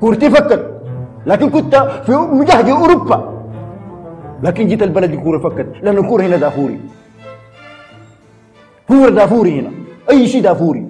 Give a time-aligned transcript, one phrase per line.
[0.00, 0.80] كورتي فكت
[1.26, 3.38] لكن كنت في مجهد أوروبا.
[4.42, 6.80] لكن جيت البلد الكوره فكت لأن الكورة هنا دافوري.
[8.88, 9.70] كوره دافوري هنا.
[10.10, 10.86] أي شيء دافوري.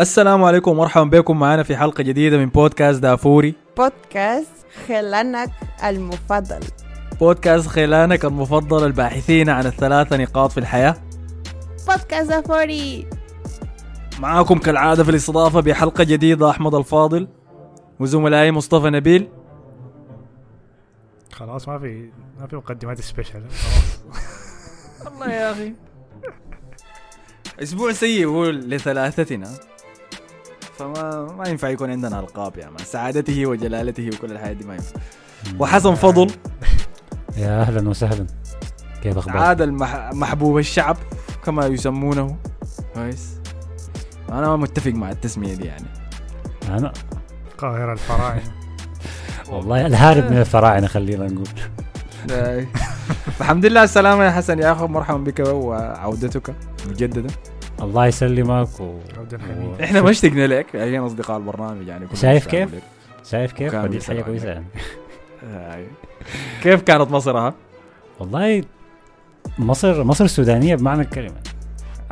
[0.00, 1.38] السلام عليكم ومرحبا بكم.
[1.38, 3.54] معنا في حلقة جديدة من بودكاست دافوري.
[3.76, 5.50] بودكاست خلانك
[5.84, 6.60] المفضل.
[7.20, 10.94] بودكاست خلانك المفضل الباحثين عن الثلاثة نقاط في الحياة.
[11.88, 13.06] بودكاست دافوري.
[14.20, 17.28] معاكم كالعادة في الاستضافة بحلقة جديدة أحمد الفاضل.
[18.00, 19.28] وزملائي مصطفى نبيل.
[21.32, 23.98] خلاص ما في ما في مقدمات سبيشال خلاص
[25.12, 25.72] الله يا أخي.
[27.62, 29.48] أسبوع سيء هو لثلاثتنا.
[30.78, 35.00] فما ما ينفع يكون عندنا ألقاب يا مان سعادته وجلالته وكل الحياة دي ما ينفع.
[35.58, 36.30] وحسن فضل.
[37.36, 38.26] يا أهلا وسهلا.
[39.02, 40.10] كيف أخبارك؟ عاد المح...
[40.12, 40.96] محبوب الشعب
[41.44, 42.36] كما يسمونه.
[42.94, 43.34] كويس.
[44.28, 45.86] أنا ما متفق مع التسمية دي يعني.
[46.68, 46.92] أنا
[47.58, 48.42] القاهرة الفراعنة
[49.50, 51.48] والله الهارب من الفراعنة خلينا نقول
[53.40, 56.54] الحمد لله على السلامة يا حسن يا أخو مرحبا بك وعودتك
[56.88, 57.34] مجددا
[57.82, 58.98] الله يسلمك و...
[59.32, 62.70] حميد إحنا ما اشتقنا لك عشان أصدقاء البرنامج يعني شايف كيف؟
[63.30, 64.24] شايف كيف؟ حاجة عليك.
[64.24, 64.66] كويسة يعني
[65.52, 65.86] هاي.
[66.62, 67.54] كيف كانت مصر ها؟
[68.20, 68.62] والله
[69.58, 71.40] مصر مصر سودانيه بمعنى الكلمة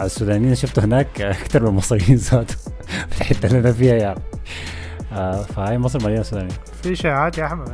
[0.00, 2.56] السودانيين شفته هناك أكثر من المصريين ذاته
[3.10, 4.20] في الحتة اللي أنا فيها يعني
[5.16, 7.68] آه فهاي مصر مليانة سودانيين في اشاعات يا أحمد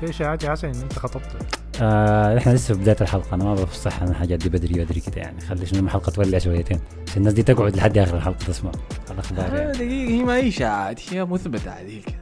[0.00, 1.36] في اشاعات يا حسن إن أنت خطبت.
[1.82, 5.16] آه إحنا لسه في بداية الحلقة أنا ما بفصح عن الحاجات دي بدري بدري كده
[5.16, 5.40] يعني.
[5.40, 6.80] خلي شنو الحلقة تولع شويتين.
[7.06, 8.70] عشان الناس دي تقعد لحد آخر الحلقة تسمع
[9.10, 9.72] الأخبار آه، يعني.
[9.72, 12.14] دقيقة هي ما هي إشاعات هي مثبتة عادي كده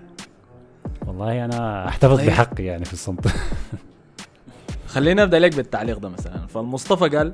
[1.06, 2.26] والله أنا أحتفظ طيب.
[2.26, 3.26] بحقي يعني في الصمت.
[4.86, 6.46] خلينا نبدأ لك بالتعليق ده مثلا.
[6.46, 7.32] فالمصطفى قال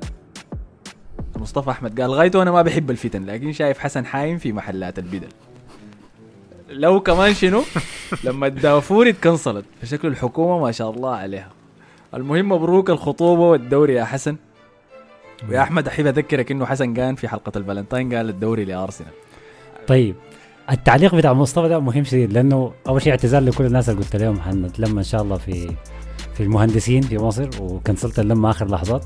[1.35, 5.27] مصطفى أحمد قال غايته أنا ما بحب الفتن لكن شايف حسن حايم في محلات البدل.
[6.69, 7.63] لو كمان شنو؟
[8.23, 11.49] لما الدافور اتكنصلت فشكل الحكومة ما شاء الله عليها.
[12.13, 14.35] المهم مبروك الخطوبة والدوري يا حسن.
[15.49, 19.11] ويا أحمد أحب أذكرك إنه حسن كان في حلقة الفالنتاين قال الدوري لأرسنال.
[19.87, 20.15] طيب
[20.71, 24.39] التعليق بتاع مصطفى ده مهم شديد لأنه أول شيء اعتذار لكل الناس اللي قلت لهم
[24.41, 25.75] حنتلم إن شاء الله في
[26.33, 29.05] في المهندسين في مصر وكنسلت اللمة آخر لحظات.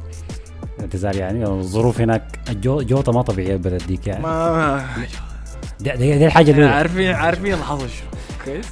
[0.79, 4.23] اعتذار يعني الظروف هناك الجو جوطة ما طبيعية البلد ديك يعني.
[4.23, 4.85] ما
[5.79, 6.69] دي, دي, دي الحاجة الأولى.
[6.69, 8.09] عارفين عارفين الحظ شنو
[8.45, 8.67] كويس.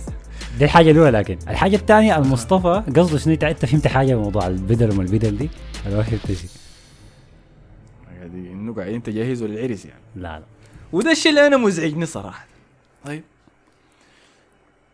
[0.60, 5.02] دي الحاجة الأولى لكن الحاجة الثانية المصطفى قصده شنو؟ انت فهمت حاجة بموضوع البدل وما
[5.02, 5.50] البدل دي؟
[5.86, 6.50] أنا ما فهمت شيء
[8.34, 10.44] انه قاعدين تجهزوا للعرس يعني؟ لا لا.
[10.92, 12.46] وده الشيء اللي أنا مزعجني صراحة.
[13.06, 13.24] طيب.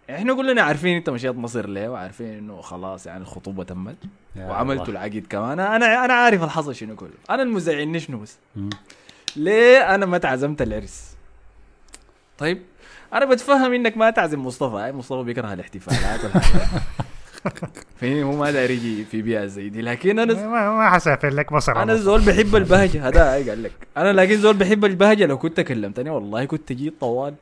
[0.10, 3.96] إحنا كلنا عارفين أنت مشيت مصر ليه وعارفين إنه خلاص يعني الخطوبة تمت
[4.38, 5.00] وعملتوا الله.
[5.00, 5.60] العقد كمان.
[5.60, 7.10] أنا أنا عارف الحظ شنو كله.
[7.30, 8.38] أنا المزعجني شنو بس.
[9.36, 11.13] ليه أنا ما تعزمت العرس
[12.38, 12.62] طيب
[13.14, 14.76] أنا بتفهم إنك ما تعزم مصطفى.
[14.76, 16.68] هاي مصطفى بيكره الاحتفالات والحاجات
[18.02, 19.82] فاهمني هو ما داير يجي في بيئة زي دي.
[19.82, 23.72] لكن أنا ما ما حسافر لك مصر أنا زول بحب البهجة هذا هاي قال لك.
[23.98, 27.34] أنا لكن زول بحب البهجة لو كنت كلمتني والله كنت جيت طوال.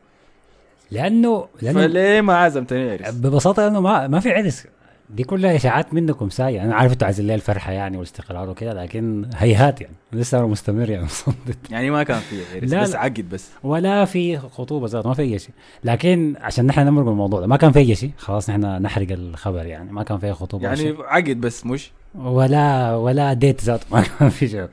[0.91, 3.15] لأنه لأنه فليه ما عزمتني؟ عرس.
[3.15, 4.67] ببساطة لأنه ما ما في عرس.
[5.15, 9.29] دي كلها إشاعات منكم ساي أنا عارف إنتوا عايزين لي الفرحة يعني والاستقرار وكده لكن
[9.35, 9.95] هيهات يعني.
[10.13, 11.05] لسه أنا مستمر يعني.
[11.05, 12.95] مصمت يعني ما كان في لا، بس.
[12.95, 13.49] عقد بس.
[13.63, 15.51] ولا في خطوبة ذات ما في أي شيء.
[15.83, 18.11] لكن عشان نحن نمرق الموضوع ده ما كان في أي شيء.
[18.17, 19.91] خلاص نحن نحرق الخبر يعني.
[19.91, 23.85] ما كان في خطوبة يعني عقد بس مش؟ ولا ولا ديت ذاته.
[23.95, 24.67] ما كان في شيء.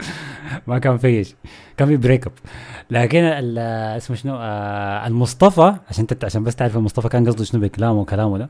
[0.67, 1.37] ما كان في شيء.
[1.77, 2.33] كان في break up
[2.91, 8.39] لكن اسمه شنو آه المصطفى عشان عشان بس تعرف المصطفى كان قصده شنو بكلامه وكلامه
[8.39, 8.49] ده.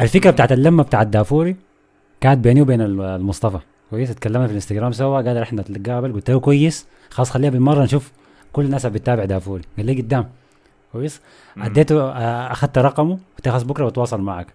[0.00, 1.56] الفكرة بتاعت اللمة بتاعت دافوري
[2.20, 3.58] كانت بيني وبين ال- المصطفى.
[3.90, 6.12] كويس؟ اتكلمنا في الانستغرام سوا قال إحنا نتقابل.
[6.12, 6.86] قلت له كويس.
[7.10, 8.12] خلاص خليها بالمرة نشوف
[8.52, 9.62] كل الناس اللي بتتابع دافوري.
[9.76, 10.28] قال لي قدام.
[10.92, 11.20] كويس؟
[11.58, 13.18] أديته آه، أخذت رقمه.
[13.36, 14.46] قلت خلاص بكرة بتواصل معك.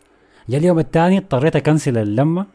[0.49, 2.45] جاء اليوم الثاني اضطريت أكنسل اللمة.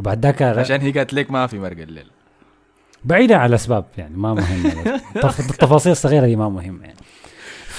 [0.00, 2.06] وبعد ذاك عشان هي قالت لك ما في مرق الليل.
[3.04, 4.34] بعيدا عن الأسباب يعني ما
[5.16, 6.96] التف- التفاصيل الصغيرة دي ما مهمة يعني.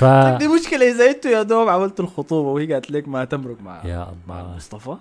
[0.01, 3.81] ف دي مشكلة إذا أنتوا يا دوب عملتوا الخطوبة وهي قالت لك ما تمرق مع
[3.85, 4.95] يا مع الله مصطفى.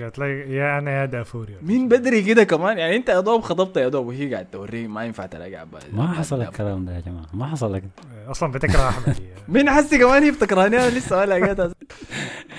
[0.00, 3.76] قالت لي يا أنا يا دافوري مين بدري كده كمان؟ يعني أنت يا دوب خطبت
[3.76, 7.26] يا دوب وهي قاعد توريه ما ينفع تلاقي عباد ما حصل الكلام ده يا جماعة
[7.34, 7.84] ما حصل لك.
[8.28, 9.16] أصلا بتكره أحمد
[9.48, 11.66] مين حسي كمان؟ هي بتكرهني أنا لسه ما لقيتها.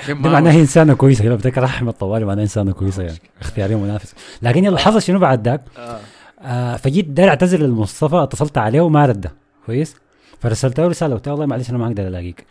[0.08, 4.16] دي معناها هي إنسانة كويسة كده بتكره أحمد طوالي معناها إنسانة كويسة يعني اختياري منافس.
[4.42, 6.00] لكن يلا حصل شنو بعد ذاك؟ آه.
[6.42, 9.32] آه فجيت داير أعتذر للمصطفى اتصلت عليه وما رد.
[9.66, 9.96] كويس؟
[10.40, 12.46] فرسلت له رسالة قلت له والله معلش أنا ما أقدر ألاقيك.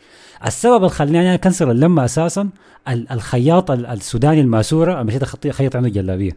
[0.47, 2.49] السبب اللي خلاني أنا أكنسل اللمة أساسا
[2.89, 6.33] ال- الخياط ال- السوداني الماسورة مشيت أخطي- اخيط عنده جلابية.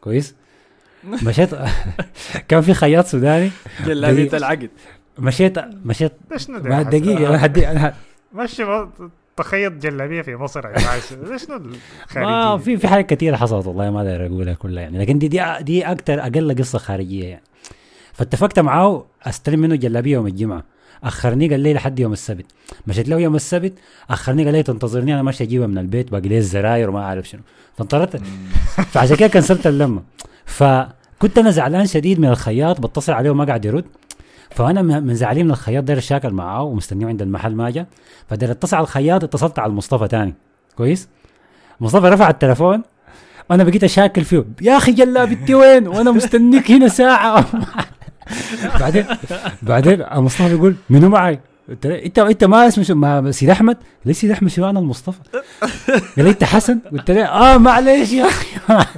[0.00, 0.34] كويس؟
[1.26, 1.50] مشيت
[2.48, 3.50] كان في خياط سوداني.
[3.86, 4.36] جلابية.
[4.36, 4.70] العقد.
[5.18, 6.12] مشيت مشيت
[6.88, 7.94] دقيقة أنا هدي أنا
[8.34, 8.64] مشي
[9.36, 11.00] تخيط جلابية في مصر يا جماعة
[11.36, 11.60] شنو
[12.16, 14.98] ما في في حاجات كثيره حصلت والله ما أقدر أقولها كلها يعني.
[14.98, 17.42] لكن دي دي دي أكثر أقل قصة خارجية يعني.
[18.12, 20.64] فاتفقت معاه أستلم منه جلابية يوم الجمعة.
[21.04, 22.46] أخرني قال لي لحد يوم السبت.
[22.86, 23.72] مشيت له يوم السبت
[24.10, 27.40] أخرني قال لي تنتظرني أنا ماشي اجيبها من البيت باقي لي الزراير وما أعرف شنو.
[27.78, 28.22] فانطرت.
[28.92, 30.02] فعشان كده كنسلت اللمة.
[30.46, 33.84] فكنت أنا زعلان شديد من الخياط بتصل عليه وما قاعد يرد.
[34.50, 37.86] فأنا من زعلي من الخياط داير شاكل معاه ومستنيه عند المحل ما جا
[38.28, 40.34] فداير اتصل على الخياط اتصلت على المصطفى تاني.
[40.76, 41.08] كويس؟
[41.80, 42.82] مصطفى رفع التليفون
[43.50, 44.44] وأنا بقيت أشاكل فيه.
[44.62, 47.44] يا أخي جلابتي وين؟ وأنا مستنيك هنا ساعة.
[48.80, 49.04] بعدين
[49.62, 53.76] بعدين مصطفى بيقول منو معي؟ قلت له انت إنت ما اسمه شو- ما سيد أحمد؟
[54.04, 55.18] ليش سيد أحمد شو أنا المصطفى؟
[56.16, 58.46] قال لي إنت حسن؟ قلت له آه معلش يا أخي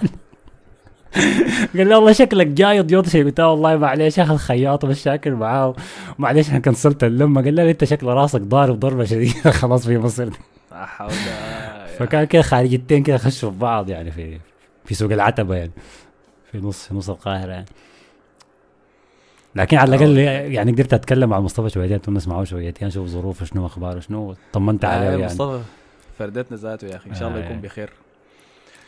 [1.76, 3.24] قال لي والله شكلك جاي ضيوط شيء.
[3.24, 3.76] قلت له والله
[4.22, 5.74] أخي الخياط بس شاكل معاه.
[6.18, 7.42] معلش أنا كنسلت اللمة.
[7.42, 9.50] قال لي أنت شكل راسك ضارب ضربه شديدة.
[9.50, 10.28] خلاص في مصر
[11.98, 14.38] فكان كده خارجيتين كده خشوا في بعض يعني في
[14.84, 15.70] في سوق العتبة يعني.
[16.52, 17.66] في نص في نص القاهرة يعني.
[19.56, 20.18] لكن على الأقل
[20.52, 24.84] يعني قدرت أتكلم مع مصطفى شويتين تونس معه شويتين أشوف ظروفه شنو اخباره شنو طمنت
[24.84, 25.24] عليه آه، يعني.
[25.24, 25.60] مصطفى
[26.18, 27.44] فردتنا ذاته يا أخي إن شاء الله آه.
[27.44, 27.90] يكون بخير.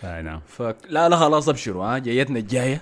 [0.05, 0.41] آه نعم.
[0.47, 0.77] فك...
[0.91, 2.81] لا لا خلاص أبشروا ها جايتنا الجاية.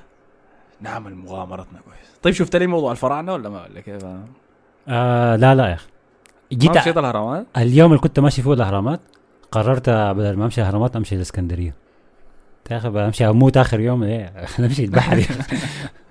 [0.81, 2.19] نعمل مغامرتنا كويس.
[2.23, 4.05] طيب شفت لي موضوع الفراعنة ولا ما ولا كيف؟
[4.89, 5.87] آه لا لا يا أخي.
[6.53, 9.01] جيت مشيت الهرمات اليوم اللي كنت ماشي فيه الأهرامات
[9.53, 11.75] قررت بدل ما أمشي الأهرامات أمشي الإسكندرية.
[12.71, 15.25] أخي أمشي أموت آخر يوم ليه نمشي البحر.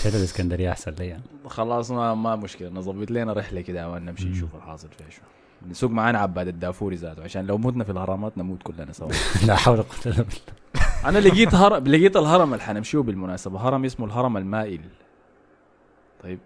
[0.00, 1.22] مشيت الإسكندرية أحسن لي يعني.
[1.46, 2.68] خلاص ما ما مشكلة.
[2.68, 5.20] نظبط لنا رحلة كده عمان نمشي نشوف الحاصل فيها شو.
[5.68, 9.08] نسوق معانا عباد الدافوري ذاته عشان لو متنا في الاهرامات نموت كلنا سوا.
[9.46, 10.86] لا حول ولا قوة إلا بالله.
[11.08, 13.60] أنا لقيت هرم لقيت الهرم اللي حنمشيه بالمناسبة.
[13.68, 14.80] هرم اسمه الهرم المائل.
[16.22, 16.38] طيب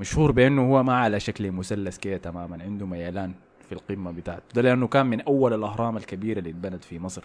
[0.00, 3.32] مشهور بأنه هو ما على شكل مثلث كده تماما عنده ميلان
[3.68, 7.24] في القمة بتاعته ده لأنه كان من أول الأهرام الكبيرة اللي اتبنت في مصر.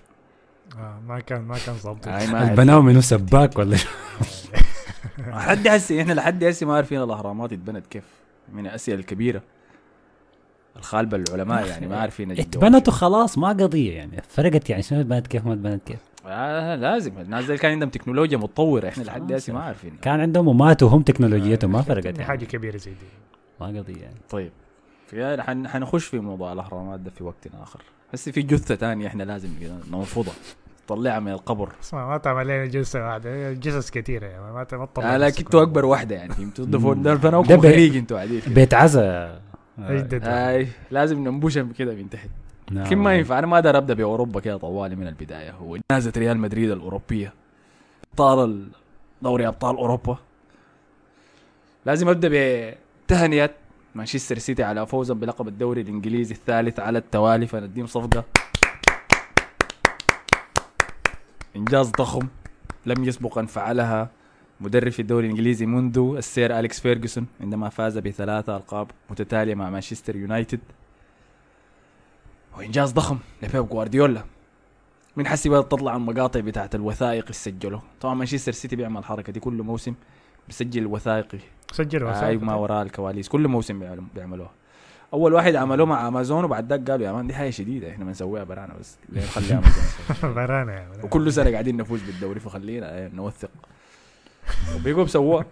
[0.78, 2.08] آه ما كان ما كان ظابط
[2.50, 3.90] البناوي منو سباك ولا شو؟
[5.28, 8.04] لحد هسه إحنا لحد هسه ما عارفين الأهرامات اتبنت كيف.
[8.54, 9.42] من الأسئلة الكبيرة.
[10.78, 12.32] الخالبة العلماء يعني ما عارفين.
[12.32, 14.22] اتبنت وخلاص ما قضية يعني.
[14.30, 17.18] فرقت يعني شنو اتبنت كيف ما اتبنت كيف؟ آه لازم.
[17.18, 18.88] الناس دي كان عندهم تكنولوجيا متطورة.
[18.88, 19.98] إحنا لحد هسه ما عارفين.
[20.02, 22.24] كان عندهم وماتوا هم تكنولوجيتهم ما فرقت يعني.
[22.24, 23.08] حاجة كبيرة زي دي.
[23.62, 24.16] ما قضية يعني.
[24.30, 24.52] طيب.
[25.68, 27.82] حنخش في موضوع الأهرامات ده في وقت آخر.
[28.14, 29.74] بس في جثة تانية إحنا لازم كده
[30.84, 31.70] نطلعها من القبر.
[31.84, 33.54] اسمع ما تعمل لنا جلسة واحدة.
[33.54, 35.30] جثث كثيرة يعني ما ما تطلع آه لا.
[35.30, 38.54] كنتوا أكبر واحدة يعني فهمتوا ده فنوكم بي- خليج أنتوا فيه.
[38.54, 39.42] بيت عزا.
[39.80, 42.30] هاي لازم ننبشها كده من تحت.
[42.72, 42.86] نعم.
[42.86, 45.52] لكن ما ينفع أنا ما أقدر أبدأ بأوروبا كده طوالي من البداية.
[45.52, 47.34] هو جنازه ريال مدريد الأوروبية.
[48.14, 48.68] أبطال
[49.22, 50.18] دوري أبطال أوروبا.
[51.86, 52.30] لازم أبدأ
[53.08, 53.50] بتهنئة
[53.96, 57.48] مانشستر سيتي على فوزهم بلقب الدوري الإنجليزي الثالث على التوالي.
[57.48, 58.24] فنديهم صفقة.
[61.56, 62.28] إنجاز ضخم
[62.86, 64.10] لم يسبق أن فعلها
[64.62, 70.16] مدرب في الدوري الإنجليزي منذ السير أليكس فيرجسون عندما فاز بثلاثة ألقاب متتالية مع مانشستر
[70.16, 70.60] يونايتد.
[72.58, 74.24] وإنجاز ضخم لبيب جوارديولا.
[75.16, 79.40] من حسي بدأت تطلع المقاطع بتاعت الوثائق اللي سجلوا طبعا مانشستر سيتي بيعمل الحركة دي
[79.40, 79.94] كل موسم
[80.48, 81.38] بيسجل وثائقي
[81.72, 83.30] سجل اي وسائل ما وراء الكواليس.
[83.30, 84.52] كل موسم بيعمل- بيعملوها.
[85.14, 88.44] أول واحد عملوه مع أمازون وبعد ذاك قالوا يا man دي حاجة شديدة إحنا بنسويها
[88.44, 88.98] برانا بس.
[89.10, 89.84] ليه نخلي أمازون؟
[90.36, 93.50] برانا وكل سنة قاعدين نفوز بالدوري فخلينا إيه، نوثق.
[94.76, 95.46] وبقوا بسووها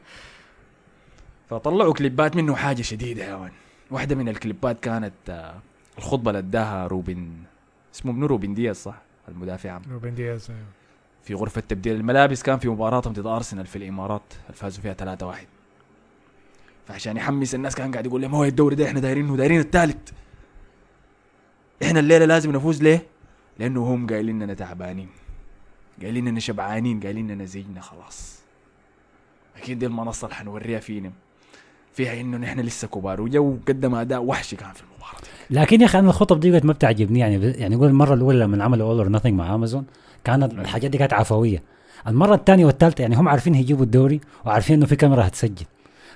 [1.49, 3.51] فطلعوا كليبات منه حاجة شديدة يا man.
[3.91, 5.55] واحدة من الكليبات كانت آه،
[5.97, 7.29] الخطبة اللي اداها روبن.
[7.95, 8.95] اسمه منو؟ روبن دياز صح؟
[9.27, 9.71] المدافع.
[9.71, 10.61] عام روبن دياز أيوه.
[11.23, 14.21] في غرفة تبديل الملابس كان في مباراتهم ضد أرسنال في الإمارات
[14.53, 15.47] فازوا فيها 3 1
[16.89, 20.09] فعشان يحمس الناس كان قاعد يقول لهم هو الدوري ده إحنا دايرينه دايرين الثالث
[21.83, 23.05] إحنا الليلة لازم نفوز ليه؟
[23.59, 25.09] لأنه هم قايلين إننا تعبانين.
[26.01, 28.39] قايلين إننا شبعانين قايلين إننا زينا خلاص.
[29.57, 31.11] أكيد دي المنصة اللي حنوريها فينا.
[31.93, 33.21] فيها إنه نحن لسه كبار.
[33.21, 35.21] وجو قدم أداء وحشي كان في المباراة.
[35.49, 37.19] لكن يا أخي أنا الخطب دي ما بتعجبني.
[37.19, 39.85] يعني يعني يقول المرة الأولى لما عملوا All or مع امازون
[40.23, 41.63] كانت الحاجات دي كانت عفوية.
[42.07, 45.65] المرة الثانية والثالثة يعني هم عارفين هيجيبوا الدوري وعارفين إنه في كاميرا هتسجل.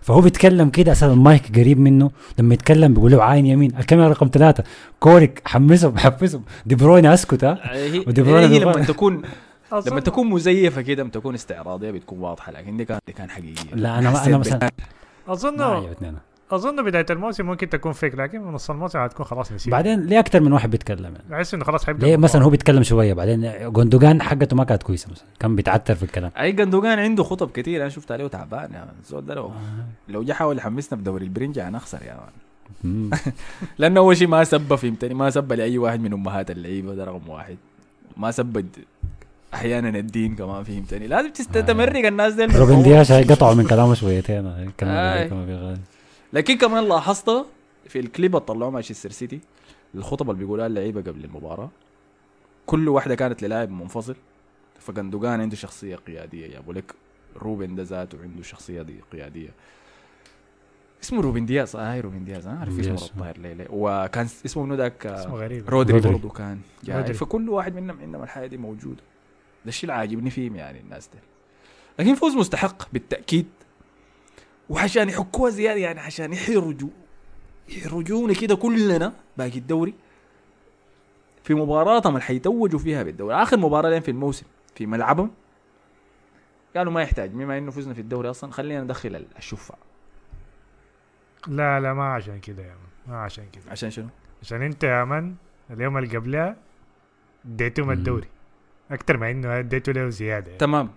[0.04, 3.78] فهو بيتكلم كده أساسا المايك قريب منه لما يتكلم بيقول له عاين يمين.
[3.78, 4.64] الكاميرا رقم ثلاثة.
[5.00, 9.22] كورك حمسهم حفزهم دي بروين أسكت ها؟ هي, ودي بروين هي لما تكون
[9.88, 12.52] لما تكون مزيفة كده لما تكون استعراضية بتكون واضحة.
[12.52, 13.76] لكن دي كان دي كان حقيقية.
[13.76, 14.70] لا أنا أنا مثلا
[15.28, 15.62] أظن
[16.52, 19.72] أظن بداية الموسم ممكن تكون fake لكن من نص الموسم هتكون خلاص نسيت.
[19.72, 22.18] بعدين ليه أكثر من واحد بيتكلم؟ يعني بحس إنه خلاص حيبدأ ليه.
[22.18, 26.32] مثلا هو بيتكلم شوية بعدين جوندوجان حقته ما كانت كويسة مثلا كان بيتعتر في الكلام.
[26.40, 28.88] أي جندوجان عنده خطب كتير أنا شفت عليه تعبان يا man.
[29.04, 29.52] الزول ده لو
[30.10, 32.30] لو جا حاول يحمسنا بدوري البرنجة هنخسر يا man.
[33.80, 37.30] لأنه أول شيء ما سب فهمتني؟ ما سب لأي واحد من أمهات اللعيبة ده رقم
[37.30, 37.58] واحد.
[38.18, 38.66] ما سب
[39.54, 41.72] أحيانا الدين كمان فهمتني؟ لازم تست- آه.
[42.08, 45.78] الناس دي روبن دياش قطعوا من كلامه شويتين كلام آي.
[46.34, 47.46] لكن كمان لاحظت
[47.88, 49.40] في الكليب اللي طلعوه مانشستر سيتي
[49.96, 51.70] الخطب اللي بيقولها اللعيبة قبل المباراة
[52.66, 54.16] كل واحدة كانت للاعب منفصل
[54.80, 56.94] فجندوجان عنده شخصية قيادية جابوا لك
[57.36, 59.50] روبن ده ذاته عنده شخصية دي قيادية.
[61.04, 63.04] اسمه روبن دياز آه هاي روبن دياز آه عارف اسمه دياز.
[63.04, 63.68] الطاهر ليلى.
[63.70, 65.70] وكان اسمه منو ذاك؟ آه، اسمه غريب.
[65.70, 65.94] رودري.
[65.98, 66.14] رودري.
[66.14, 66.60] برضه كان
[66.90, 67.14] رودري.
[67.14, 69.02] فكل واحد منهم عندهم الحياة دي موجودة.
[69.66, 71.20] ده الشيء اللي عاجبني فيهم يعني الناس دي.
[72.00, 73.48] لكن فوز مستحق بالتأكيد.
[74.70, 76.90] وعشان يحكوها زيادة يعني عشان يحرجوا.
[77.70, 79.94] يحرجونا كده كلنا باقي الدوري.
[81.44, 83.36] في مباراتهم اللي حيتوجوا فيها بالدوري.
[83.36, 85.32] آخر مباراة لين في الموسم في ملعبهم.
[86.76, 89.76] قالوا ما يحتاج بما إنه فزنا في الدوري أصلا خلينا ندخل الشفع
[91.48, 92.78] لا لا ما عشان كده يا man
[93.08, 93.72] ما عشان كده.
[93.72, 94.08] عشان شنو؟
[94.42, 95.36] عشان أنت يا man
[95.72, 96.58] اليوم اللي قبلها
[97.46, 97.92] اديتهم.
[97.92, 98.28] الدوري.
[98.92, 100.58] أكتر ما إنه اديته له زيادة يعني.
[100.58, 100.90] تمام.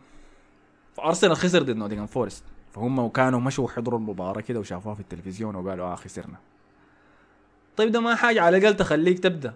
[0.96, 2.44] فارسنال خسر ضد نوتنغهام فورست.
[2.76, 6.36] فهم كانوا مشوا حضروا المباراة كده وشافوها في التلفزيون وقالوا آه خسرنا.
[7.76, 9.54] طيب ده ما حاجة على الأقل تخليك تبدأ.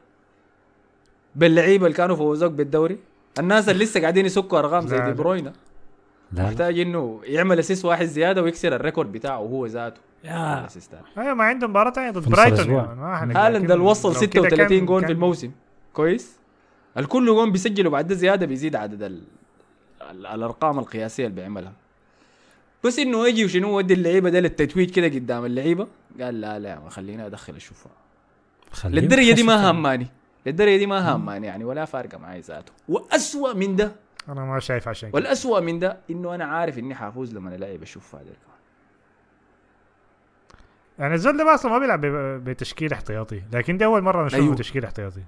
[1.35, 2.99] باللعيبة اللي كانوا فوزوك بالدوري.
[3.39, 5.53] الناس اللي لسه قاعدين يكسروا أرقام زي دي بروينا.
[6.33, 10.01] لا محتاج إنه يعمل assist واحد زيادة ويكسر ال record بتاعه هو ذاته.
[10.25, 10.69] يا.
[11.19, 14.87] أيوه ما عندهم مباراة ثانية ضد برايتون إحنا هالاند اللي وصل لو كده 36 كان-
[14.87, 15.51] جون في الموسم.
[15.93, 16.37] كويس.
[16.97, 19.23] الكل جون بيسجلوا بعد ده زيادة بيزيد عدد ال...
[20.11, 20.27] ال...
[20.27, 21.73] الأرقام القياسية اللي بيعملها.
[22.85, 25.89] بس انه يجي وشنو ودي اللعيبة ده للتتويج كده قدام اللعيبة؟
[26.21, 27.59] قال لا لا ما خليني أدخل
[28.73, 29.71] خليهم للدرجة دي ما.
[29.71, 30.07] هماني.
[30.47, 32.73] للدرجة دي ما هماني يعني ولا فارقة معي ذاته.
[32.89, 33.93] وأسوأ من ده
[34.29, 35.17] أنا ما شايف عشان كده.
[35.17, 38.31] والأسوأ من ده إنه أنا عارف إني حافوز لما العب الشفع ده
[40.99, 42.01] يعني الزول ده أصلا ما بيلعب
[42.45, 44.55] بتشكيل احتياطي لكن دي أول مرة نشوفه أيوه.
[44.55, 45.23] تشكيل احتياطي.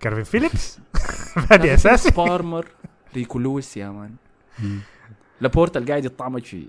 [0.00, 0.78] كارفين فيليبس؟
[1.52, 2.10] هذه أساسي.
[2.10, 2.66] بارمر
[3.14, 4.14] ريكو لويس يا man.
[5.40, 6.66] لابورتا اللي قاعد يطعمج في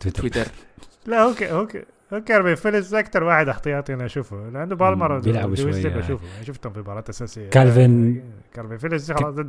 [0.00, 0.20] تويتر.
[0.20, 0.46] تويتر.
[1.06, 4.36] لا هو ك- هو ك- هو كالفين فيليبس أكثر واحد احتياطي أنا أشوفه.
[4.36, 5.54] لأنه بالمر بيلعبوا.
[5.54, 7.50] دي بشوفه شفتهم في مباراة أساسية.
[7.50, 8.22] كالفين-
[8.54, 9.48] كالفين فيليبس خلاص ده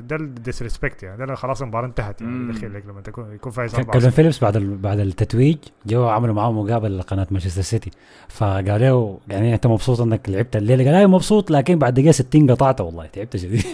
[0.00, 1.26] ده ال disrespect يعني.
[1.26, 3.94] ده خلاص المباراة انتهت يعني لك لما تكون يكون فايز كالفين.
[3.94, 7.90] 4 فيليبس بعد ال- بعد التتويج جو عملوا معاه مقابله لقناة مانشستر سيتي.
[8.28, 12.50] فقال له يعني أنت مبسوط إنك لعبت الليلة؟ قال أيوه مبسوط لكن بعد دقيقة 60
[12.50, 13.06] قطعته والله.
[13.06, 13.64] تعبت شديد.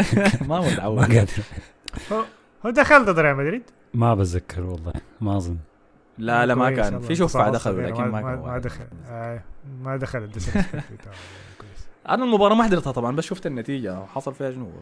[0.48, 1.28] ما متعود
[2.66, 3.62] هو دخل ضد ريال مدريد؟
[3.94, 5.58] ما بتذكر والله ما أظن.
[6.18, 7.00] لا لا ما كان.
[7.00, 7.82] في شفع دخلوا.
[7.82, 8.58] لكن ما كان ما.
[8.58, 8.86] دخل.
[9.82, 10.30] ما دخل
[12.08, 14.04] أنا المباراة ما حضرتها طبعا بس شفت النتيجة.
[14.06, 14.72] حصل فيها شنو؟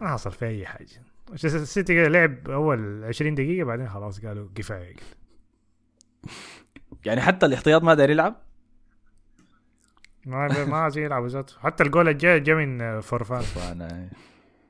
[0.00, 1.02] ما حصل في أي حاجة.
[1.44, 4.96] السيتي لعب أول 20 دقيقة بعدين خلاص قالوا كفاية.
[7.04, 8.42] يعني حتى الاحتياط ما داير يلعب؟
[10.26, 13.42] ما ما عايزين يلعبوا ذاته حتى الجول الجاي جا من فورفان.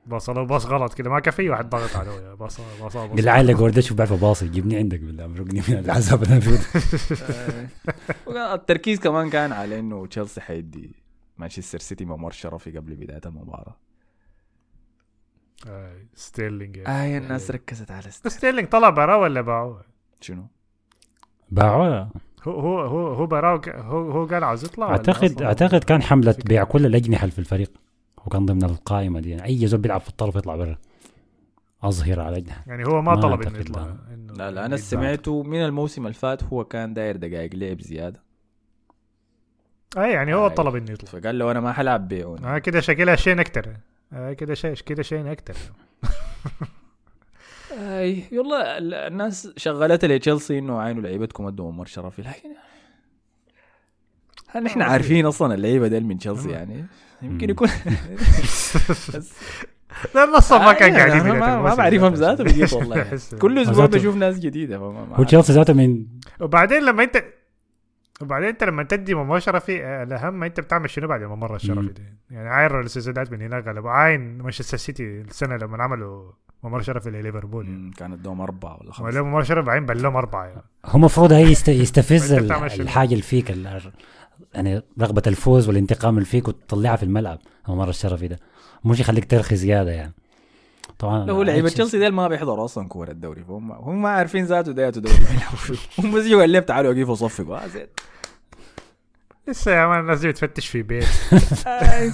[0.07, 2.33] بصلوا باص غلط كده ما كان في واحد ضغط عليه.
[2.33, 6.33] باص باص باص بالله عليك جورديش بيعرف باصي جيبني عندك بالله مرقني من العذاب اللي
[6.33, 7.69] أنا فيه.
[8.53, 10.95] التركيز كمان كان على إنه تشيلسي حيدي
[11.37, 13.77] مانشستر سيتي ممر شرفي قبل بداية المباراة.
[15.67, 19.81] آه، ستيرلينج آه الناس ركزت على ست- ستيرلينج طلع براه ولا باعوه؟
[20.21, 20.47] شنو؟
[21.51, 22.09] باعوه.
[22.43, 26.35] هو هو هو هو براه ك- هو هو قال عاوز يطلع أعتقد؟ أعتقد كان حملة.
[26.45, 27.71] بيع كل الأجنحة اللي في الفريق.
[28.25, 29.29] وكان ضمن القائمة دي.
[29.29, 30.77] يعني أي زول بيلعب في الطرف يطلع برا.
[31.83, 33.81] أظهر على يعني هو ما ما طلب إنه يطلع.
[33.81, 33.95] لا.
[34.13, 34.77] إنه لا لا أنا.
[34.77, 38.21] سمعته من الموسم اللي فات هو كان داير دقائق لعب زيادة.
[39.97, 41.09] أي يعني هو آه، طلب إنه يطلع.
[41.21, 43.69] فقال له أنا ما حلعب بيعوني آه كده شكلها شين أكتر
[44.13, 45.55] آه كده شيء كده شين أكتر
[47.71, 52.49] اي والله ال- الناس شغلتها لتشيلسي إنه عينوا لعيبتكم ادوا ممر شرفي لكن
[54.53, 56.49] هل نحن عارفين أصلا اللعيبة ديل من تشيلسي.
[56.49, 56.85] يعني
[57.21, 57.49] يمكن.
[57.49, 57.67] يكون
[60.15, 62.43] لا النص ما كان بداية ما, بعرفهم ذاته.
[62.77, 66.05] والله كل أسبوع بشوف ناس جديدة هو تشيلسي ذاته من
[66.39, 67.23] وبعدين لما انت
[68.21, 71.87] وبعدين أنت لما تدي ممر شرفي الأهم أنت بتعمل شنو بعد الممر الشرفي.
[71.87, 76.31] ده يعني عاين سوسيداد من هناك غلبوا عاين مانشستر سيتي السنة لما عملوا
[76.63, 77.91] ممر شرفي لليفربول يعني.
[77.97, 80.61] كانت دوم أربعة ولا ولا خمسة ممر شرفي بعدين بلهم أربعة يعني.
[80.85, 83.51] هو المفروض هي يست- يستفز؟ الحاجة اللي فيك
[84.53, 87.39] يعني رغبة الفوز والانتقام اللي فيك وتطلعها في الملعب.
[87.69, 88.39] الممر الشرفي ده.
[88.85, 90.13] مش يخليك ترخي زيادة يعني.
[90.99, 93.43] طبعا لا هو لعيبة تشيلسي ديل ما بيحضروا أصلا كورة الدوري.
[93.43, 95.77] فهم هم ما عارفين ذاته ديته دوري بيلعبوا فيه.
[95.99, 97.87] هم بس يجوا اللعب تعالوا وقفوا صفقوا آه، زين.
[99.47, 101.03] لسه يا مان الناس دي بتفتش في بيت.
[101.67, 102.11] آه،.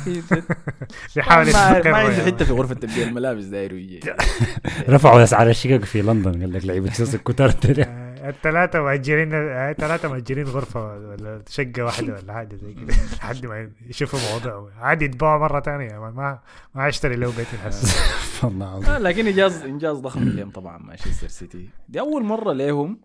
[1.15, 2.25] بيحاول ما عنده.
[2.25, 3.99] حتة في غرفة تبديل الملابس داير
[4.89, 6.41] رفعوا أسعار الشقق في لندن.
[6.41, 12.33] قال لك لعيبة تشيلسي كتار آه، الثلاثة مأجرين الثلاثة مأجرين غرفة ولا شقة واحدة ولا
[12.33, 14.71] حاجة زي كده لحد ما يشوفوا موضوع.
[14.77, 16.39] عادي يتباعوا مرة ثانية ما
[16.75, 17.87] ما أشتري له بيت الحسن
[18.45, 18.89] والله العظيم.
[18.89, 22.99] آه لكن انجاز إنجاز ضخم لهم طبعا مانشستر سيتي دي أول مرة لهم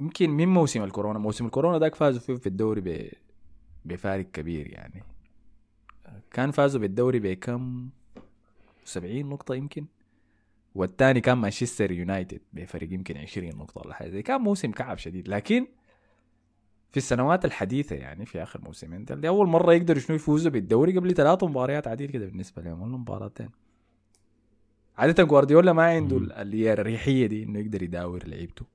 [0.00, 1.18] يمكن من موسم الكورونا.
[1.18, 3.10] موسم الكورونا ذاك فازوا فيه في الدوري ب...
[3.84, 5.04] بفارق كبير يعني.
[6.30, 7.88] كان فازوا بالدوري بكم؟
[8.84, 9.86] 70 نقطة يمكن.
[10.74, 15.28] والثاني كان مانشستر يونايتد بفرق يمكن 20 نقطة ولا حاجة زي كان موسم كعب شديد.
[15.28, 15.66] لكن
[16.90, 21.14] في السنوات الحديثة يعني في آخر موسمين دي أول مرة يقدروا شنو يفوزوا بالدوري قبل
[21.14, 23.50] ثلاث مباريات عديد كده بالنسبة لهم ولا مباراتين.
[24.98, 28.66] عادة جوارديولا ما عنده ال- اللي هي الريحية دي إنه يقدر يداور لعيبته.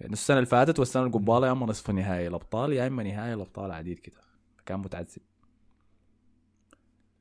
[0.00, 3.70] يعني السنة اللي فاتت والسنة القبالة يا إما نصف نهائي الأبطال يا إما نهائي الأبطال
[3.72, 4.20] عديد كده.
[4.66, 5.22] كان متعذب.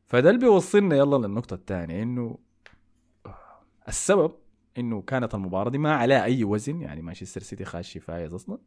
[0.08, 2.38] فده اللي بيوصلنا يلا للنقطة الثانية إنه
[3.90, 4.32] السبب
[4.78, 8.58] إنه كانت المباراة دي ما عليها أي وزن يعني مانشستر سيتي خاش فايز أصلا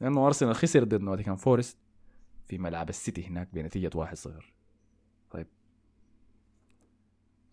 [0.00, 1.78] لأنه أرسنال خسر ضد نوتنغهام فورست
[2.46, 4.28] في ملعب السيتي هناك بنتيجة 1-0
[5.30, 5.46] طيب.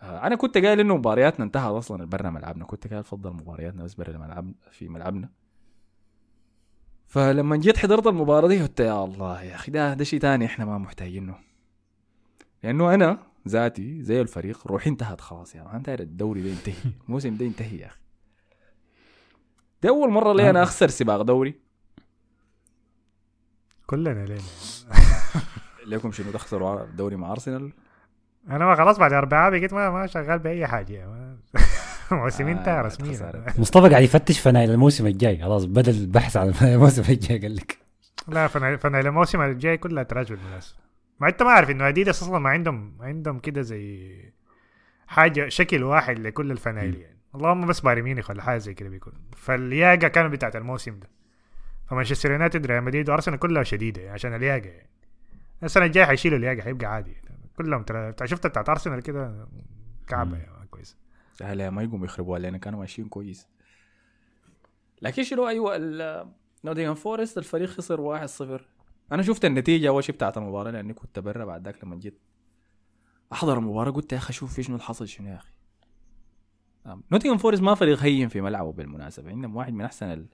[0.02, 2.66] آه، أنا كنت قايل إنه مبارياتنا انتهت أصلا برا ملعبنا.
[2.66, 5.30] كنت قايل فضل مبارياتنا بس برا ملعب في ملعبنا.
[7.08, 10.66] فلما جيت حضرت المباراة دي قلت يا الله يا أخي ده ده شيء تاني إحنا
[10.66, 11.36] ما محتاجينه.
[12.64, 16.74] لأنه أنا ذاتي زي الفريق روحي انتهت خلاص يا مان داير الدوري ده ينتهي
[17.08, 18.00] الموسم ده ينتهي يا أخي.
[19.82, 21.60] دي أول مرة لي أنا أخسر سباق دوري.
[23.86, 24.42] كلنا لينا
[25.88, 27.72] لكم شنو تخسروا الدوري مع أرسنال؟
[28.50, 30.66] أنا ما خلاص بعد أربعة بقيت ما ما شغال بأي
[32.12, 32.82] موسمين آه، انتهى.
[32.82, 37.78] رسميا مصطفى قاعد يفتش فنايل الموسم الجاي خلاص بدا البحث عن الموسم الجاي قال لك.
[38.28, 40.78] لا فنايل فنايل الموسم الجاي كلها تراجع بالمناسبة
[41.24, 44.16] ما انت ما عارف إنه أديداس أصلا ما عندهم عندهم كده زي
[45.08, 47.18] حاجة شكل واحد لكل الفنايل يعني.
[47.36, 49.14] اللهم بس بايرن ميونخ ولا حاجة زي كده بيكون.
[49.36, 51.10] فالياقة كانت بتاعت الموسم ده.
[51.90, 54.90] فمانشستر يونايتد ريال مدريد وأرسنال كلها شديدة يعني عشان الياقة يعني.
[55.64, 57.16] السنة الجاية حيشيلوا الياقة حيبقى عادي
[57.58, 59.48] كلهم ترى شفت بتاعت أرسنال كده؟
[60.08, 60.98] كعبة يعني كويس
[61.34, 63.48] سهل ما يقوموا يخربوها لأن كانوا ماشيين كويس.
[65.02, 65.78] لكن شنو؟ أيوه
[66.64, 68.62] نوتنغهام فورست الفريق خسر 1-0
[69.14, 72.20] أنا شفت النتيجة أول شيء بتاعت المباراة لأني كنت برا بعد ذاك لما جيت.
[73.34, 75.54] أحضر المباراة قلت يا أخي شوف في شنو حصل شنو يا أخي.
[77.12, 80.26] نوتنغهام فورست ما فريق هين في ملعبه بالمناسبة عندهم واحد من أحسن ال-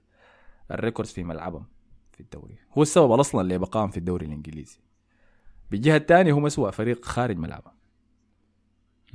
[0.70, 1.64] ال records في ملعبهم
[2.12, 2.58] في الدوري.
[2.78, 4.78] هو السبب أصلا اللي بقاهم في الدوري الإنجليزي.
[5.70, 7.70] بالجهة الثانية هم اسوء فريق خارج ملعبه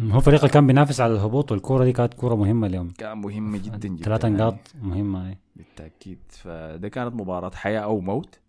[0.01, 2.89] هو فريق اللي كان بينافس على الهبوط والكوره دي كانت كوره مهمة اليوم.
[2.89, 4.03] كان مهم جدا جدا.
[4.03, 4.25] ثلاث.
[4.25, 5.37] نقاط مهمة أي.
[5.55, 6.19] بالتأكيد.
[6.29, 8.39] فده كانت مباراة حياة أو موت.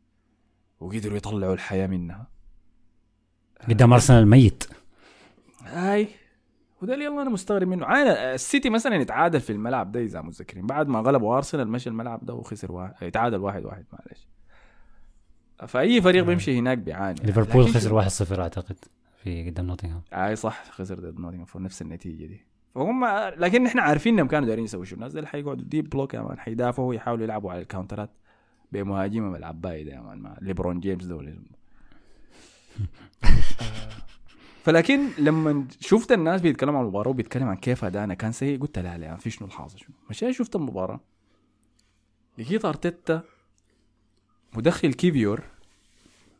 [0.81, 2.27] وقدروا يطلعوا الحياة منها.
[3.69, 4.65] قدام أرسنال الميت.
[5.65, 6.09] هاي
[6.83, 7.87] وده اللي يلا أنا مستغرب منه.
[7.87, 10.67] عانا السيتي مثلا يتعادل في الملعب ده إذا متذكرين.
[10.67, 14.29] بعد ما غلبوا أرسنال مشى الملعب ده وخسر واحد يتعادل واحد واحد معلش.
[15.69, 17.21] فأي فريق بيمشي هناك بيعاني.
[17.25, 17.97] ليفربول لكن خسر شو-
[18.35, 18.77] 1-0 أعتقد
[19.23, 20.03] في قدام نوتنغهام.
[20.13, 22.47] أي صح خسر ضد نوتنغهام فورست نفس النتيجة دي.
[22.75, 23.05] فهم
[23.37, 24.95] لكن إحنا عارفين إنهم كانوا دايرين يسووا شو.
[24.95, 28.11] الناس دي حيقعدوا deep block يا man حيدافعوا ويحاولوا يلعبوا على الكاونترات
[28.73, 30.19] بمهاجمهم أونيي ده man.
[30.19, 31.11] مع ليبرون جيمس.
[31.11, 31.35] آه،
[34.65, 38.99] فلكن لما شفت الناس بيتكلموا عن المباراة وبيتكلم عن كيف ادائنا كان سيء قلت لا
[38.99, 39.89] لا في شنو الحاصل شنو.
[40.11, 41.01] مشيت شفت المباراة.
[42.39, 43.23] لقيت أرتيتا
[44.57, 45.45] مدخل كيفيور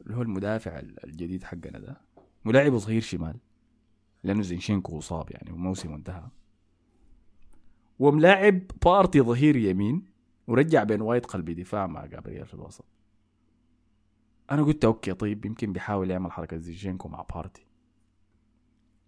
[0.01, 2.01] اللي هو المدافع الجديد حقنا ده
[2.45, 3.37] ملاعب صغير شمال.
[4.25, 6.23] لأنه زينتشينكو إصاب يعني وموسمه انتهى.
[7.99, 10.16] وملاعب بارتي ظهير يمين.
[10.47, 12.85] ورجع بين وايت قلب دفاع مع جابرييل في الوسط.
[14.51, 17.67] أنا قلت okay طيب يمكن بيحاول يعمل حركة زينتشينكو مع بارتي.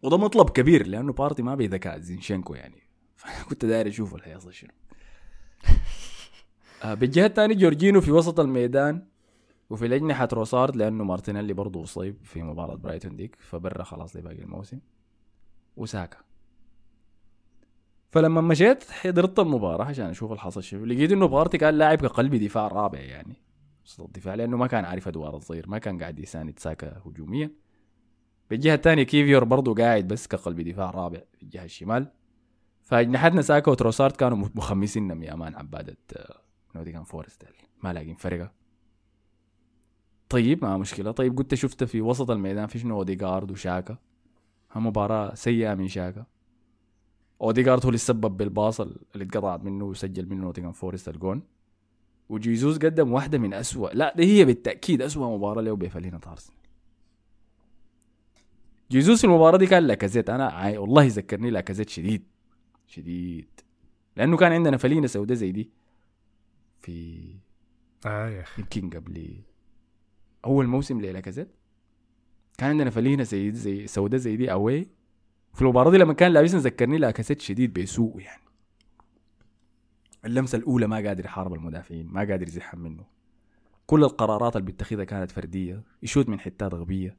[0.02, 2.82] وده مطلب كبير لأنه بارتي ما بذكاء زينتشينكو يعني.
[3.16, 4.70] فكنت داير أشوف اللي هيحصل شنو.
[6.84, 9.06] آه بالجهة الثانية جورجينو في وسط الميدان
[9.70, 14.78] وفي الأجنحة تروسارد لأنه مارتينيلي برضه أصيب في مباراة برايتون ديك فبرا خلاص لباقي الموسم.
[15.76, 16.18] وساكا.
[18.10, 22.68] فلما مشيت حضرت المباراة عشان أشوف الحصل شنو لقيت إنه بارتي كان لاعب كقلب دفاع
[22.68, 23.36] رابع يعني.
[23.84, 27.50] وسط الدفاع لأنه ما كان عارف أدوار الظهير ما كان قاعد يساند ساكا هجوميا.
[28.50, 32.12] بالجهة الثانية كيفيور برضه قاعد بس كقلب دفاع رابع في الجهة الشمال.
[32.82, 36.40] فأجنحتنا ساكا وتروسارد كانوا مخمسين يا man عبادة آه،
[36.74, 37.44] نوتنغهام فورست
[37.82, 38.52] ما لاقين فرقة.
[40.28, 41.10] طيب ما مشكلة.
[41.10, 43.96] طيب قلت شفت في وسط الميدان في شنو؟ اوديجارد وشاكا.
[44.76, 46.26] مباراة سيئة من شاكا.
[47.42, 51.42] اوديجارد هو اللي سبب بالباص اللي اتقطعت منه وسجل منه نوتنغهام فورست الجون.
[52.28, 56.58] وجيزوس قدم واحدة من أسوأ لا دي هي بالتأكيد أسوأ مباراة له بفنيلة أرسنال.
[58.90, 60.30] جيزوس في المباراة دي كان لاكازيت.
[60.30, 60.78] أنا عاي...
[60.78, 62.22] والله ذكرني لاكازيت شديد
[62.86, 63.48] شديد.
[64.16, 65.70] لأنه كان عندنا فلينة سوداء زي دي
[66.80, 67.20] في
[68.06, 68.62] آه يا أخي.
[68.62, 69.34] يمكن قبل
[70.44, 71.48] أول موسم للاكازيت.
[72.58, 74.88] كان عندنا فلينه زي زي سوداء زي دي أوي.
[75.58, 78.42] في المباراة دي لما كان لابسنا ذكرني لاكازيت شديد بيسوء يعني.
[80.24, 83.04] اللمسة الأولى ما قادر يحارب المدافعين ما قادر يزحم منه.
[83.86, 87.16] كل القرارات اللي بيتخذها كانت فردية يشوت من حتات غبية.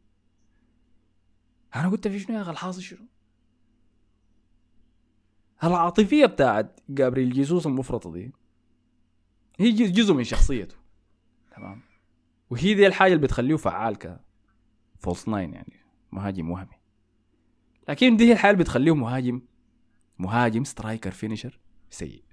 [1.75, 3.05] أنا قلت في شنو يا أخي الحاصل شنو؟
[5.63, 8.31] العاطفية بتاعت جابريل جيسوس المفرطة دي
[9.59, 10.75] هي جزء من شخصيته.
[11.55, 11.81] تمام؟
[12.49, 14.19] وهي دي الحاجة اللي بتخليه فعال ك
[14.99, 15.79] false nine يعني
[16.11, 16.78] مهاجم وهمي.
[17.89, 19.41] لكن دي هي الحاجة اللي بتخليه مهاجم.
[20.19, 21.59] مهاجم striker finisher.
[21.89, 22.23] سيء.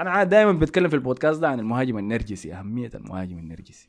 [0.00, 3.88] أنا عاد دائما بتكلم في البودكاست ده عن المهاجم النرجسي أهمية المهاجم النرجسي.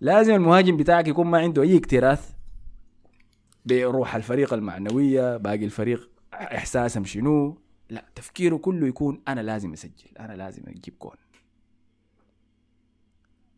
[0.00, 2.32] لازم المهاجم بتاعك يكون ما عنده أي اكتراث
[3.64, 7.58] بروح الفريق المعنوية باقي الفريق احساسهم شنو.
[7.90, 11.16] لا تفكيره كله يكون أنا لازم أسجل أنا لازم أجيب جول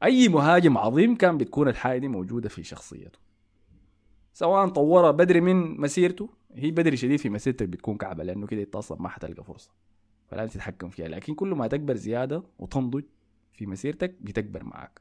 [0.02, 3.25] أي مهاجم عظيم كان بتكون الحاجة دي موجودة في شخصيته.
[4.36, 8.76] سواء طورها بدري من مسيرته هي بدري شديد في مسيرتك بتكون كعبة لأنه كده انت
[8.76, 9.70] أصلا ما حتلقى فرصة.
[10.28, 13.02] فلازم تتحكم فيها لكن كل ما تكبر زيادة وتنضج
[13.52, 15.00] في مسيرتك بتكبر معك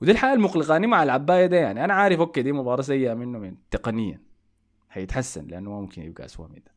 [0.00, 1.84] ودي الحاجة المقلقاني مع العباية ده يعني.
[1.84, 4.20] أنا عارف أوكي دي مباراة سيئة منه من تقنيا.
[4.90, 6.72] هيتحسن لأنه ما ممكن يبقى اسوء من ده.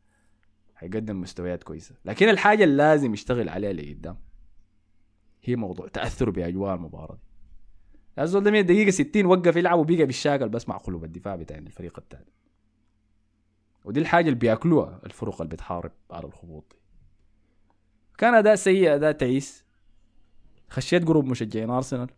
[0.77, 1.95] هيقدم مستويات كويسة.
[2.05, 4.17] لكن الحاجة اللي لازم يشتغل عليها لقدام
[5.43, 7.34] هي موضوع تأثره بأجواء المباراة دي.
[8.19, 11.99] الزول ده من الدقيقه 60 وقف يلعب وبقى بالشاكل بس مع قلوب الدفاع بتاع الفريق
[11.99, 12.31] الثاني
[13.85, 16.77] ودي الحاجة اللي بياكلوها الفرق اللي بتحارب على الهبوط دي.
[18.17, 19.65] كان أداء سيء أداء تعيس.
[20.69, 22.09] خشيت group مشجعين أرسنال.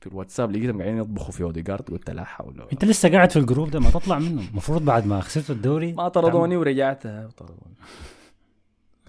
[0.00, 3.38] في الواتساب لقيتهم قاعدين يطبخوا في اوديجارد قلت لا حول ولا أنت لسه قاعد في
[3.38, 4.48] الجروب ده؟ ما تطلع منه.
[4.48, 7.02] المفروض بعد ما خسرت الدوري ما طردوني ورجعت.
[7.06, 7.74] طردوني.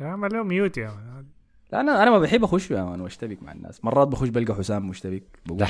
[0.01, 1.25] اعمل له mute يا man.
[1.71, 3.85] لا أنا أنا ما بحب أخش يا man واشتبك مع الناس.
[3.85, 5.61] مرات بخش بلقى حسام مشتبك بقول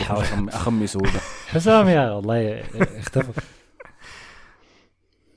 [0.50, 1.04] اخمس هو
[1.54, 2.60] حسام يا والله
[3.00, 3.42] اختفى.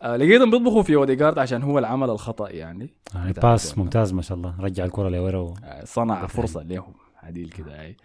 [0.02, 2.94] آه، لقيتهم بيطبخوا في اوديجارد عشان هو العمل الخطأ يعني.
[3.14, 3.78] يعني بتاع باس.
[3.78, 4.54] ممتاز ما شاء الله.
[4.60, 5.54] رجع الكرة لورا.
[5.64, 6.92] آه، صنع فرصة لهم
[7.22, 7.96] عديل كده أي.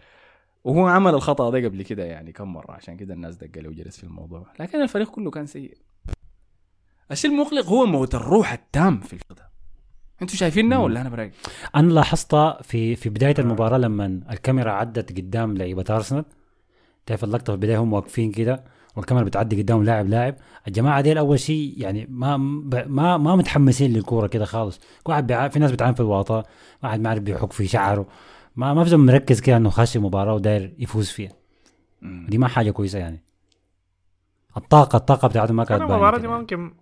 [0.63, 3.97] وهو عمل الخطأ ده قبل كده يعني كم مرة عشان كده الناس دق له وجلس
[3.97, 4.45] في الموضوع.
[4.59, 5.77] لكن الفريق كله كان سيء.
[7.11, 9.52] الشيء المقلق هو موت الروح التام في الفريق ده.
[10.23, 11.33] أنتوا شايفيننا ولا أنا برايك؟
[11.75, 16.25] أنا لاحظتها في في بداية المباراة لما الكاميرا عدت قدام لعيبة أرسنال.
[17.05, 18.63] تعرف اللقطة في البداية هم واقفين كده
[18.95, 20.35] والكاميرا بتعدي قدام لاعب لاعب.
[20.67, 24.79] الجماعة دي أول شيء يعني ما ما ما متحمسين للكورة كده خالص.
[25.03, 25.47] كل واحد بيع...
[25.47, 26.43] في ناس بتعامل في الواطه
[26.83, 28.05] واحد ما عارف بيحك في شعره.
[28.55, 31.31] ما ما في مركز كده إنه خاش مباراة وداير يفوز فيها.
[32.01, 33.23] دي ما حاجة كويسة يعني.
[34.57, 36.27] الطاقه الطاقة بتاعته ما كانت كده دي.
[36.27, 36.73] ممكن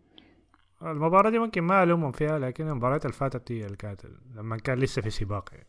[0.81, 4.01] المباراة دي ممكن ما ألومهم فيها لكن المباراة اللي فاتت هي اللي كانت
[4.35, 5.67] لما كان لسه في سباق يعني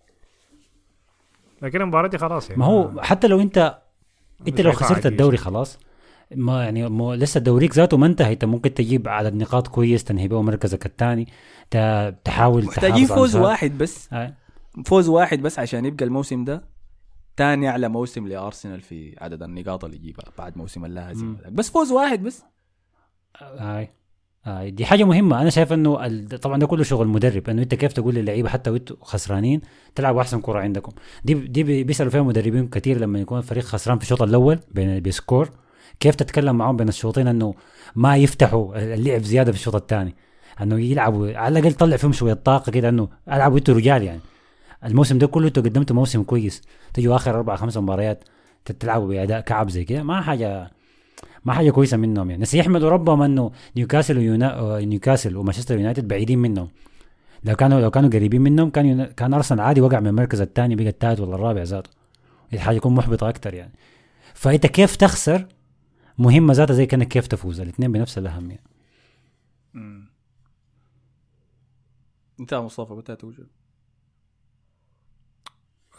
[1.62, 3.79] لكن المباراة دي خلاص يعني ما هو حتى لو انت
[4.48, 5.07] انت لو خسرت.
[5.07, 5.79] الدوري خلاص
[6.35, 10.29] ما يعني مو لسه دوريك ذاته ما انتهى انت ممكن تجيب عدد نقاط كويس تنهي
[10.29, 11.29] به مركزك الثاني
[12.25, 13.37] تحاول على فوز.
[13.37, 14.35] واحد بس آه.
[14.87, 16.64] فوز واحد بس عشان يبقى الموسم ده
[17.37, 21.48] تاني أعلى موسم لأرسنال في عدد النقاط اللي يجيبها بعد موسم اللا هزيمه ده.
[21.51, 22.42] بس فوز واحد بس
[23.38, 23.90] هاي هاي
[24.47, 25.41] دي حاجة مهمة.
[25.43, 26.19] أنا شايف إنه.
[26.37, 27.51] طبعا ده كله شغل مدرب.
[27.51, 29.61] إنه أنت كيف تقول للعيبة حتى وأنتوا خسرانين
[29.95, 30.93] تلعبوا أحسن كرة عندكم.
[31.25, 35.03] دي دي بي- بيسألوا فيها مدربين كثير لما يكون الفريق خسران في الشوط الأول بين
[35.03, 35.51] بسكور.
[36.01, 37.55] كيف تتكلم معهم بين الشوطين؟ إنه
[37.97, 40.15] ما يفتحوا اللعب زيادة في الشوط الثاني.
[40.61, 44.21] إنه يلعبوا على الأقل طلع فيهم شوية طاقة كده إنه ألعبوا أنتوا رجال يعني.
[44.85, 46.63] الموسم ده كله أنتوا قدمتوا موسم كويس.
[46.95, 48.25] تجوا آخر أربع خمس مباريات
[48.81, 50.03] تلعبوا بأداء كعب زي كده.
[50.03, 50.71] ما حاجة
[51.45, 52.43] ما حاجة كويسة منهم يعني.
[52.43, 54.59] بس يحمدوا ربهم إنه نيوكاسل ويونا...
[54.59, 56.69] آه، نيوكاسل ومانشستر يونايتد بعيدين منهم.
[57.45, 59.07] لو كانوا لو كانوا قريبين منهم كان يونا...
[59.07, 61.91] كان أرسنال عادي وقع من المركز الثاني بقى الثالث ولا الرابع ذاته.
[62.51, 63.73] دي حاجة يكون محبطة أكثر يعني.
[64.35, 65.47] فأنت كيف تخسر؟
[66.19, 67.61] مهمة ذاتها زي كأنك كيف تفوز.
[67.61, 68.73] الاثنين بنفس الاهميه
[72.41, 73.47] انت يا مصطفى قلت توجه؟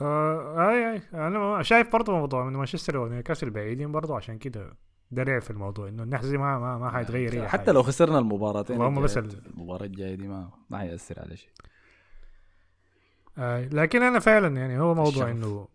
[0.01, 4.73] آه اي اي أنا شايف برضه موضوع من مانشستر ونيوكاسل بعيدين برضه عشان كده
[5.13, 7.71] درع في الموضوع إنه النحس ما ما, ما حيتغير أي حتى حاجة.
[7.71, 11.49] لو خسرنا المباراتين اللهم بس الجاية- المباراة الجاية دي ما ما حيأثر على شيء
[13.37, 15.31] آه لكن أنا فعلا يعني هو موضوع.
[15.31, 15.67] إنه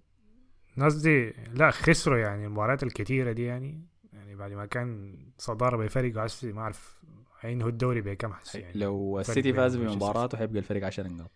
[0.77, 6.19] الناس دي لا خسروا يعني المباريات الكثيره دي يعني يعني بعد ما كان صدارة بفرق
[6.19, 6.99] عشري ما أعرف
[7.41, 9.77] هينهوا الدوري بكم حس يعني لو السيتي فاز.
[9.77, 11.31] بمباراته حيبقى الفريق 10 نقاط.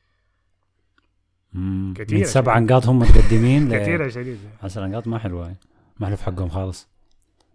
[1.96, 2.58] كتيرة من سبع.
[2.58, 5.58] نقاط هم متقدمين ل كثيره شديد 10 نقاط ما حلوة يعني.
[6.00, 6.88] ما حلو في حقهم خالص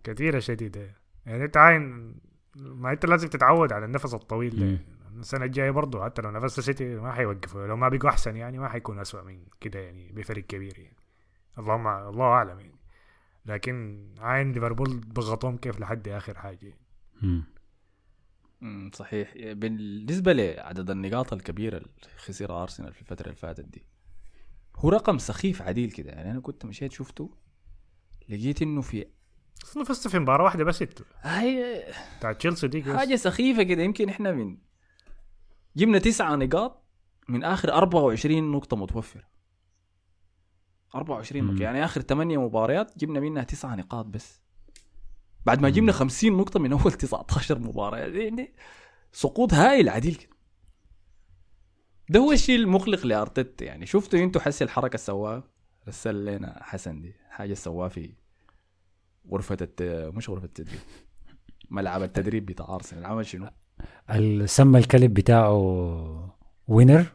[0.08, 0.96] كثيرة شديدة.
[1.26, 2.16] يعني أنت عاين
[2.56, 4.60] ما أنت لازم تتعود على النفس الطويل.
[4.60, 4.80] ده.
[5.20, 7.68] السنة الجاية برضه حتى لو نفس السيتي ما حيوقفوا.
[7.68, 10.98] لو ما بقوا أحسن يعني ما حيكون اسوء من كده يعني بفرق كبير يعني.
[11.60, 12.80] اللهم الله أعلم يعني.
[13.46, 16.66] لكن عين ليفربول ضغطهم كيف لحد آخر حاجة.
[16.66, 16.82] يعني.
[17.22, 17.44] مم.
[18.62, 19.34] مم، صحيح.
[19.38, 23.88] بالنسبة لعدد النقاط الكبيرة اللي خسرها أرسنال في الفترة اللي فاتت دي
[24.76, 26.12] هو رقم سخيف عديل كده.
[26.12, 27.30] يعني أنا كنت مشيت شفته
[28.30, 29.06] لقيت إنه في
[29.86, 31.84] فزت في مباراة واحدة بس أنتوا هاي
[32.20, 32.84] بتاع تشيلسي دي.
[32.84, 34.58] حاجة سخيفة كده يمكن إحنا من
[35.76, 36.84] جبنا تسعة نقاط
[37.28, 39.24] من آخر 24 نقطة متوفرة.
[40.96, 41.52] 24 مم.
[41.52, 41.64] نقطة.
[41.64, 44.42] يعني آخر 8 مباريات جبنا منها تسعة نقاط بس.
[45.46, 47.98] بعد ما جبنا 50 نقطة من أول 19 مباراة.
[47.98, 48.54] يعني
[49.12, 50.30] سقوط هائل عديل كده.
[52.10, 53.66] ده هو الشيء المقلق لأرتيتا.
[53.66, 55.44] يعني شفتوا أنتوا حسي الحركة اللي سواها
[55.88, 57.14] رسل لنا حسن دي.
[57.30, 58.14] حاجة سواها في
[59.32, 59.82] غرفة الت...
[60.16, 60.80] مش غرفة التدريب
[61.70, 63.50] ملعب التدريب بتاع أرسنال عمل شنو؟
[64.46, 65.54] سمى الكلب بتاعه
[66.68, 67.06] وينر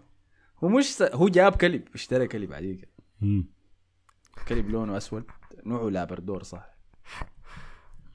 [0.65, 1.03] هو مش س...
[1.03, 2.89] هو جاب كلب اشترى كلب عادي.
[4.49, 5.25] كلب لونه أسود
[5.67, 6.75] نوعه لابردور صح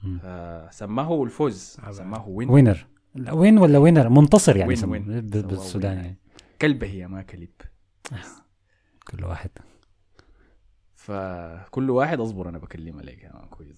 [0.02, 0.20] مم.
[0.70, 1.76] سماه الفوز.
[1.90, 5.20] سماه وين وينر لا، وين ولا وينر منتصر يعني وين- وين.
[5.30, 5.96] بالسودان.
[5.96, 6.16] يعني
[6.62, 7.48] كلبه هي ما كلب
[9.10, 9.50] كل واحد
[11.08, 13.76] فكل واحد اصبر أنا بكلمه لك آه كويس.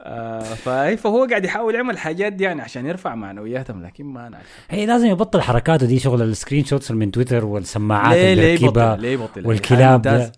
[0.00, 4.46] آه فهي فهو قاعد يحاول يعمل حاجات دي يعني عشان يرفع معنوياتهم لكن ما نعرف
[4.70, 9.12] هي لازم يبطل حركاته دي شغل ال screenshots من تويتر والسماعات ليه ليه يبطل ليه
[9.12, 10.02] يبطل؟ والكلاب.
[10.02, 10.32] ده.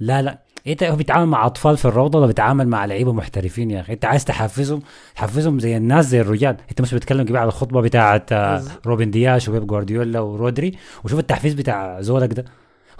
[0.00, 0.38] لا لا.
[0.66, 4.04] انت هو بيتعامل مع أطفال في الروضة ولا بيتعامل مع لعيبة محترفين يا أخي؟ إنت
[4.04, 4.82] عايز تحفزهم
[5.14, 6.56] حفزهم زي الناس زي الرجال.
[6.70, 10.72] إنت مش بتتكلم كده على الخطبة بتاعت آه، روبن دياش وبيب جوارديولا ورودري؟
[11.04, 12.44] وشوف التحفيز بتاع زولك ده.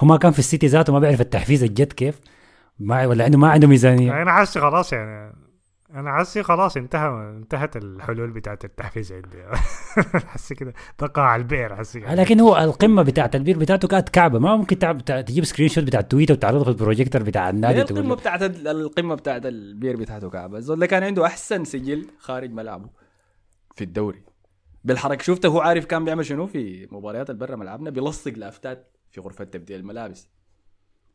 [0.00, 2.20] هو ما كان في السيتي ذاته ما بيعرف التحفيز الجد كيف.
[2.78, 4.22] ما ولا عنده ما عنده ميزانية.
[4.22, 5.32] أنا حاسس خلاص يعني
[5.94, 9.42] أنا حاسس خلاص انتهى انتهت الحلول بتاعت التحفيز عندي.
[10.30, 10.74] حاسس كده.
[11.16, 12.14] على البئر حاسس كده.
[12.14, 14.38] لكن هو القمة بتاعت البير بتاعته كانت كعبة.
[14.38, 18.68] ما ممكن تعب تجيب screenshot بتاع تويتر وتعرضه في البروجيكتور بتاع النادي القمة بتاعت ال-
[18.68, 22.88] القمة بتاعت البير بتاعته كعبة؟ الزول ده كان عنده أحسن سجل خارج ملعبه
[23.76, 24.22] في الدوري.
[24.84, 29.44] بالحركة شفته هو عارف كان بيعمل شنو في مباريات البرة ملعبنا؟ بيلصق لافتات في غرفة
[29.44, 30.28] تبديل الملابس.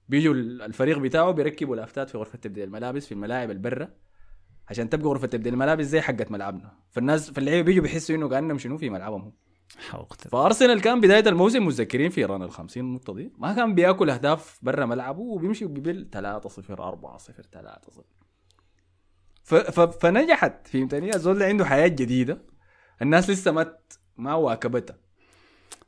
[0.09, 3.89] بيجوا ال- الفريق بتاعه بيركبوا لافتات في غرفة تبديل الملابس في الملاعب البرة
[4.69, 6.71] عشان تبقى غرفة تبديل الملابس زي حقت ملعبنا.
[6.91, 9.33] فالناس فاللعيبة بيجوا بيحسوا إنه كأنهم شنو في ملعبهم.
[10.31, 14.59] فأرسنال كان بداية الموسم متذكرين في ران ال 50 نقطه دي ما كان بياكل أهداف
[14.61, 18.03] برا ملعبه وبيمشي وبيبل 3 0 4 0 3 0
[19.43, 19.55] ف...
[19.55, 19.79] ف...
[19.79, 22.41] فنجحت في امكانيه زول عنده حياة جديدة.
[23.01, 23.77] الناس لسه ما
[24.17, 24.97] ما واكبتها.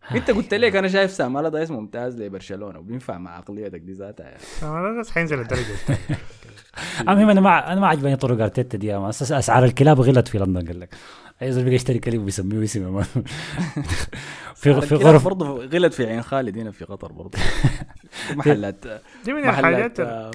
[0.16, 4.42] انت قلت لك أنا شايف سام اسمه ممتاز لبرشلونة وبينفع مع عقليتك دي ذاتها يعني.
[4.64, 6.20] أنا بس حينزل الدرجة الثانية.
[7.10, 10.80] المهم أنا ما أنا ما عجبني طرق أرتيتا دي أسعار الكلاب غلط في لندن قال
[10.80, 10.96] لك.
[11.42, 13.04] أي زول بيجي يشتري كلب ويسميه اسمه ما-
[14.56, 17.40] في في غرف برضه غلط في عين خالد هنا في قطر برضه
[18.36, 18.76] محلات
[19.26, 20.32] دي من الحاجات آه،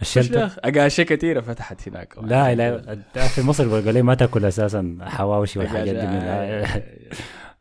[0.00, 0.50] الشلتر.
[0.64, 2.14] أقاشة كثيرة فتحت هناك.
[2.22, 2.96] لا لا
[3.28, 6.82] في مصر بقول لي ما تأكل أساسا حواوشي والحاجات دي من أقاشة.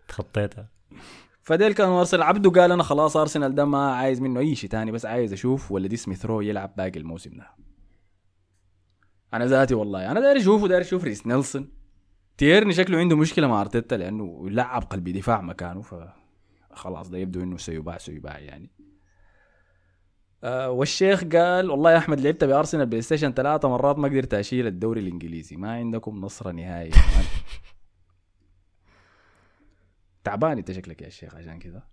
[0.08, 0.70] تخطيتها.
[1.41, 4.91] فديل كانوا ارسنال عبده قال أنا خلاص أرسنال ده ما عايز منه أي شيء تاني
[4.91, 7.48] بس عايز أشوف ولدي سميث رو يلعب باقي الموسم ده.
[9.34, 11.70] أنا ذاتي والله أنا داير أشوفه داير أشوف ريس نيلسون.
[12.38, 17.58] تيرني شكله عنده مشكلة مع أرتيتا لأنه يلعب قلبي دفاع مكانه فخلاص ده يبدو إنه
[17.58, 18.72] سيباع سيباع يعني.
[20.43, 24.67] آه والشيخ قال والله يا أحمد لعبت بأرسنال بلاي ستيشن ثلاثة مرات ما قدرت أشيل
[24.67, 26.91] الدوري الإنجليزي ما عندكم نصره نهائي
[30.30, 31.84] تعبان انت شكلك يا شيخ عشان كذا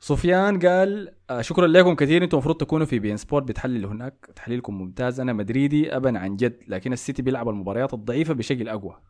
[0.00, 4.26] سفيان قال آه شكرا لكم كثير أنتم المفروض تكونوا في بي إن سبورت بتحلل هناك.
[4.36, 9.00] تحليلكم ممتاز أنا مدريدي ابا عن جد لكن السيتي بيلعب المباريات الضعيفة بشكل أقوى.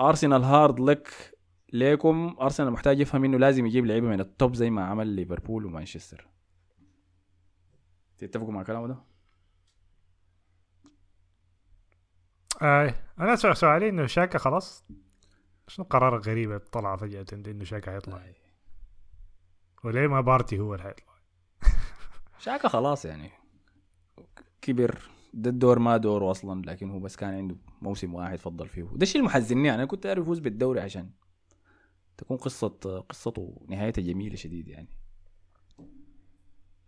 [0.00, 1.34] أرسنال hard luck
[1.72, 5.66] ليكم أرسنال محتاج يفهم إنه لازم يجيب لعيبة من ال top زي ما عمل ليفربول
[5.66, 6.28] ومانشستر.
[8.18, 8.96] تتفقوا مع كلامه ده؟
[12.62, 12.94] آه.
[13.20, 14.84] أنا سؤ- سؤالي إنه شاكا خلاص؟
[15.68, 18.32] شنو القرار الغريب طلع فجأة إنه شاكا حيطلع؟
[19.84, 21.14] وليه ما بارتي هو اللي حيطلع؟
[22.44, 23.30] شاكا خلاص يعني.
[24.62, 28.82] كبر ده الدور ما دوره أصلا لكن هو بس كان عنده موسم واحد فضل فيه.
[28.82, 31.10] ده الشيء المحزنني أنا كنت أعرف يفوز بالدوري عشان
[32.16, 34.88] تكون قصة قصته نهايتها جميلة شديد يعني.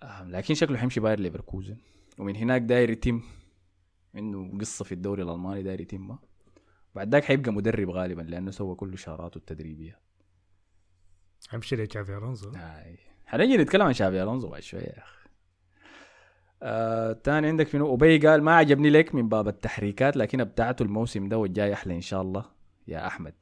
[0.02, 1.76] آه، لكن شكله حيمشي باير ليفركوزن.
[2.18, 3.22] ومن هناك داير يتم
[4.16, 6.18] إنه قصة في الدوري الألماني داير يتمها
[6.94, 9.98] بعد ذاك حيبقى مدرب غالبا لأنه سوى كل إشاراته التدريبية.
[11.54, 12.50] امشي لتشافي ألونزو.
[12.50, 15.28] هاي حنجي نتكلم عن شافي ألونزو بعد شوية يا أخي.
[16.62, 21.28] آه تاني عندك شنو؟ ابي قال ما عجبني لك من باب التحريكات لكن بتاعته الموسم
[21.28, 22.44] ده والجاي أحلى إن شاء الله
[22.86, 23.34] يا أحمد.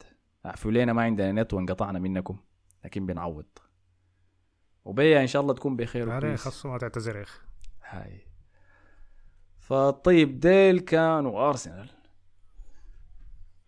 [0.46, 2.38] اعفوا لينا ما عندنا نت وانقطعنا منكم
[2.84, 3.46] لكن بنعوض.
[4.84, 6.40] وبيا إن شاء الله تكون بخير وكويس.
[6.40, 7.40] خصو ما تعتذر يا أخي.
[7.84, 8.20] هاي.
[9.58, 11.90] فطيب ديل كانوا ارسنال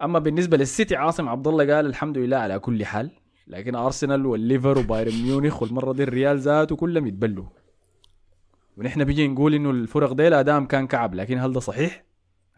[0.03, 3.11] أما بالنسبة للسيتي عاصم عبد الله قال الحمد لله على كل حال.
[3.47, 7.47] لكن أرسنال والليفر وبايرن ميونخ والمرة دي الريال ذاته كلهم يتبلوا.
[8.77, 12.05] ونحن بيجي نقول إنه الفرق ديل ادائهم كان كعب لكن هل ده صحيح؟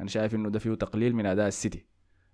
[0.01, 1.85] أنا شايف إنه ده فيه تقليل من أداء السيتي.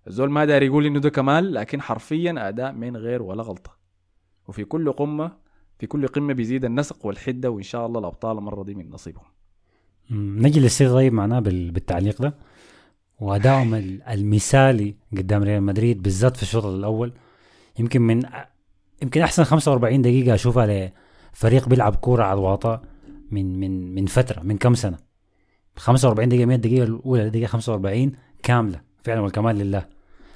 [0.07, 3.77] الزول ما داري يقول إنه ده كمال لكن حرفيا أداء من غير ولا غلطة.
[4.47, 5.31] وفي كل قمة
[5.79, 9.25] في كل قمة بيزيد النسق والحدة وإن شاء الله الأبطال المرة دي من نصيبهم.
[10.11, 12.35] نجي للسيتي طيب معناه بال- بالتعليق ده.
[13.19, 17.13] وادائهم ال- المثالي قدام ريال مدريد بالذات في الشوط الأول.
[17.79, 18.21] يمكن من
[19.01, 20.91] يمكن أحسن 45 دقيقة أشوفها
[21.33, 22.81] لفريق بيلعب كورة على الواطة
[23.31, 24.97] من من من فترة من كم سنة؟
[25.75, 28.11] 45 دقيقة 100 دقيقة الأولى دقيقة 45
[28.43, 29.85] كاملة فعلا والكمال لله.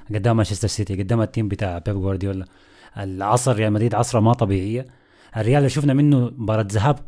[0.09, 2.45] قدام مانشستر سيتي قدام ال team بتاع بيب جوارديولا.
[2.97, 4.85] العصر ريال مدريد عصرة ما طبيعية.
[5.37, 6.99] الريال اللي شفنا منه مباراة ذهاب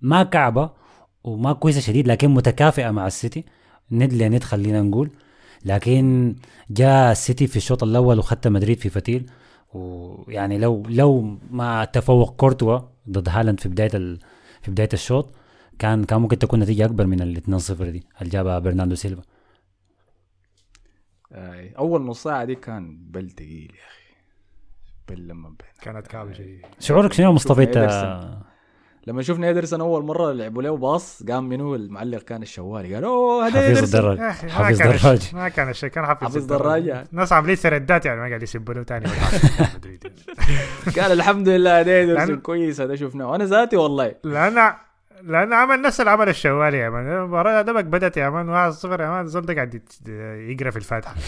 [0.00, 0.70] ما كعبة
[1.24, 3.44] وما كويسة شديد لكن متكافئة مع السيتي.
[3.90, 5.10] ند لند خلينا نقول.
[5.64, 6.34] لكن
[6.70, 9.30] جاء السيتي في الشوط الأول وخدت مدريد في فتيل.
[9.74, 14.18] ويعني لو لو ما تفوق كورتوا ضد هالاند في بداية ال...
[14.62, 15.34] في بداية الشوط
[15.78, 19.22] كان كان ممكن تكون نتيجة أكبر من ال 2-0 دي اللي جابها برناردو سيلفا.
[21.78, 24.14] أول نص ساعة دي كان بل تقيل يا أخي.
[25.08, 25.68] بل لما بين.
[25.82, 28.44] كانت شديد شعورك شنو مصطفى؟ أنت.
[29.06, 33.46] لما شفنا ادرسون أول مرة لعبوا له pass قام منه المعلق كان الشوالي قال أوه
[33.46, 33.94] هذا حفيظ.
[33.94, 36.88] الدراج ما حفيظ كان دراج الشيء ما كان الشيء كان حافظ حفيظ دراج.
[37.12, 39.06] الناس عاملين سردات يعني ما قاعد يسبوا له يعني.
[41.00, 43.30] قال الحمد لله هذا لأن- كويس هذا شفناه.
[43.30, 44.14] وأنا ذاتي والله.
[44.24, 44.72] لأن
[45.22, 47.12] لأن عمل نفس اللي عمل الشوالي يا man.
[47.12, 49.82] المباراة دمك بدت يا man 1 0 يا man الزول ده قاعد
[50.50, 51.14] يقرأ في الفاتحة.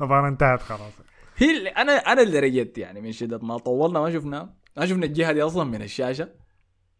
[0.00, 0.92] المباراة انتهت خلاص.
[1.36, 5.06] هي اللي أنا أنا اللي رجيت يعني من شدة ما طولنا ما شفنا ما شفنا
[5.06, 6.28] الجهة دي أصلا من الشاشة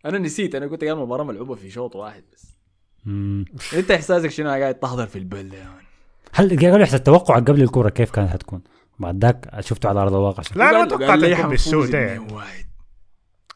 [0.05, 2.57] أنا نسيت أنا كنت قاعد المباراه ملعوبة في شوط واحد بس
[3.05, 3.45] مم.
[3.75, 5.83] أنت إحساسك شنو قاعد تحضر في البل ده يا man
[6.33, 8.63] هل قالوا احسن التوقع قبل الكورة كيف كانت حتكون
[8.99, 12.29] بعد ذاك شفته على أرض الواقع؟ لا أنا ما توقعت نكون بالسوء ده يعني.
[12.29, 12.33] 2-1.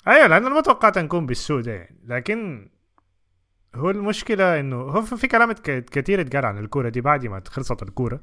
[0.08, 2.68] أيوه لأن أنا ما توقعت نكون بالسوء ده يعني لكن
[3.74, 7.82] هو المشكلة إنه هو في كلام ك- كتير اتقال عن الكورة دي بعد ما خلصت
[7.82, 8.20] الكورة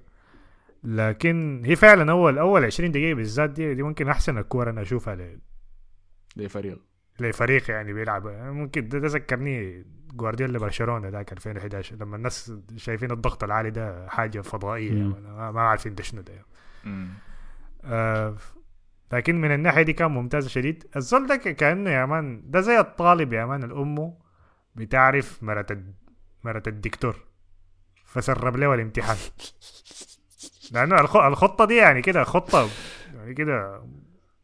[0.83, 5.15] لكن هي فعلا اول أول 20 دقيقة بالذات دي دي ممكن أحسن الكورة أنا أشوفها
[6.37, 6.79] لفريق
[7.19, 8.27] لفريق يعني بيلعب.
[8.27, 14.89] ممكن ده, ذكرني جوارديولا برشلونه ذاك 2011 لما الناس شايفين الضغط العالي ده حاجة فضائية.
[14.89, 16.45] يعني ما, ما عارفين ده شنو ده.
[17.83, 18.35] آه
[19.13, 20.87] لكن من الناحية دي كان ممتاز شديد.
[20.95, 24.17] الزول ده كأنه يا man ده زي الطالب يا man الأمه
[24.75, 25.95] بتعرف الد-
[26.43, 27.15] مرة الدكتور.
[28.05, 29.17] فسرب له الامتحان.
[30.71, 32.69] لأنه الخ- الخطة دي يعني كده خطة
[33.15, 33.83] يعني كده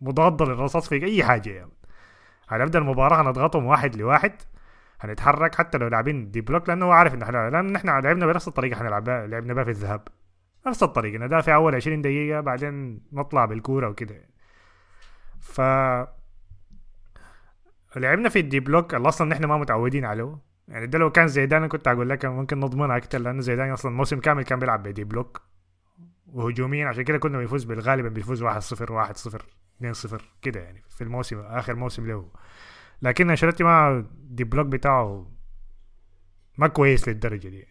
[0.02, 1.72] مضادة للرصاص في أي حاجة يعني
[2.58, 4.34] هنبدا المباراة هنضغطهم واحد لواحد
[5.02, 8.48] هنتحرك حتى لو لاعبين deep block لأنه هو عارف إن إحنا لأن إحنا لعبنا بنفس
[8.48, 10.08] الطريقة حنلعب بها لعبنا بها في الذهاب.
[10.68, 14.16] نفس الطريقة ندافع أول 20 دقيقة بعدين نطلع بالكورة وكده.
[15.40, 15.62] ف
[17.96, 20.38] لعبنا في ال deep block اللي أصلا نحن ما متعودين عليه.
[20.68, 23.92] يعني ده لو كان زيدان أنا كنت أقول لك ممكن نضمنها أكتر لأنه زيدان أصلا
[23.92, 25.42] موسم كامل كان بيلعب ب deep block.
[26.34, 29.42] وهجوميا عشان كده كنا بنفوز بالغالبا بيفوز 1-0 1-0
[29.92, 32.30] 2-0 كده يعني في الموسم آخر موسم له.
[33.02, 35.32] لكن أنشيلوتي ما deep block بتاعه
[36.58, 37.68] ما كويس للدرجة دي.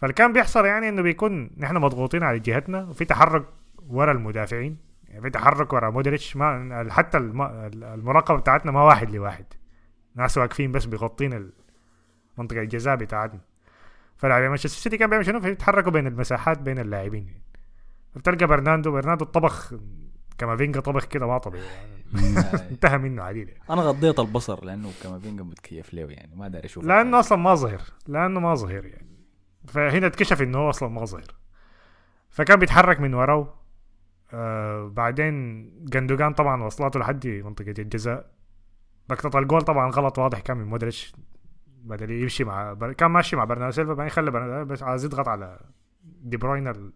[0.00, 3.44] فاللي كان بيحصل يعني إنه بيكون نحن مضغوطين على جهتنا وفي تحرك
[3.88, 4.78] ورا المدافعين.
[5.08, 7.42] يعني في تحرك ورا مودريتش ما حتى الم-
[7.74, 9.46] المراقبة بتاعتنا ما واحد لواحد.
[10.14, 11.50] ناس واقفين بس بيغطين
[12.38, 13.40] منطقة الجزاء بتاعتنا.
[14.16, 17.26] فلاعبين مانشستر سيتي كان بيعمل شنو؟ بيتحركوا بين المساحات بين اللاعبين.
[17.26, 17.42] يعني.
[18.16, 19.74] بتلقى برناندو برناندو طبخ
[20.40, 21.64] كامافينجا طبخ كده ما طبيعي.
[22.70, 23.50] انتهى منه عديد.
[23.70, 27.82] أنا غضيت البصر لأنه كامافينجا متكيف له يعني ما داري أشوف لأنه أصلا ما ظهر
[28.08, 29.08] لأنه ما ظهر يعني.
[29.68, 31.34] فهنا اتكشف إنه هو أصلا ما ظهر.
[32.30, 33.54] فكان بيتحرك من وراه.
[34.32, 38.30] آه بعدين جندوجان طبعا وصلاته لحد منطقة الجزاء.
[39.10, 41.12] لقطة الجول طبعا غلط واضح كان من مودريتش.
[41.66, 42.92] بدل يمشي مع بر...
[42.92, 45.60] كان ماشي مع برناردو سيلفا بعدين خلى برناردو بس عايز يضغط على
[46.04, 46.92] دي بروين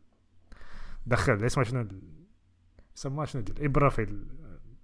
[1.06, 1.88] دخل اسمه شنو
[2.94, 4.26] سماه شنو الابره في ال-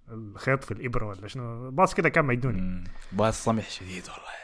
[0.09, 2.83] الخيط في الإبرة ولا شنو؟ باص كده كان مجنوني.
[3.11, 4.41] باص سمح شديد والله.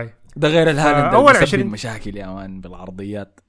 [0.00, 0.14] أي.
[0.36, 3.40] ده غير الهالاند أول أول 20 مشاكل يا مان بالعرضيات.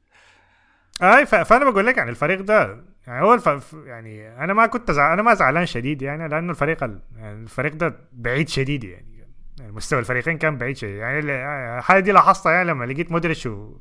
[1.01, 1.25] أي.
[1.25, 3.75] فأنا بقول لك يعني الفريق ده يعني هو الف...
[3.85, 5.13] يعني أنا ما كنت زع...
[5.13, 6.99] أنا ما زعلان شديد يعني لأنه الفريق ال...
[7.15, 9.25] يعني الفريق ده بعيد شديد يعني.
[9.59, 10.95] يعني مستوى الفريقين كان بعيد شديد.
[10.95, 11.29] يعني ال-
[11.77, 13.77] الحاجة دي لاحظتها يعني لما لقيت مودريتش و...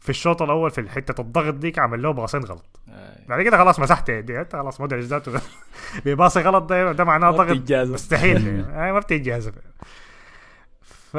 [0.00, 3.16] في الشوط الأول في حتة الضغط ديك عمل له باصين غلط آه.
[3.28, 5.40] بعد كده خلاص مسحت يدي انت خلاص مودريتش ذاته
[6.04, 7.70] بيباصي غلط ده, ده معناه ضغط.
[7.92, 9.52] مستحيل آه ما بتتجازف
[10.82, 11.16] ف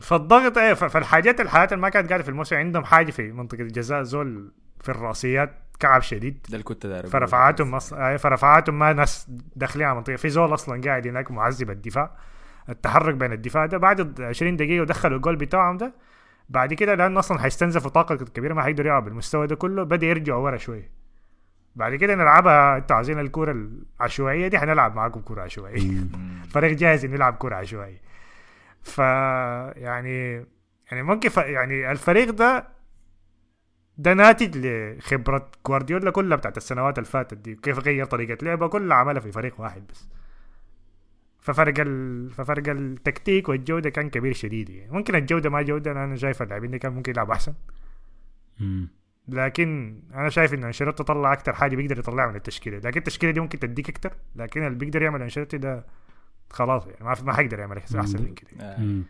[0.00, 4.02] فالضغط إيه فالحاجات الحاجات اللي ما كانت قاعدة في الموسم عندهم حاجة في منطقة الجزاء
[4.02, 7.08] زول في الرأسيات كعب شديد ده اللي كنت أقوله.
[7.08, 7.74] فرفعاتهم.
[7.74, 9.26] آه، فرفعاتهم ما ناس
[9.56, 12.10] داخلين على منطقة في زول أصلا قاعد هناك معذب الدفاع
[12.68, 15.92] التحرك بين الدفاع ده بعد ال 20 دقيقة ودخلوا الجول بتاعهم ده
[16.48, 20.44] بعد كده لأنه أصلا حيستنزفوا طاقة كبيرة ما حيقدروا يلعبوا بالمستوى ده كله بدأ يرجعوا
[20.44, 20.90] ورا شوية.
[21.76, 23.52] بعد كده نلعبها أنتوا عايزين الكورة
[24.00, 26.06] العشوائية دي حنلعب معاكم كورة عشوائية.
[26.44, 28.00] الفريق جاهز إنه يلعب كورة عشوائية.
[28.82, 28.98] ف
[29.78, 30.46] يعني
[30.90, 31.36] يعني ممكن ف...
[31.36, 32.68] يعني الفريق ده
[33.98, 38.96] ده ناتج لخبرة جوارديولا كلها بتاعت السنوات اللي فاتت دي وكيف غير طريقة لعبه كلها
[38.96, 40.08] عملها في فريق واحد بس.
[41.44, 42.30] ففرق ال...
[42.30, 46.78] ففرق التكتيك والجودة كان كبير شديد يعني ممكن الجودة ما جودة أنا شايف اللاعبين دي
[46.78, 47.54] كان ممكن يلعب أحسن
[48.60, 48.88] مم.
[49.28, 53.40] لكن أنا شايف إن أنشيلوتي طلع أكتر حاجة بيقدر يطلعها من التشكيلة لكن التشكيلة دي
[53.40, 55.86] ممكن تديك أكتر لكن اللي بيقدر يعمل أنشيلوتي ده
[56.50, 59.00] خلاص يعني ما في ما حيقدر يعمل أحسن من كده آه.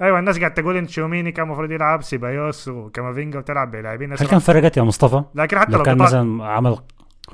[0.00, 4.18] أيوه الناس قاعد تقول إن تشوميني كان المفروض يلعب سيبايوس وكامافينجا وتلعب بلاعبين هل.
[4.18, 6.78] كان فرقت يا مصطفى؟ لكن حتى لو لو, كان مثلا عمل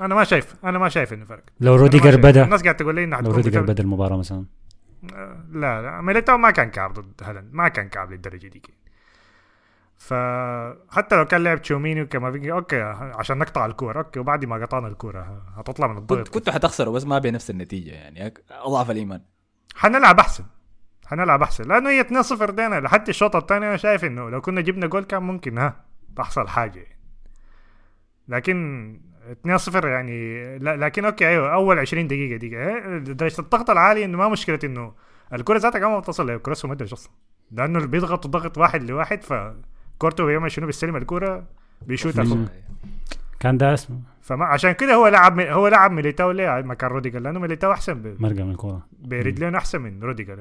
[0.00, 2.16] أنا ما شايف أنا ما شايف إنه فرق لو روديجر.
[2.16, 3.60] بدا الناس قاعد تقول لي إنه لو روديجر.
[3.60, 4.44] بدأ المباراة مثلا
[5.50, 8.62] لا لا ميليتاو ما كان كعب ضد هالاند ما كان كعب للدرجة دي
[9.96, 15.42] فحتى لو كان لعب تشوميني وكامافينجا okay عشان نقطع الكوره okay وبعد ما قطعنا الكورة
[15.56, 19.20] هتطلع من كنت الضغط كنتوا حتخسروا بس ما بنفس النتيجة يعني اضعف الإيمان
[19.74, 20.44] حنلعب أحسن
[21.06, 24.86] حنلعب أحسن لأنه هي 2-0 دينا لحد الشوط الثاني أنا شايف إنه لو كنا جبنا
[24.86, 25.84] جول كان ممكن ها
[26.16, 27.00] تحصل حاجة يعني.
[28.28, 29.00] لكن
[29.46, 30.58] 2-0 يعني.
[30.58, 34.92] لا لكن أوكي أيوه أول 20 دقيقة إيه، درجة الضغط العالي إنه ما مشكلة إنه
[35.32, 37.12] الكرة ذاتها ما بتصل لكروس ما ادري أصلا.
[37.52, 41.44] لأنه بيضغطوا ضغط واحد لواحد فكورتو بيعمل شنو بيستلم الكرة
[41.86, 42.14] بيشوت
[43.40, 44.00] كان ده اسمه.
[44.22, 48.16] فما عشان كده هو لعب هو لعب ميليتاو ليه؟ مكان روديجر لأنه ميليتاو أحسن ب-
[48.22, 48.86] من الكورة.
[49.02, 50.38] برجلين أحسن من روديجر.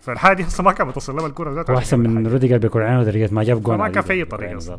[0.00, 1.72] فالحاجه دي أصلا ما كان بتصل لها الكوره ذاتها.
[1.74, 4.02] هو أحسن من روديجر بكل وطريقه ما جاب جول فما كان.
[4.02, 4.56] في طريقة.
[4.56, 4.78] أصلاً.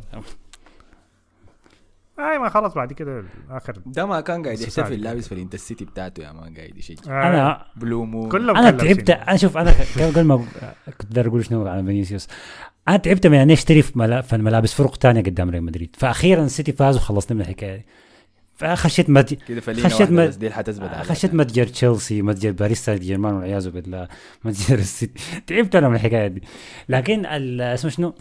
[2.19, 4.59] اي ما خلص بعد كده آخر ده ما كان قاعد.
[4.59, 8.71] يحتفل لابس في الانترسيتي بتاعته يا مان قاعد يشجع آه أنا بلو مون كلهم أنا
[8.71, 9.09] تعبت.
[9.09, 9.73] أنا شوف أنا
[10.07, 10.45] قبل ما
[11.01, 12.27] كنت أقول شنو على فينيسيوس.
[12.87, 15.95] أنا تعبت من أني أشتري في ملا- في ملابس فرق تانية قدام ريال مدريد.
[15.99, 17.85] فاخيرا السيتي فاز وخلصنا من الحكاية دي.
[18.55, 19.33] فخشيت مت...
[19.33, 20.89] كده فلينا خشيت بس دي حتثبت.
[20.89, 24.07] خشيت متجر تشيلسي متجر باريس سان جيرمان والعياذ بالله
[24.45, 25.19] متجر السيتي.
[25.47, 26.43] تعبت أنا من الحكاية دي.
[26.89, 28.13] لكن ال- اسمه شنو؟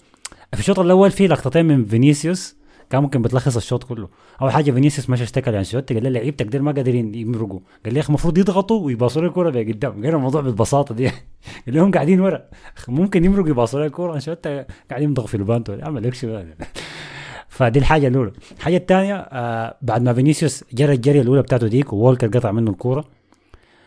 [0.55, 2.58] في الشوط الأول في لقطتين من فينيسيوس.
[2.91, 4.09] كان ممكن بتلخص الشوط كله.
[4.43, 7.61] أول حاجة فينيسيوس مش اشتكى لأنشيلوتي قال لي لعيبتك ما قادرين يمرقوا.
[7.85, 11.07] قال لي يا أخي المفروض يضغطوا ويباصوا لي الكوره لقدام غير الموضوع بالبساطة دي.
[11.67, 12.43] قال لهم قاعدين ورا.
[12.89, 16.43] ممكن يمرقوا يباصوا لي الكوره أنشيلوتي قاعد يمضغ في اللبانة اعمل لك شو
[17.49, 18.33] فدي الحاجة الأولى.
[18.57, 23.05] الحاجة الثانية آه بعد ما فينيسيوس جرى الجريه الأولى بتاعته ديك وولكر قطع منه الكوره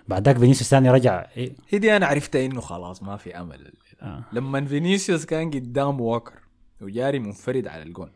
[0.08, 3.74] بعد ذاك فينيسيوس ثاني رجع إيه، هي دي أنا عرفت إنه خلاص ما في أمل.
[4.02, 4.24] آه.
[4.34, 6.34] لما فينيسيوس كان قدام ووكر
[6.82, 8.10] وجاري منفرد على الجون.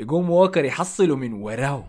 [0.00, 1.84] يقوم ووكر يحصله من وراه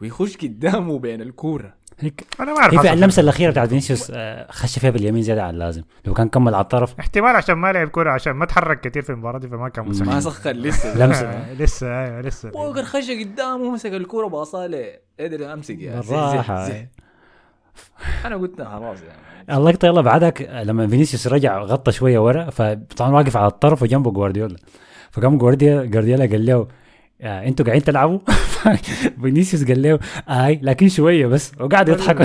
[0.00, 1.74] ويخش قدامه بين الكورة.
[1.98, 2.24] هيك.
[2.40, 3.20] أنا ما أعرف هي اللمسة.
[3.22, 5.82] الأخيرة بتاعت فينيسيوس آه، خش فيها باليمين زيادة عن اللازم.
[6.06, 6.94] لو كان كمل على الطرف.
[7.00, 10.08] احتمال عشان ما لعب كورة عشان ما تحرك كتير في المباراة دي فما كان مساعد
[10.08, 10.94] ما سخن لسه.
[11.06, 11.26] لمسة.
[11.26, 12.50] آه، لسه أيوه لسه.
[12.54, 14.86] ووكر خش قدامه مسك الكورة باصاله.
[15.20, 16.68] قدر امسك يا زي- بالراحة.
[18.24, 19.58] أنا قلت خلاص يعني.
[19.58, 24.56] اللقطه يلا بعدك لما فينيسيوس رجع غطى شوية ورا فطبعا واقف على الطرف وجنبه جوارديولا.
[25.10, 26.68] فقام جوارديولا جوارديولا قال له
[27.20, 28.18] آه أنتوا قاعدين تلعبوا؟
[29.22, 29.98] فينيسيوس قال له
[30.28, 31.52] اي لكن شوية بس.
[31.60, 32.16] وقعد يضحك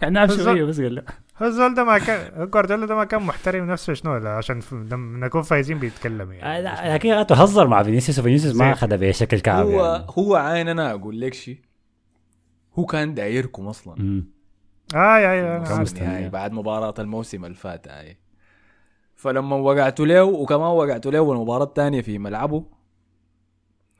[0.00, 1.02] قاعد نلعب شوية بس قال له
[1.42, 5.42] هو الزول ده ما كان جوارديولا ده ما كان محترم نفسه شنو عشان لما نكون
[5.42, 9.84] فايزين بيتكلم آه، يعني لا، لكن تهزر مع فينيسيوس وفينيسيوس ما أخذها بشكل كعب هو
[9.84, 10.04] يعني.
[10.18, 11.58] هو عين أنا أقول لك شيء
[12.78, 14.24] هو كان دايركم أصلا.
[14.94, 15.80] عارف.
[15.80, 16.06] مستني.
[16.06, 18.16] النهائي بعد مباراة الموسم اللي فات هاي
[19.16, 22.64] فلما وقعتوا له وكمان وقعتوا له المباراة الثانية في ملعبه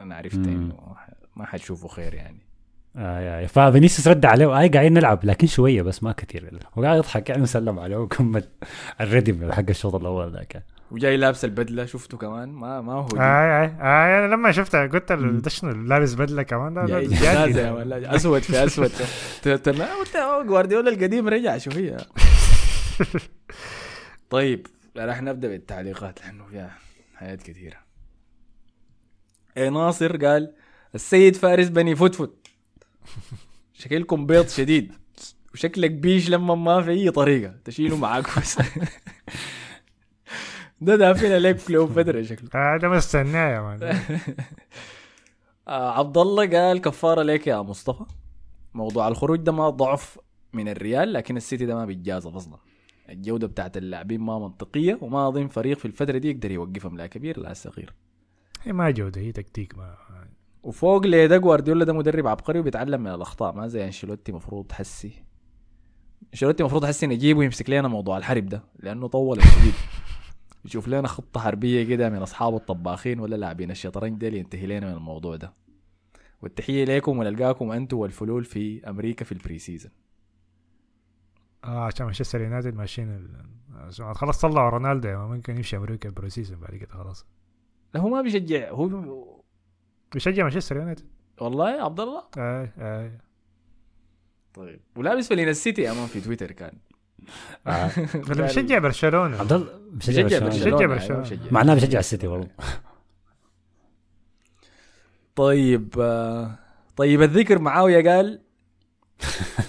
[0.04, 0.36] أنا عرفت.
[0.36, 0.96] إنه
[1.36, 2.38] ما حتشوفوا خير يعني.
[2.96, 7.30] آه يا ففينيسيوس رد عليه اي قاعدين نلعب لكن شوية بس ما كثير وقاعد يضحك
[7.30, 8.44] يعني وسلم عليه وكمل
[9.00, 10.64] الريدم حق الشوط الأول ذاك.
[10.90, 12.48] وجاي لابس البدلة شفته كمان.
[12.48, 13.06] ما ما هو.
[13.14, 18.42] اي اي اي أنا لما شفتها قلت ده شنو لابس بدلة كمان؟ يا ولا أسود
[18.42, 18.90] في أسود
[19.46, 21.96] لا قلت جوارديولا القديم رجع شوية.
[24.30, 26.70] طيب راح نبدأ بالتعليقات لأنه فيها
[27.14, 27.83] حاجات كثيرة إيه
[29.56, 30.54] ناصر قال
[30.94, 32.30] السيد فارس بني فتفت
[33.80, 34.92] شكلكم بيض شديد.
[35.54, 37.54] وشكلك بيش لما ما في أي طريقة.
[37.64, 38.58] تشيله معاك بس
[40.80, 42.50] ده دافين عليك كليوباترا شكله.
[42.74, 43.82] هذا مستناه يا مان.
[45.68, 48.04] آه عبد الله قال كفارة ليك يا مصطفى.
[48.74, 50.18] موضوع الخروج ده ما ضعف
[50.52, 52.58] من الريال لكن السيتي ده ما بيتجازف أصلا.
[53.08, 56.96] الجودة بتاعت اللاعبين ما منطقية وما أظن فريق في الفترة دي يقدر يوقفهم.
[56.96, 57.92] لا كبير لا صغير.
[58.64, 59.96] هي ما جودة هي تكتيك ما
[60.62, 65.12] وفوق ليه جوارديولا ده مدرب عبقري وبيتعلم من الأخطاء ما زي أنشيلوتي مفروض حسي
[66.32, 69.74] أنشيلوتي مفروض حسي نجيبه ويمسك لنا موضوع الحرب ده لأنه طول شديد
[70.64, 74.96] يشوف لنا خطة حربية كده من أصحاب الطباخين ولا لاعبين الشطرنج ده ينتهي لنا من
[74.96, 75.52] الموضوع ده.
[76.42, 79.92] والتحية لكم ونلقاكم أنتم والفلول في أمريكا في ال pre-season
[81.64, 86.56] آه عشان مانشستر يونايتد ماشيين ال- خلاص طلعوا رونالدو man، ممكن يمشي أمريكا ب pre-season
[86.56, 87.26] بعد كده خلاص.
[87.94, 89.24] لا هو ما بيشجع هو
[90.12, 91.04] بيشجع مانشستر يونايتد.
[91.40, 92.22] والله يا عبد الله.
[92.38, 93.10] آه آه.
[94.54, 94.80] طيب.
[94.96, 96.72] ولابس فلين السيتي امام في تويتر كان.
[97.66, 97.90] آه.
[98.28, 100.48] ولا بيشجع برشلونة؟ عبد الله بشجع بيشجع برشلونة.
[100.48, 101.24] بيشجع برشلونه برشلونة.
[101.24, 101.50] أيوة، بيشجع.
[101.52, 102.48] معناه بشجع السيتي والله.
[105.36, 106.58] طيب آه،
[106.96, 108.40] طيب الذكر معاوية قال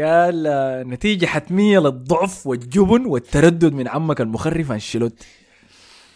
[0.00, 5.26] قال آه، نتيجة حتمية للضعف والجبن والتردد من عمك المخرف أنشيلوتي.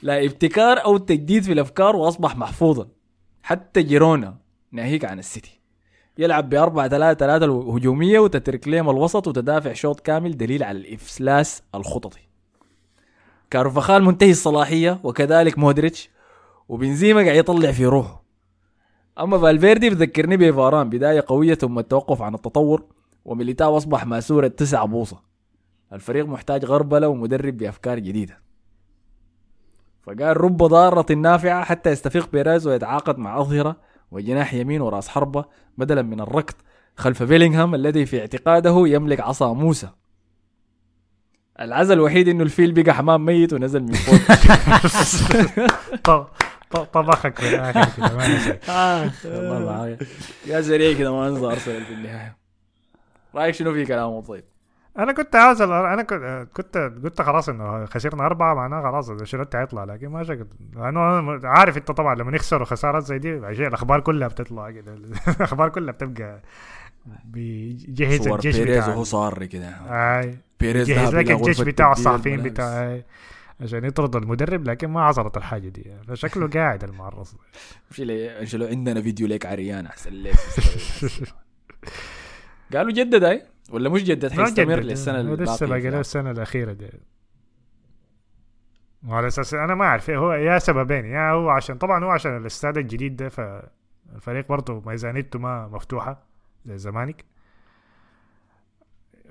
[0.02, 2.88] لا ابتكار أو تجديد في الأفكار وأصبح محفوظا.
[3.42, 4.36] حتى جيرونا
[4.72, 5.60] ناهيك عن السيتي.
[6.18, 11.62] يلعب ب 4 3 3 هجومية وتترك لهم الوسط وتدافع شوط كامل دليل على الإفلاس
[11.74, 12.20] الخططي.
[13.50, 16.10] كارفاخال منتهي الصلاحية وكذلك مودريتش
[16.68, 18.22] وبنزيما قاعد يطلع في روحه.
[19.20, 22.84] أما فالفيردي بذكرني بفاران بداية قوية ثم التوقف عن التطور
[23.24, 25.22] وميليتاو أصبح مأسورة تسع بوصة.
[25.92, 28.45] الفريق محتاج غربلة ومدرب بأفكار جديدة.
[30.06, 33.76] فقال رب ضارة نافعة حتى يستفيق بيريز ويتعاقد مع أظهرة
[34.10, 35.44] وجناح يمين وراس حربة
[35.78, 36.54] بدلا من الركض
[36.96, 39.88] خلف بيلينغهام الذي في اعتقاده يملك عصا موسى.
[41.60, 44.18] العزل الوحيد إنه الفيل بقى حمام ميت ونزل من فوق.
[46.92, 48.68] طبخك في الآخر كده ما نسيت
[49.24, 49.98] والله معايا.
[50.46, 52.36] يا سريع كده ما انزل ارسنال في النهاية.
[53.34, 54.44] رأيك شنو في كلامه؟ طيب؟
[54.98, 59.84] أنا كنت عاوز أنا كنت كنت قلت خلاص إنه خسرنا أربعة معناه خلاص انشيلوتي هيطلع
[59.84, 60.46] لكن ما شكل.
[60.76, 64.94] لأنه أنا عارف أنت طبعا لما يخسروا خسارات زي دي عشان الأخبار كلها بتطلع كده
[65.36, 66.40] الأخبار كلها بتبقى
[67.24, 69.68] بيجهز صور الجيش بيريز وهو صار كده.
[69.68, 70.38] أي.
[70.60, 72.52] بيريز جهز لك الجيش غرفة بتاع تبديل الصحفيين الملابس.
[72.54, 73.00] بتاع
[73.60, 75.92] عشان يطرد المدرب لكن ما عصرت الحاجة دي.
[76.08, 77.34] فشكله قاعد المعرص
[77.90, 80.34] مش لي انشلو عندنا فيديو ليك عريان أحسن ليك.
[82.74, 84.74] قالوا جدد هاي ولا مش جدد حيستمر.
[84.80, 86.00] للسنه لسه الباقية باقي له.
[86.00, 86.90] السنة الأخيرة دي
[89.08, 92.78] وعلى أساس أنا ما أعرف هو يا سببين يا هو عشان طبعا هو عشان الاستاد
[92.78, 96.22] الجديد ده فالفريق برضه ميزانيته ما مفتوحة
[96.64, 97.24] زي الزمالك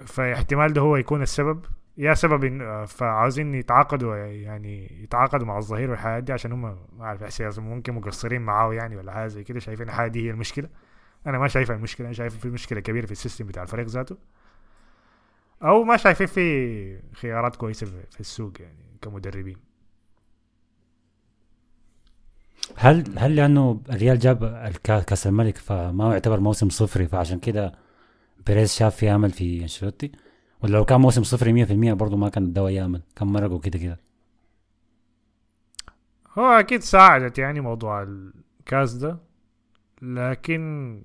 [0.05, 1.65] فاحتمال ده هو يكون السبب
[1.97, 6.61] يا سبب إن فعاوزين يتعاقدوا يعني يتعاقدوا مع الظهير والحاجات دي عشان هم
[6.97, 10.69] ما أعرف ممكن مقصرين معاه يعني ولا حاجة زي كده شايفين الحاجة دي هي المشكلة
[11.27, 14.17] أنا ما شايفها المشكلة أنا شايف في مشكلة كبيرة في ال system بتاع الفريق ذاته.
[15.63, 19.57] أو ما شايفين في خيارات كويسة في السوق يعني كمدربين.
[22.75, 27.73] هل هل لأنه الريال جاب كأس الملك فما يعتبر موسم صفري فعشان كده
[28.47, 30.11] بيريز شاف في أمل في أنشيلوتي؟
[30.63, 33.99] ولا لو كان موسم صفري 100% برضه ما كان الدواء يأمل؟ كان مرقوا كده كده؟
[36.37, 39.17] هو أكيد ساعدت يعني موضوع الكاس ده.
[40.01, 41.01] لكن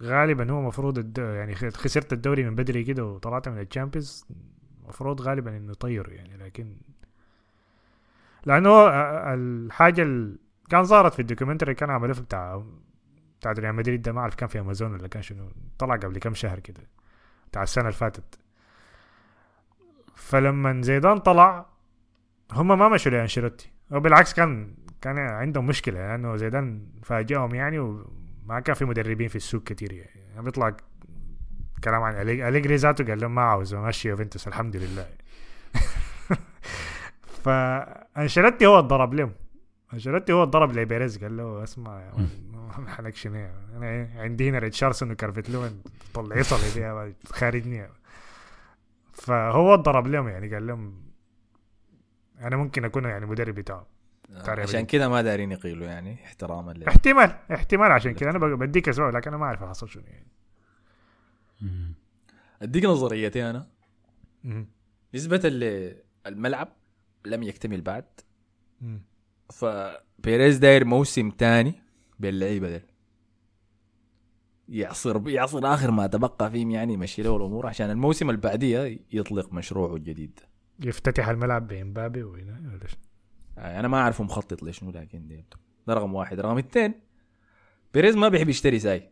[0.00, 1.18] غالبا هو مفروض الد...
[1.18, 4.26] يعني خسرت الدوري من بدري كده وطلعت من ال Champions
[4.84, 6.76] المفروض غالبا إنه يطير يعني لكن
[8.46, 10.36] لأنه هو ا- الحاجة اللي
[10.70, 12.62] كان ظهرت في ال documentary كان عملوه بتاع
[13.40, 16.34] بتاع ريال مدريد ده ما أعرف كان في أمازون ولا كان شنو طلع قبل كم
[16.34, 16.80] شهر كده
[17.50, 18.38] بتاع السنة اللي فاتت.
[20.16, 21.66] فلما زيدان طلع
[22.52, 27.78] هم ما مشوا لأنشيلوتي هو بالعكس كان كان عندهم مشكلة لأنه زيدان فاجئهم يعني
[28.44, 29.92] وما كان في مدربين في السوق كتير.
[29.92, 30.76] يعني, يعني بيطلع
[31.84, 35.06] كلام عن أليج- أليجري ذاته قال لهم ما عاوز امشي يوفنتوس الحمد لله.
[37.44, 39.32] فانشيلوتي هو ضرب لهم.
[39.94, 42.12] أنشيلوتي هو ضرب لبيريز قال له اسمع
[42.86, 45.82] حالك شنو مان؟ أنا عندي هنا ريتشاردسون وكارفيت لون
[46.14, 47.88] طلع يصلي بيها خارجني
[49.12, 51.02] فهو ضرب لهم يعني قال لهم
[52.40, 53.86] أنا ممكن أكون يعني مدرب بتاعه.
[54.30, 58.88] عشان ليه؟ كده ما دارين يقيلوا يعني احتراما له احتمال احتمال عشان كده أنا بديك
[58.88, 60.32] اسباب لكن أنا ما أعرف حصل شنو يعني.
[62.62, 63.66] أديك نظريتي أنا
[64.44, 64.66] مم.
[65.14, 66.68] نسبة اللي الملعب
[67.26, 68.04] لم يكتمل بعد.
[69.52, 71.74] فبيريز داير موسم تاني
[72.18, 72.82] باللعيبه ديل
[74.68, 79.52] يعصر يعصر آخر ما تبقى فيهم يعني يمشي له الأمور عشان الموسم اللي بعديه يطلق
[79.52, 80.40] مشروعه الجديد
[80.80, 82.86] يفتتح الملعب بمبابي وهنا؟ آه،
[83.58, 85.44] أنا ما أعرف مخطط لشنو لكن دي
[85.86, 86.40] ده رقم واحد.
[86.40, 86.94] رقم اثنين
[87.94, 89.10] بيريز ما بيحب يشتري ساي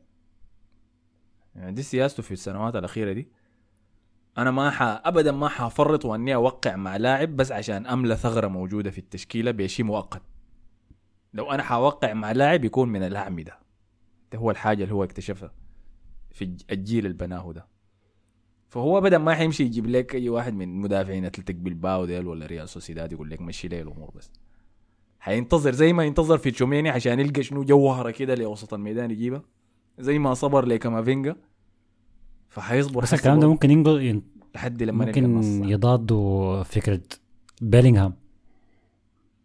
[1.55, 3.29] يعني دي سياسته في السنوات الأخيرة دي.
[4.39, 4.83] أنا ما ح...
[4.83, 9.87] ابدا ما حفرط وإني أوقع مع لاعب بس عشان أملى ثغرة موجودة في التشكيلة بشيء
[9.87, 10.23] مؤقت.
[11.35, 13.59] لو أنا حوقع مع لاعب يكون من الأعمدة.
[14.33, 15.53] ده هو الحاجة اللي هو اكتشفها
[16.31, 17.67] في الج- الجيل اللي بناه ده.
[18.71, 22.69] فهو ابدا ما حيمشي يجيب لك أي واحد من مدافعين أتلتيك بلباو ديل ولا ريال
[22.69, 24.31] سوسيداد يقول لك مشي لي الأمور بس.
[25.21, 29.43] حينتظر زي ما ينتظر في تشوميني عشان يلقى شنو جوهرة كده لوسط الميدان يجيبها.
[29.99, 31.37] زي ما صبر لكامافينجا.
[32.49, 34.23] فحيصبر بس الكلام ده ممكن ينقل ين-
[34.55, 35.65] لحد لما ممكن.
[35.69, 37.01] يضادوا فكرة
[37.63, 38.15] بيلينغهام.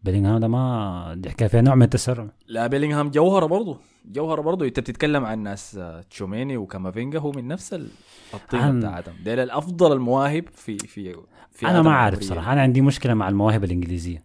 [0.04, 2.28] بيلينغهام ده ما دي حكايه فيها نوع من التسرع.
[2.48, 3.78] لا بيلينغهام جوهرة برضه.
[4.12, 7.88] جوهره برضه انت بتتكلم عن ناس آه، تشوميني وكامافينجا هو من نفس ال-
[8.34, 11.16] الطينة عن- بتاعتهم ديل الافضل المواهب في في
[11.51, 12.22] في أنا ما عارف.
[12.24, 12.53] صراحة.
[12.53, 14.24] أنا عندي مشكلة مع المواهب الإنجليزية.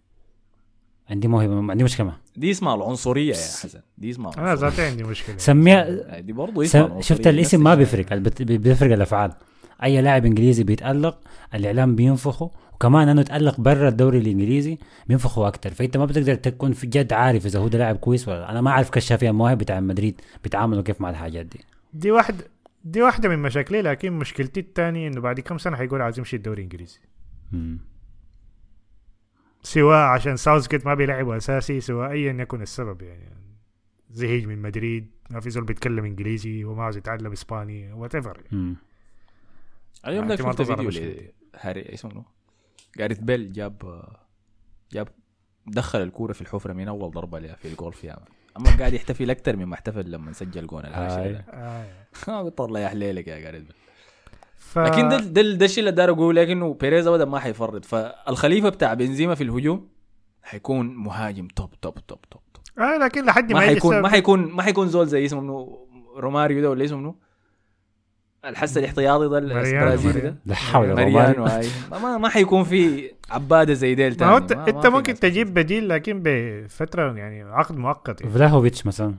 [1.10, 3.80] عندي موهبه عندي مشكلة معها دي اسمها العنصرية يا حسن.
[3.98, 4.54] دي اسمها أنا.
[4.54, 5.36] ذاتي عندي مشكلة.
[5.38, 7.00] سميها دي برضه اسمها سم...
[7.00, 7.74] شفت الاسم ما.
[7.74, 9.32] بيفرق بيفرق الأفعال.
[9.82, 11.20] أي لاعب إنجليزي بيتألق
[11.54, 16.86] الإعلام بينفخه وكمان إنه يتألق برا الدوري الإنجليزي بينفخوا أكتر فأنت ما بتقدر تكون في
[16.86, 18.50] جد عارف إذا هو ده لاعب كويس ولا لا.
[18.50, 21.60] أنا ما أعرف كشافين المواهب بتاع مدريد بيتعاملوا كيف مع الحاجات دي
[21.92, 22.44] دي واحدة
[22.84, 26.62] دي واحدة من مشاكلي لكن مشكلتي الثانية إنه بعد كم سنة حيقول عايز يمشي الدوري
[26.62, 26.98] الإنجليزي.
[29.62, 33.30] سواء عشان ساوث جيت ما بيلعب أساسي سواء ايا يكن السبب يعني
[34.10, 38.76] زهيج من مدريد ما في زول بيتكلم إنجليزي وما عاوز يتعلم إسباني whatever مم.
[40.06, 40.90] اليوم احتمال شفت فيديو.
[41.54, 42.24] لهاري اسمه؟
[42.98, 44.02] جاريث بيل جاب
[44.92, 45.08] جاب
[45.66, 48.16] دخل الكورة في الحفرة من أول ضربة لها في الجولف يا.
[48.56, 51.42] أما قاعد يحتفل أكثر مما احتفل لما سجل جون العاشر.
[52.26, 53.74] قلت الله يا حليلك يا جاريث بيل
[54.56, 54.78] ف...
[54.78, 58.68] لكن ده ده, ده الشيء اللي دار أقول لك انه بيريز أبدا ما حيفرط فالخليفة
[58.68, 59.88] بتاع بنزيما في الهجوم
[60.42, 62.62] حيكون مهاجم توب توب توب توب, توب.
[62.78, 66.62] آه لكن لحد ما ما حيكون ما حيكون ما حيكون زول زي اسمه منو روماريو
[66.62, 67.16] ده ولا اسمه منو
[68.44, 71.60] الحس الاحتياطي ده البرازيلي لا حول ولا قوة.
[71.90, 75.54] ما, ما, ما حيكون في عبادة زي ديل ما هو انت, انت في ممكن تجيب
[75.54, 78.32] بديل لكن بفترة يعني عقد مؤقت يعني.
[78.32, 79.14] فلاهوفيتش مثلا.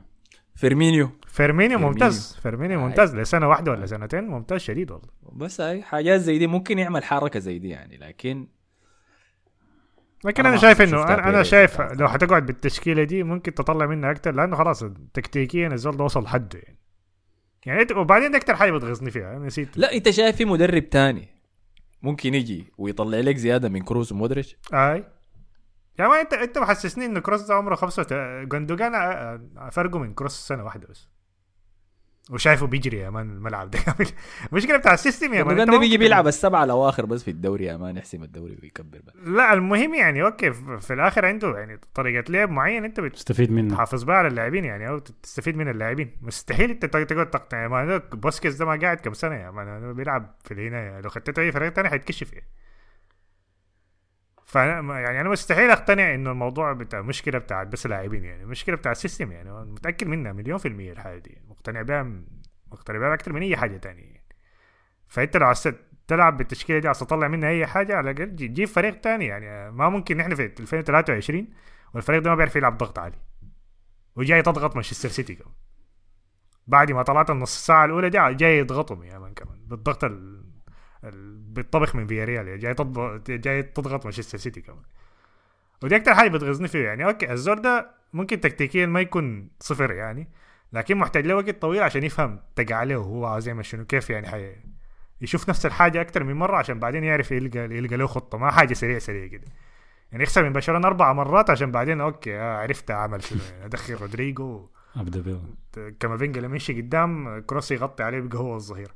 [0.56, 1.10] فيرمينيو.
[1.28, 1.80] فيرمينيو.
[1.80, 2.38] ممتاز.
[2.44, 2.84] فيرمينيو آه.
[2.84, 5.08] ممتاز لسنة واحدة ولا سنتين ممتاز شديد والله.
[5.34, 8.48] بس هاي حاجات زي دي ممكن يعمل حركة زي دي يعني لكن
[10.26, 13.86] لكن أنا ما شايف إنه أنا, أنا شايف بتاعت لو حتقعد بالتشكيلة دي ممكن تطلع
[13.86, 16.81] منها أكتر لأنه خلاص تكتيكيا الزول ده وصل حده يعني.
[17.66, 19.78] يعني انت وبعدين دي أكتر حاجة بتغيظني فيها أنا نسيت.
[19.78, 21.28] لا انت شايف في مدرب تاني
[22.02, 25.06] ممكن يجي ويطلع لك زيادة من كروز ومودريتش؟ أي.
[26.00, 28.14] يا ما انت انت محسسني انه كروس ده عمره خمسة وت...
[28.52, 31.10] جندوجان آه، آه، فرقه من كروس سنة واحدة بس.
[32.30, 33.80] وشايفه بيجري يا man الملعب ده.
[33.86, 34.10] كامل
[34.52, 35.72] المشكلة بتاع ال system يا man.
[35.72, 39.16] ده بيجي بيلعب السبعة الاواخر بس في الدوري يا man يحسم الدوري ويكبر بقى.
[39.26, 43.74] لا المهم يعني okay في في الآخر عنده يعني طريقة لعب معين أنت تستفيد منه
[43.74, 46.18] بتحافظ بها على اللاعبين يعني أو تستفيد من اللاعبين.
[46.22, 49.52] مستحيل أنت تقعد تقعد تقطع يعني ما هذاك بوسكيز ده ما قاعد كم سنة يا
[49.52, 51.02] man بيلعب في هنا يعني.
[51.02, 52.48] لو خدته أي فريق تاني حيتكشف يعني
[54.46, 58.92] فأنا يعني أنا مستحيل أقتنع إنه الموضوع بتاع مشكلة بتاعت بس لاعبين يعني مشكلة بتاع
[58.92, 61.38] ال system يعني متأكد منها مليون في المية الحاجة دي.
[61.62, 62.04] مقتنع بها
[62.72, 64.04] مقتنع بها أكثر من أي حاجة تانية.
[64.04, 64.24] يعني.
[65.08, 65.74] فانت لو عايز
[66.08, 68.36] تلعب بالتشكيلة دي عايز تطلع منها أي حاجة على الأقل.
[68.36, 71.48] جي- جيب فريق تاني يعني ما ممكن نحن في 2023
[71.94, 73.18] والفريق ده ما بيعرف يلعب ضغط عالي.
[74.16, 75.54] وجاي تضغط مانشستر سيتي كمان.
[76.68, 80.44] بعد ما طلعت النص ساعه الأولى دي جاي يضغطهم يا man كمان بالضغط ال...
[81.04, 81.38] ال...
[81.38, 84.84] بالطبخ من فياريال يعني جاي تضغط جاي تضغط مانشستر سيتي كمان.
[85.84, 87.06] ودي أكتر حاجة بتغيظني فيه يعني.
[87.06, 90.28] okay الزول ده ممكن تكتيكيا ما يكون صفر يعني
[90.74, 94.28] لكن محتاج له وقت طويل عشان يفهم تقع عليه وهو عاوز يعمل شنو كيف يعني
[94.28, 94.56] حي...
[95.22, 98.38] يشوف نفس الحاجة أكتر من مرة عشان بعدين يعرف يلقى يلقى له خطة.
[98.38, 99.48] ما حاجة سريع سريع كده.
[100.12, 103.40] يعني يخسر من برشلونة أربع مرات عشان بعدين okay آه عرفت أعمل شنو.
[103.52, 104.70] يعني أدخل رودريجو.
[104.96, 105.40] ابدا بيه
[106.00, 108.92] كامافينجا لما يمشي قدام كروس يغطي عليه يبقى هو الظهير.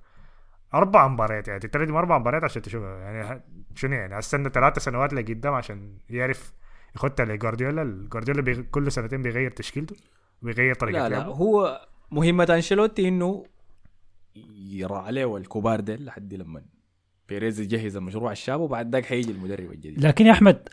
[0.73, 2.97] أربع مباريات يعني تتردم أربع مباريات عشان تشوفها.
[2.97, 3.41] يعني
[3.75, 6.53] شنو يعني؟ استنى ثلاثة سنوات لقدام عشان يعرف
[6.95, 7.81] يخدها لجوارديولا.
[7.81, 8.61] الجوارديولا بيغ...
[8.61, 9.95] كل سنتين بيغير تشكيلته.
[10.41, 11.31] بيغير طريقة لا لا لعبه.
[11.33, 11.81] هو
[12.11, 13.43] مهمة أنشيلوتي إنه
[14.69, 16.61] يرعى عليه الكبار ديل لحد لما
[17.29, 20.05] بيريز يجهز المشروع الشاب وبعد ذاك حيجي المدرب الجديد.
[20.05, 20.69] لكن يا أحمد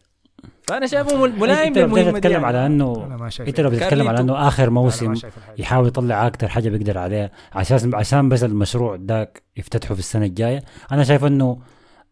[0.62, 2.46] فأنا شايفه مل- ملائم إنت لو للمهمة دي بتتكلم يعني.
[2.46, 5.14] على انه أنا ما شايف إنت لو بتتكلم على إنه آخر موسم.
[5.58, 10.62] يحاول يطلع أكتر حاجة بيقدر عليها عشان عشان بس المشروع داك يفتتحه في السنة الجاية.
[10.92, 11.58] أنا شايف إنه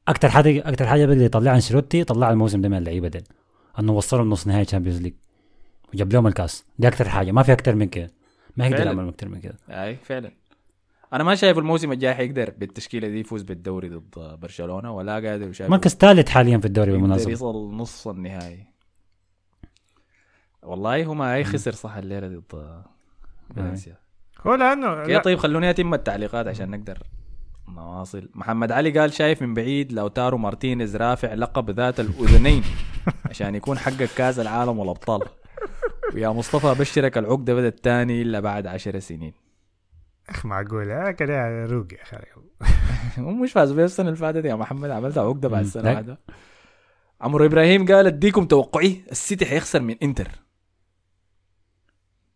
[0.09, 3.25] أكتر حاجة أكتر حاجة بيقدر يطلعها أنشيلوتي طلع الموسم ده من اللعيبة دي
[3.79, 5.15] إنه وصلهم نص نهائي Champions League
[5.95, 6.65] وجاب لهم الكاس.
[6.79, 7.33] دي أكتر حاجة.
[7.33, 8.11] ما في أكتر من كده.
[8.57, 8.87] ما يقدر.
[8.87, 9.55] يعمل أكتر من كده.
[9.69, 10.31] أي فعلا.
[11.13, 15.71] أنا ما شايف الموسم الجاي حيقدر بالتشكيلة دي يفوز بالدوري ضد برشلونة ولا قادر وشايف
[15.71, 17.33] مركز ثالث حاليا في الدوري بالمناسبة.
[17.33, 18.67] يصل نص النهائي.
[20.63, 22.83] والله هما هي خسر صح الليلة ضد
[23.57, 23.97] فالنسيا
[24.47, 26.99] هو لأنه لا، طيب خلوني أتم التعليقات عشان نقدر
[27.69, 28.29] نواصل.
[28.35, 32.63] محمد علي قال شايف من بعيد لوتارو مارتينيز رافع لقب ذات الأذنين
[33.31, 35.23] عشان يكون حقق كأس العالم والأبطال.
[36.15, 39.33] ويا مصطفى أبشرك العقده بدت تاني إلا بعد عشر سنين.
[40.29, 40.91] أخ معقول.
[40.91, 42.17] آه كده روق يا أخي
[43.19, 45.91] مش فازوا بيه السنة اللي فاتت يا محمد عملت عقدة بعد لا.
[45.93, 46.19] واحدة
[47.21, 50.29] عمرو إبراهيم قال أديكم توقعي السيتي حيخسر من إنتر.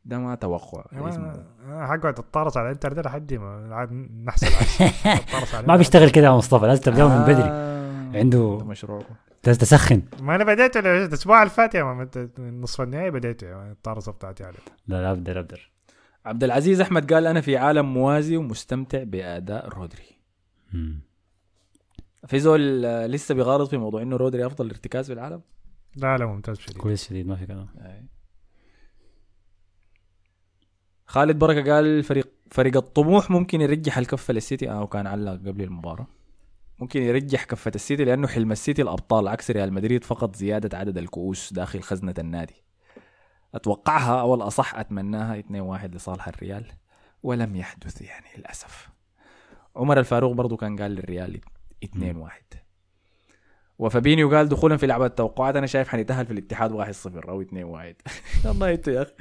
[0.05, 0.85] ده ما توقع.
[1.09, 1.45] اسمه.
[1.69, 3.93] حقعد تتطارس على إنتر ده لحد ما عاد
[4.25, 4.47] نحصل.
[5.69, 7.43] ما بيشتغل كده يا مصطفى لازم تبدا من بدري.
[7.51, 9.03] آه، عنده- ده مشروع.
[9.47, 14.45] لازم تسخن ما أنا بديت الأسبوع اللي فات يا من نصف النهائي بديت الطارصه بتاعتي
[14.45, 14.59] عليه.
[14.87, 15.71] لا لا ابدر ابدر
[16.25, 20.19] عبد العزيز أحمد قال أنا في عالم موازي ومستمتع بأداء رودري.
[20.73, 21.01] مم.
[22.27, 25.43] في زول آه، لسه بيغارض في موضوع إنه رودري أفضل ارتكاز في العالم؟
[25.97, 26.77] لا لا ممتاز شديد.
[26.77, 27.69] كويس شديد ما في كلام.
[27.81, 28.05] أي.
[31.07, 34.71] خالد بركة قال فريق فريق الطموح ممكن يرجح الكفة للسيتي.
[34.71, 36.07] آه وكان علق قبل المباراة.
[36.79, 41.53] ممكن يرجح كفة السيتي لأنه حلم السيتي الأبطال عكس ريال مدريد فقط زيادة عدد الكؤوس
[41.53, 42.65] داخل خزنة النادي.
[43.55, 45.45] أتوقعها أو الأصح أتمناها 2-1
[45.95, 46.67] لصالح الريال
[47.23, 48.89] ولم يحدث يعني للأسف.
[49.77, 51.41] عمر الفاروق برضو كان قال للريال
[51.85, 52.59] 2-1
[53.79, 57.47] وفابينيو قال دخولا في لعبة التوقعات أنا شايف حنتاهل في الاتحاد 1-0 أو 2-1
[58.45, 59.13] والله أنتوا يا أخي.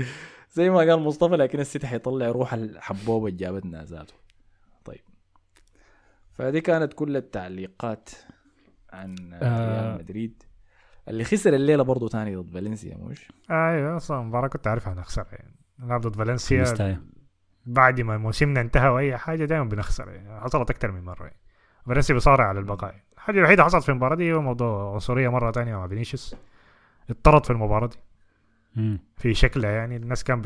[0.51, 4.22] زي ما قال مصطفى لكن السيتي حيطلع روح الحبوبة اللي جابتنا ذاته.
[6.33, 8.09] فدي كانت كل التعليقات
[8.93, 9.71] عن آه.
[9.71, 10.43] ريال مدريد.
[11.07, 15.55] اللي خسر الليلة برضه تاني ضد فالنسيا مش أيوه أصلا المباراه كنت عارف هنخسر يعني
[15.79, 17.01] نلعب ضد فالنسيا.
[17.65, 20.09] بعد ما موسمنا انتهى وأي حاجة دائما بنخسر.
[20.09, 21.23] يعني حصلت أكثر من مرة.
[21.23, 21.39] يعني
[21.85, 25.75] فالنسيا بيصارع على البقاء الحاجة الوحيدة حصلت في المباراة دي هو موضوع عنصرية مرة ثانية
[25.75, 26.35] مع فينيسيوس.
[27.09, 27.97] اضطرد في المباراة دي.
[29.17, 30.41] في شكلها يعني الناس كان.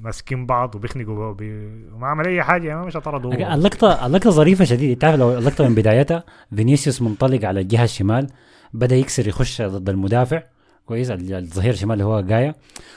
[0.00, 1.66] ماسكين بعض وبيخنقوا وبي...
[1.92, 5.68] وما عمل أي حاجة يعني مش طردوا okay، اللقطة اللقطة ظريفة شديد تعرف لو اللقطة
[5.68, 6.24] من بدايتها
[6.56, 8.26] فينيسيوس منطلق على الجهة الشمال
[8.72, 10.42] بدأ يكسر يخش ضد المدافع.
[10.86, 12.54] كويس ال- الظهير الشمال اللي هو جايا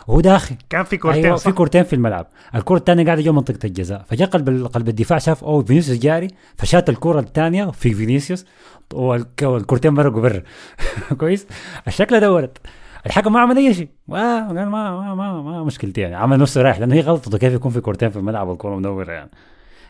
[0.07, 0.55] وهو داخل.
[0.69, 2.27] كان في كورتين صح؟ في كورتين في الملعب.
[2.55, 4.05] الكرة الثانية قاعدة جوا منطقة الجزاء.
[4.09, 6.27] فجاء قلب قلب الدفاع شاف أوه فينيسيوس جاري.
[6.57, 8.45] فشات الكرة الثانية في فينيسيوس.
[8.93, 10.41] والك- والكورتين مرقوا برا
[11.19, 11.47] كويس؟
[11.88, 12.57] الشكل ده ولد
[13.06, 13.89] الحكم ما عمل أي شيء.
[14.10, 16.16] آه ما ما ما, ما مشكلتي يعني.
[16.16, 19.30] عمل نفسه رايح لأنه هي غلطته كيف يكون في كورتين في الملعب والكرة منورة يعني.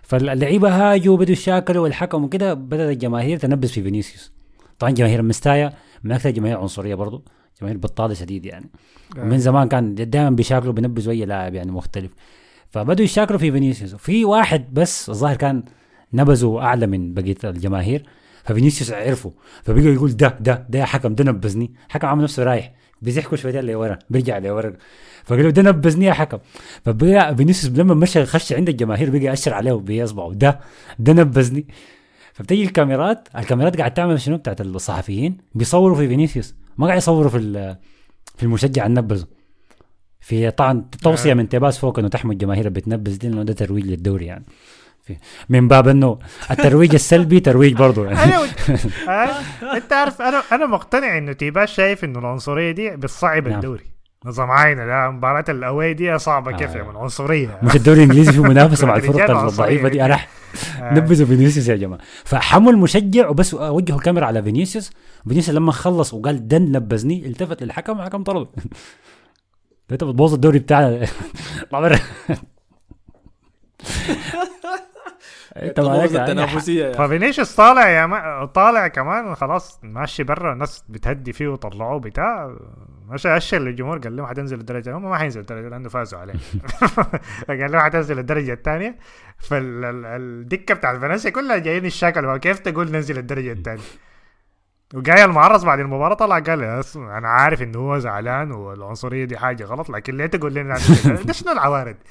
[0.02, 4.34] فاللعيبة هاجوا بدوا يشاكلوا والحكم وكده بدات الجماهير تنبس في فينيسيوس.
[4.80, 7.24] طبعا جماهير المستايا من أكثر الجماهير عنصرية برضو
[7.62, 8.70] جماهير بطالة شديد يعني.
[9.18, 12.12] من زمان كان دائما بيشاكلوا بينبذوا أي لاعب يعني مختلف.
[12.70, 13.96] فبدوا يشاكلوا في فينيسيوس.
[13.96, 15.64] في واحد بس الظاهر كان
[16.14, 18.06] نبذوا أعلى من بقية الجماهير
[18.44, 19.34] ففينيسيوس عرفه.
[19.64, 22.74] فبقى يقول ده ده ده يا حكم ده نبذني حكم عامل نفسه رايح.
[23.02, 24.74] بيزحكوا شويتين لورا بيرجع لورا
[25.24, 26.38] فقالوا ده نبذني يا حكم.
[26.86, 30.60] فبقى فينيسيوس لما مشى خش عند الجماهير بقى يأشر عليه باصبعه ده
[31.00, 31.66] ده نبذني.
[32.34, 36.56] فبتجي الكاميرات الكاميرات قاعد تعمل شنو؟ بتاعت الصحفيين بيصوروا في فينيسيوس.
[36.78, 37.76] ما قاعد يصوروا في
[38.38, 39.26] في المشجع النبذه
[40.20, 44.26] في طبعا توصية من تيباس فوق إنه تحمي الجماهير بتنبذ دي لأنه ده ترويج للدوري
[44.26, 44.46] يعني.
[45.50, 46.20] من باب إنه
[46.52, 48.34] الترويج السلبي ترويج برضه يعني.
[49.08, 49.32] أنا
[49.78, 53.56] أنت عارف أنا أنا مقتنع إنه تيباس شايف إنه العنصرية دي بتصعب نعم.
[53.56, 53.84] الدوري.
[54.26, 56.78] نظام عاينة لا مباراة ال away دي صعبة كيف آه.
[56.78, 57.60] يا man عنصرية.
[57.64, 60.06] مش الدوري الإنجليزي فيه منافسة مع الفرق الضعيفة دي.
[60.06, 60.20] أنا
[60.82, 60.94] آه.
[60.94, 62.02] نبذوا فينيسيوس يا جماعة.
[62.24, 64.92] فحموا المشجع وبس وجهوا الكاميرا على فينيسيوس.
[65.28, 68.48] فينيسيوس لما خلص وقال ده نبذني التفت للحكم الحكم طرد.
[69.92, 71.08] انت بتبوظ الدوري بتاعنا.
[75.64, 76.32] انت مالك تبوظ يعني.
[76.32, 76.98] التنافسية أخي.
[76.98, 82.56] ففينيسيوس طالع يا ما طالع كمان خلاص ماشي برا الناس بتهدي فيه وطلعوه بتاع.
[83.08, 84.98] ماشي اشر للجمهور قال لهم حتنزل الدرجة.
[84.98, 86.34] هم ما حينزل الدرجة لأنه فازوا عليه.
[87.50, 88.98] قال لهم حتنزل الدرجة الثانية.
[89.38, 93.82] فالدكه بتاعت فالنسيا كلها جايين الشكل كيف تقول ننزل الدرجة الثانية؟
[94.94, 96.64] وجاي المعرض بعد المباراة طلع قال
[96.96, 100.78] أنا عارف إنه هو زعلان والعنصرية دي حاجة غلط لكن ليه تقول لنا
[101.26, 101.96] ده شنو العوارض؟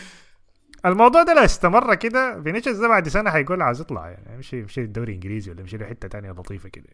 [0.87, 4.81] الموضوع ده لو استمر كده فينيسيوس ده بعد سنة هيقول عايز يطلع يعني يمشي يمشي
[4.81, 6.85] الدوري الإنجليزي ولا يمشي له حتة تانية لطيفة كده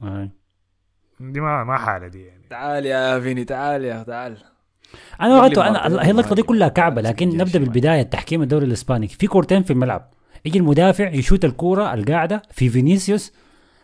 [0.00, 0.30] يعني.
[1.20, 2.42] دي ما ما حالة دي يعني.
[2.50, 4.36] تعال يا فيني تعال يا تعال.
[5.20, 6.42] أنا ما أنا هي اللقطه دي.
[6.42, 7.58] كلها كعبة لكن نبدأ.
[7.58, 9.08] بالبداية تحكيم الدوري الإسباني.
[9.08, 10.10] في كورتين في الملعب.
[10.44, 13.32] يجي المدافع يشوت الكورة القاعدة في فينيسيوس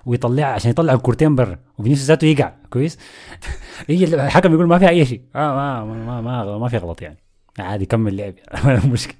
[0.06, 2.52] ويطلعها عشان يطلع الكورتين برا وفينيسيوس ذاته يقع.
[2.70, 2.98] كويس؟
[3.88, 5.22] يجي الحكم يقول ما فيها أي شيء.
[5.34, 7.25] آه ما ما ما, ما, ما في غلط يعني.
[7.58, 8.34] عادي كمل لعب.
[8.64, 9.16] ما في مشكلة.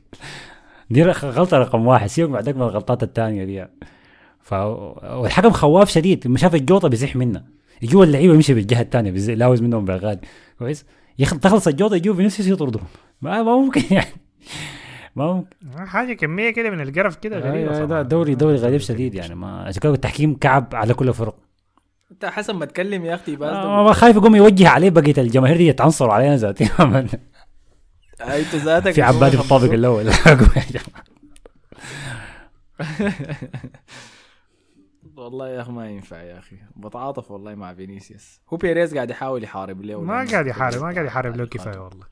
[0.91, 2.07] دي رخ- غلطة رقم واحد.
[2.07, 3.67] سيبك بعدك من الغلطات الثانية دي.
[4.41, 6.27] ف والحكم خواف شديد.
[6.27, 7.45] لما شاف الجوطة بيزح منها
[7.83, 10.21] يجوا اللعيبة يمشي بالجهة الثانية لاوز منهم باغاني
[10.59, 10.85] كويس؟
[11.19, 12.85] يخ- تخلص الجوطة يجوا فينيسيوس يطردهم.
[13.23, 14.11] ما ما ممكن يعني.
[15.17, 15.57] ما ممكن.
[15.87, 17.87] حاجة كمية كده من القرف كده غريبة أيوة، صراحة.
[17.87, 19.35] ده دوري دوري غريب شديد يعني.
[19.35, 21.35] ما عشان كده التحكيم كعب على كل الفرق.
[22.13, 25.57] انت حسن ما تكلم يا أختي بس آه، ما خايف يقوم يوجه عليه بقية الجماهير
[25.57, 26.65] دي يتعنصروا علينا ذاتي
[28.21, 30.11] انت ذاتك في عبادي في الطابق الأول.
[35.17, 36.57] والله يا أخي ما ينفع يا أخي.
[36.77, 38.41] بتعاطف والله مع فينيسيوس.
[38.49, 42.07] هو بيريز قاعد يحاول يحارب له ما قاعد يحارب ما قاعد يحارب له كفاية والله.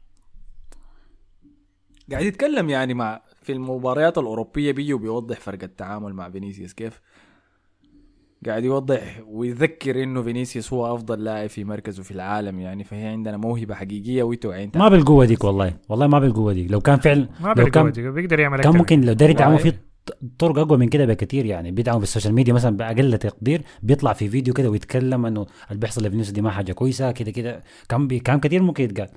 [2.11, 6.73] قاعد يتكلم يعني مع في المباريات الأوروبية بيجي وبيوضح فرق التعامل مع فينيسيوس.
[6.73, 7.01] كيف؟
[8.47, 13.37] قاعد يوضح ويذكر إنه فينيسيوس هو أفضل لاعب في مركزه في العالم يعني فهي عندنا
[13.37, 15.75] موهبة حقيقية وانتوا ما بالقوة ديك والله.
[15.89, 16.71] والله ما بالقوة ديك.
[16.71, 19.59] لو كان فعلا ما لو بالقوة كان دي بيقدر يعمل كان ممكن لو داري يدعموا.
[19.59, 19.73] في
[20.39, 21.71] طرق أقوى من كده بكثير يعني.
[21.71, 26.01] بيدعموا بال social media مثلا بأقل تقدير بيطلع في فيديو كده ويتكلم إنه اللي بيحصل
[26.01, 29.09] لفينيسيوس دي ما حاجة كويسة كده كده كان بي كان كثير ممكن يتقال.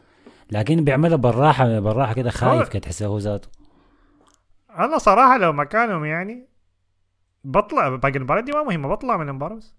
[0.52, 3.48] لكن بيعملها بالراحه بالراحه كده خايف كده تحسه هو ذاته.
[4.78, 6.48] أنا صراحة لو مكانهم يعني
[7.52, 9.74] بطلع باقي المباراة دي ما مهمة بطلع من المباراة بس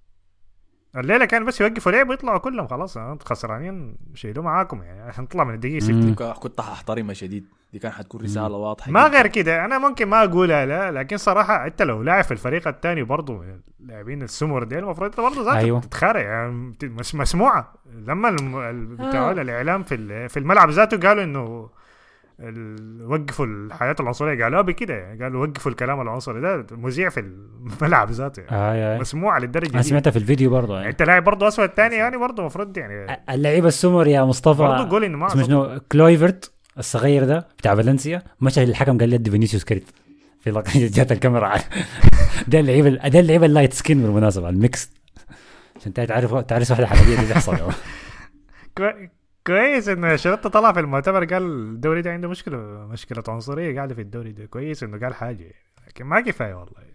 [0.96, 5.44] الليلة كان بس يوقفوا لعب ويطلعوا كلهم خلاص أنتوا خسرانين شيلوا معاكم يعني عشان تطلع
[5.44, 6.14] من الدقيقة مم.
[6.14, 9.16] 60 كنت ححترمها شديد دي كان حتكون رسالة واضحة ما جداً.
[9.16, 13.02] غير كده أنا ممكن ما أقولها لا لكن صراحة أنت لو لاعب في الفريق الثاني
[13.02, 13.44] برضه
[13.80, 15.80] اللاعبين السمر دي المفروض أنت برضه ذاتك أيوة.
[15.80, 16.72] تتخارع يعني
[17.14, 21.70] مسموعة لما الم- ال- بتاع الإعلام في في الملعب ذاته قالوا إنه
[22.40, 24.44] ال- وقفوا الحياة العنصرية.
[24.44, 28.40] قالوها بكده يعني قالوا وقفوا الكلام العنصري ده مذيع في الملعب ذاته.
[28.40, 28.56] يعني.
[28.56, 29.00] آه آه.
[29.00, 30.88] مسموعه للدرجة أنا سمعتها في الفيديو برضه يعني.
[30.88, 34.58] أنت لاعب برضه أسود تاني يعني برضه المفروض يعني اللعيبه السمر يا مصطفى.
[34.62, 38.22] برضه قول إنه ما كلويفرت الصغير ده بتاع فالنسيا.
[38.40, 39.84] مشى الحكم قال لي ادي فينيسيوس كريت
[40.40, 41.54] في لقطه جات الكاميرا.
[42.48, 44.90] ده اللعيبه ده اللعيبه ال light skin بالمناسبة ال mix.
[45.76, 47.56] عشان تعرف تعرف واحدة حلبيه دي بيحصل
[49.48, 52.56] كويس إنه انشلوتي طلع في المؤتمر قال الدوري ده عنده مشكلة
[52.92, 55.52] مشكلة عنصرية قاعدة في الدوري ده كويس إنه قال حاجة.
[55.88, 56.88] لكن ما كفاية والله.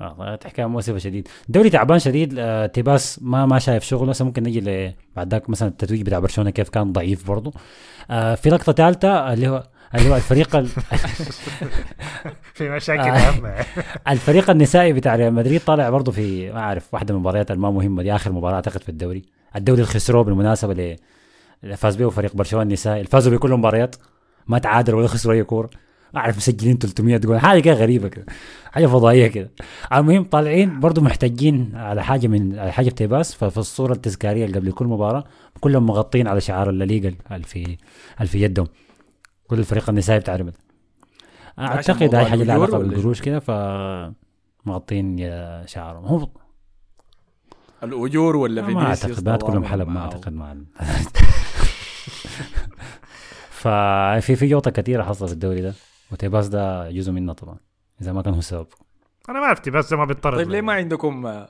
[0.00, 1.28] آه، حكايه مؤسفه شديد.
[1.48, 4.10] دوري تعبان شديد آه، تيباس ما ما شايف شغله.
[4.10, 7.52] هسه ممكن نجي ل- بعد ذاك مثلا التتويج بتاع برشلونة كيف كان ضعيف برضه
[8.10, 9.62] آه، في لقطة ثالثة اللي هو
[9.94, 10.68] اللي هو الفريق ال-
[12.54, 13.64] في مشاكل آه.
[14.12, 18.02] الفريق النسائي بتاع ريال مدريد طالع برضه في ما أعرف واحدة من المباريات الما مهمه
[18.02, 19.22] دي آخر مباراة أعتقد في الدوري.
[19.56, 20.96] الدوري اللي خسروه بالمناسبه
[21.64, 22.96] اللي فاز به فريق برشلونة النسائي.
[22.98, 23.96] اللي فازوا بكل المباريات
[24.46, 25.70] ما تعادلوا ولا خسروا أي كورة.
[26.14, 27.38] ما أعرف مسجلين 300 جول.
[27.40, 28.26] حاجة كده غريبة كده.
[28.72, 29.50] حاجة فضائية كده.
[29.92, 33.34] المهم طالعين برضه محتاجين على حاجة من على حاجة في تيباس.
[33.34, 35.24] ففي الصورة التذكارية اللي قبل كل مباراة
[35.60, 37.76] كلهم مغطين على شعار الليغا اللي في
[38.16, 38.66] اللي في يدهم.
[39.48, 40.52] كل الفريق النسائي بتاع ريال
[41.58, 43.50] أعتقد هاي حاجة لها علاقة بالقروش كده ف
[44.66, 46.28] مغطين يا شعرهم هو
[47.82, 50.00] الأجور ولا ما أعتقد بنات كلهم حلب ما.
[50.00, 50.64] أعتقد مع ال-
[53.64, 55.74] ففي في جوطة كثيره حصلت في الدوري ده.
[56.12, 57.56] وتيباس ده جزء منه طبعا
[58.02, 58.66] إذا ما كان هو السبب.
[59.28, 61.48] أنا ما عرفت بس ده ما بيطرد طيب ليه ما عندكم آه،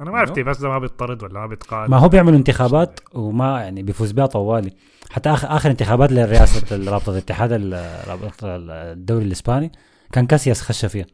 [0.00, 3.60] أنا ما عرفت بس ده ما بيطرد ولا ما بيتقاعد ما هو بيعملوا انتخابات وما
[3.60, 4.72] يعني بيفوز بها طوالي.
[5.10, 9.72] حتى اخر آخر انتخابات لرئاسه رابطة الاتحاد ال- رابطة الدوري الإسباني
[10.12, 11.06] كان كاسياس خش فيها.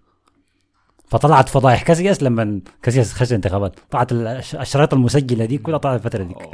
[1.08, 1.82] فطلعت فضايح.
[1.82, 6.50] كاسياس لما كاسياس خش الانتخابات طلعت الش- الشرايط المسجلة دي كلها طلعت الفترة دي أوه،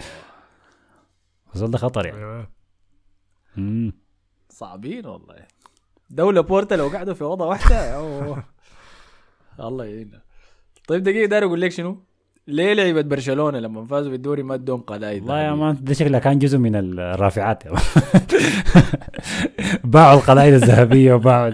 [1.54, 2.18] فزول ده خطر يعني.
[2.18, 2.48] أيوة.
[3.56, 3.92] مم.
[4.50, 5.34] صعبين والله
[6.10, 8.44] دولة بورتا لو قعدوا في أوضة واحدة أوه.
[9.60, 10.20] الله يعيننا
[10.88, 12.02] طيب دقيقة داير أقول لك شنو؟
[12.48, 16.38] ليه لعيبة برشلونة لما فازوا بالدوري ما ادوهم قضايا والله يا؟ مان ده شكله كان
[16.38, 17.62] جزء من الرافعات.
[19.84, 21.52] باعوا القلائد الذهبية وباعوا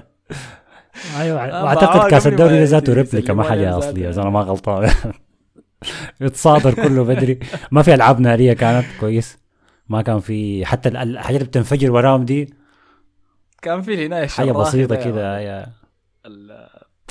[1.19, 4.09] أيوه آه، وأعتقد كاس الدوري ذاته ريبليكا ما حاجة اصليه.
[4.09, 4.91] اذا أنا ما غلطان
[6.21, 7.39] يتصادر كله بدري
[7.71, 9.39] ما في ألعاب نارية كانت كويس
[9.91, 12.55] ما كان في حتى ال- الحاجات اللي بتنفجر وراهم دي
[13.63, 15.67] كان في هنا حاجة بسيطة كده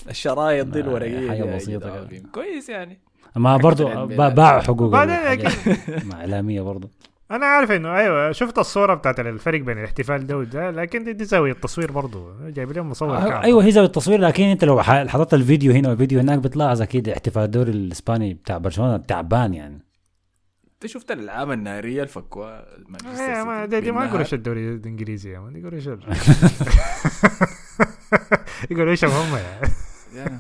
[0.10, 1.28] الشرايط دي آه، الورقية
[1.68, 1.94] كده.
[1.94, 2.24] عظيم.
[2.32, 3.00] كويس يعني
[3.36, 4.30] ما برضو ده.
[4.30, 5.16] باعوا حقوق بعدين
[6.14, 6.90] إعلامية برضو
[7.32, 11.26] أنا عارف إنه أيوه شفت الصورة بتاعت الفرق بين الاحتفال ده وده لكن دي, دي
[11.26, 13.44] زاوية التصوير برضه جايب لهم مصور آه، كعب.
[13.44, 17.44] أيوه هي زاوية التصوير لكن أنت لو حضرت الفيديو هنا والفيديو هناك بتلاحظ أكيد احتفال
[17.44, 19.80] الدوري الإسباني بتاع برشلونة تعبان يعني
[20.84, 24.70] انت شفت الألعاب النارية اللي فكوها مانشستر إيه، ما سيتي دي, ما بالنهار؟ قروش الدوري
[24.70, 26.16] الإنجليزي دي قروش ال-
[28.72, 29.38] يقولوا إيش هم
[30.16, 30.38] يعني.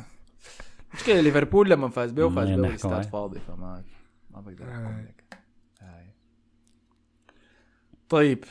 [0.93, 3.01] مشكلة ليفربول لما فاز بيه وفاز ما بيه عليه.
[3.01, 3.83] فاضي فما
[4.31, 5.23] ما بقدر أحكم لك.
[5.81, 6.05] هاي.
[8.09, 8.43] طيب.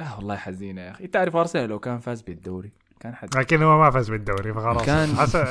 [0.00, 1.04] آه والله حزينة يا أخي.
[1.04, 2.70] إنت عارف أرسنال لو كان فاز بالدوري؟
[3.00, 4.86] كان حد لكن هو ما فاز بالدوري فخلاص.
[4.86, 5.44] كان- حسن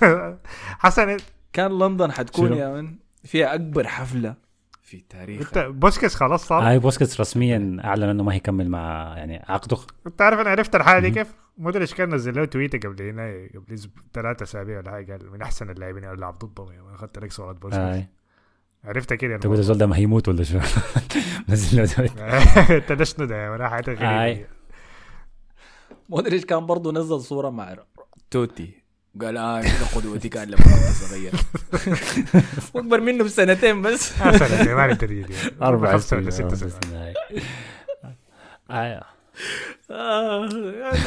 [0.84, 1.16] حسن
[1.52, 4.45] كان لندن حتكون؟ يا من فيها أكبر حفلة.
[4.86, 9.44] في تاريخ انت بوسكس خلاص صار؟ هاي بوسكيتس رسميا أعلن إنه ما هيكمل مع يعني
[9.48, 9.76] عقده.
[10.06, 13.48] انت عارف أنا عرفت الحالة دي كيف؟ مدري إيش كان نزل له تويته قبل هنا
[13.54, 13.78] قبل
[14.14, 17.52] ثلاثة أسابيع ولا حاجة قال من أحسن اللاعبين اللي لعب ضدهم يعني أخذت لك صوره
[17.52, 18.06] بوسكيتس.
[18.84, 20.58] عرفتها كده تقول الزول ده ما هيموت ولا شو؟
[21.48, 22.18] نزل له تويت.
[22.70, 24.46] أنت ده شنو ده ولا حاجة غريبة.
[26.08, 27.76] مودريتش كان برضه نزل صورة مع
[28.30, 28.85] توتي.
[29.22, 31.32] قال آه كده قدوتي كان لما كنت صغير.
[32.74, 34.12] وأكبر منه بسنتين بس.
[34.22, 35.24] آه، سنه ما تدري
[35.62, 37.14] أربع خمسة ولا سنين ست سنين.
[38.70, 39.02] آه.
[39.90, 40.48] آه،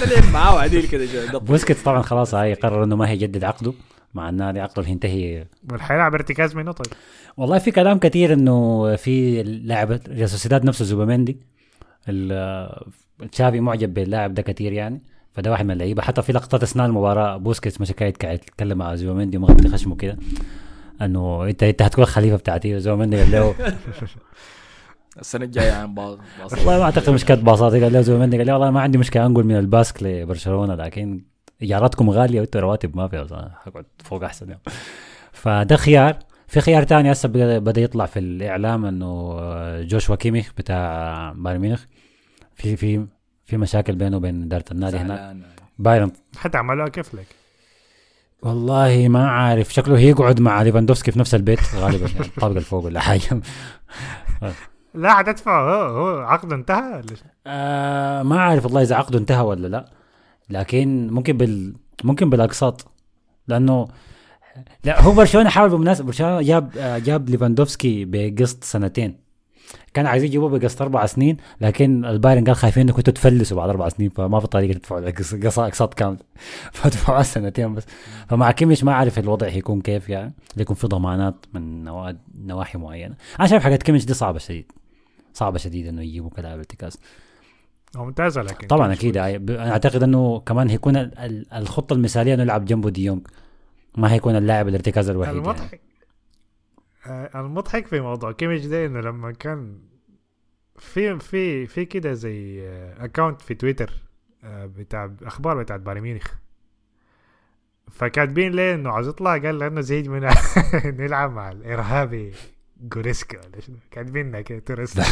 [0.05, 1.39] نلعب معاه عديل كده.
[1.39, 3.73] بوسكيتس طبعا خلاص هاي قرر إنه ما هيجدد عقده
[4.13, 6.93] مع النادي عقده هينتهي والحيلعب ارتكاز منه طيب.
[7.37, 11.37] والله في كلام كثير إنه في لاعب ريال سوسيداد نفسه زوباميندي
[12.09, 12.85] ال-
[13.31, 15.01] تشافي معجب باللاعب ده كثير يعني.
[15.39, 18.95] فده واحد من اللعيبة حتى في لقطات أثناء المباراة بوسكيتس مش قاعد قاعد يتكلم مع
[18.95, 20.17] زوباميندي ومغطي خشمه كده
[21.01, 23.55] إنه انت أنت هتكون الخليفة بتاعتي زوباميندي قال له
[25.19, 26.53] السنة الجاية عن باص باص.
[26.53, 29.25] والله ما أعتقد مش كانت باصاتي قال له زوباميندي قال لي والله ما عندي مشكلة
[29.25, 31.23] أنقل من الباسك لبرشلونة لكن
[31.61, 33.59] إيجاراتكم غالية وأنتوا رواتب ما فيها.
[33.65, 34.61] حقعد فوق أحسن يعني.
[35.31, 37.29] فده خيار في خيار تاني هسه
[37.59, 39.39] بدأ يطلع في الإعلام إنه
[39.81, 41.85] جوشوا كيميخ بتاع بايرن ميونخ
[42.55, 43.05] في في
[43.49, 45.35] في مشاكل بينه وبين إدارة النادي هناك.
[45.79, 46.11] بايرن.
[46.37, 47.25] حتى عملوها كيف لك؟
[48.41, 49.73] والله ما عارف.
[49.73, 53.41] شكله هيقعد مع ليفاندوفسكي في نفس البيت غالبا يعني الطابق اللي فوق ولا حاجة.
[54.93, 55.61] لا حتدفع.
[55.61, 57.03] هو هو عقده انتهى ولا؟
[57.47, 59.91] آه ما عارف والله إذا عقده انتهى ولا لا.
[60.49, 61.73] لكن ممكن بال
[62.03, 62.91] ممكن بالأقساط.
[63.47, 63.87] لأنه
[64.83, 69.28] لا هو برشلونة حاول بالمناسبه برشلونة جاب آه جاب ليفاندوفسكي بقسط سنتين.
[69.93, 73.89] كان عايز يجيبوه بقسط أربع سنين لكن البايرن قال خايفين إنكم أنتوا تفلسوا بعد أربع
[73.89, 76.17] سنين فما في طريقة تدفعوا اقساط كامل
[76.73, 77.83] فدفعوا سنتين بس.
[78.29, 80.33] فمع كيميش ما عارف الوضع هيكون كيف يعني.
[80.57, 82.15] يكون في ضمانات من نوا-
[82.45, 83.15] نواحي معينة.
[83.39, 84.71] أنا شايف حاجات كيميش دي صعبة شديد.
[85.33, 86.97] صعبة شديد إنه يجيبوا كلاعب ارتكاز
[87.97, 89.17] هو ممتازه لكن طبعا أكيد.
[89.17, 93.27] ب- أنا أعتقد إنه كمان هيكون ال- ال- الخطة المثالية إنه يلعب جنبه ديونج.
[93.97, 95.45] ما هيكون اللاعب الارتكاز الوحيد يعني.
[95.47, 95.88] المضحك آه،
[97.09, 99.79] المضحك في موضوع كيميش ده إنه لما كان
[100.77, 103.93] في في في كده زي account في تويتر
[104.43, 106.27] آه، بتاع أخبار بتاعت بايرن ميونخ.
[107.91, 110.23] فكاتبين ليه إنه عاوز يطلع؟ قال لأنه زهق من
[110.85, 112.33] إنه يلعب مع الإرهابي
[112.81, 114.99] جوريتسكا ولا شنو؟ كاتبين كده terrorist.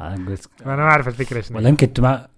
[0.00, 0.14] آه،
[0.66, 1.58] أنا ما أعرف الفكرة شنو.
[1.58, 2.28] ولا يمكن ما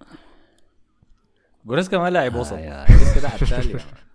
[1.67, 3.79] جوريسكا ما لاعب وسط آه، جوريتسكا ده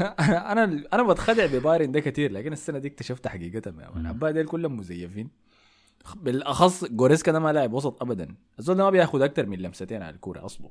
[0.52, 4.46] أنا أنا بتخدع ببايرن ده كتير لكن السنة دي اكتشفت حقيقتها يا مان عباد ديل
[4.46, 5.28] كلهم مزيفين
[6.16, 8.28] بالأخص جوريتسكا ده ما لاعب وسط ابدا.
[8.58, 10.70] الزول ده ما بياخذ أكتر من لمستين على الكورة أصله.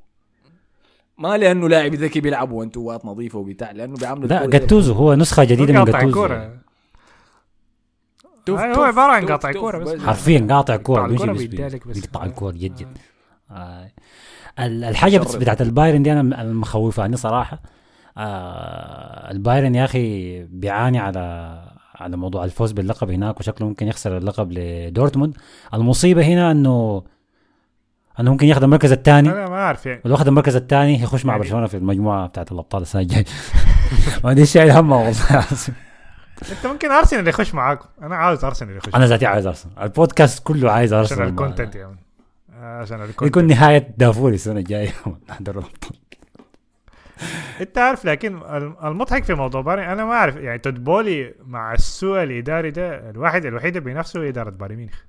[1.17, 5.43] ما لأنه لاعب ذكي بيلعب one-two ات نظيفة وبتاع لأنه بيعاملوا لا جاتوزو هو نسخة
[5.43, 6.13] جديدة من جاتوزو.
[6.13, 6.57] كورة.
[8.45, 10.01] توف هو توف عبارة عن قاطع كورة بس.
[10.01, 11.07] حرفيا قاطع كورة.
[11.07, 12.25] بيقطع آه.
[12.25, 12.97] الكورة جد جد
[13.51, 13.91] آه.
[14.59, 15.17] ال- الحاجة.
[15.17, 17.59] بتاعت البايرن دي أنا المخوفاني صراحة.
[18.17, 21.59] آه البايرن يا أخي بيعاني على
[21.95, 25.37] على موضوع الفوز باللقب هناك وشكله ممكن يخسر اللقب لدورتموند.
[25.73, 27.03] المصيبة هنا إنه
[28.19, 29.29] إنه ممكن ياخذ المركز الثاني.
[29.29, 30.01] أنا ما أعرف يعني.
[30.05, 33.25] ولو اخذ المركز الثاني يخش مع يعني- برشلونة في المجموعة بتاعت الأبطال السنة الجاية.
[34.23, 35.75] ما دي شايل همها والله العظيم.
[36.51, 37.85] أنت ممكن أرسنال يخش معاكم.
[38.01, 39.79] أنا عاوز أرسنال يخش أنا ذاتي عايز أرسنال.
[39.79, 41.29] البودكاست كله عايز عشان أرسنال.
[41.29, 41.97] الكونتنت يعني
[42.61, 44.89] عشان يكون الكونتنت نهاية دافوري السنة الجاية.
[45.39, 45.91] دوري الأبطال.
[47.61, 51.73] انت عارف لكن الم- المضحك في موضوع بايرن أنا ما اعرف يعني تود بولي مع
[51.73, 55.01] السوء الاداري ده الواحد الوحيد اللي بنفسه هو إدارة بايرن ميونخ.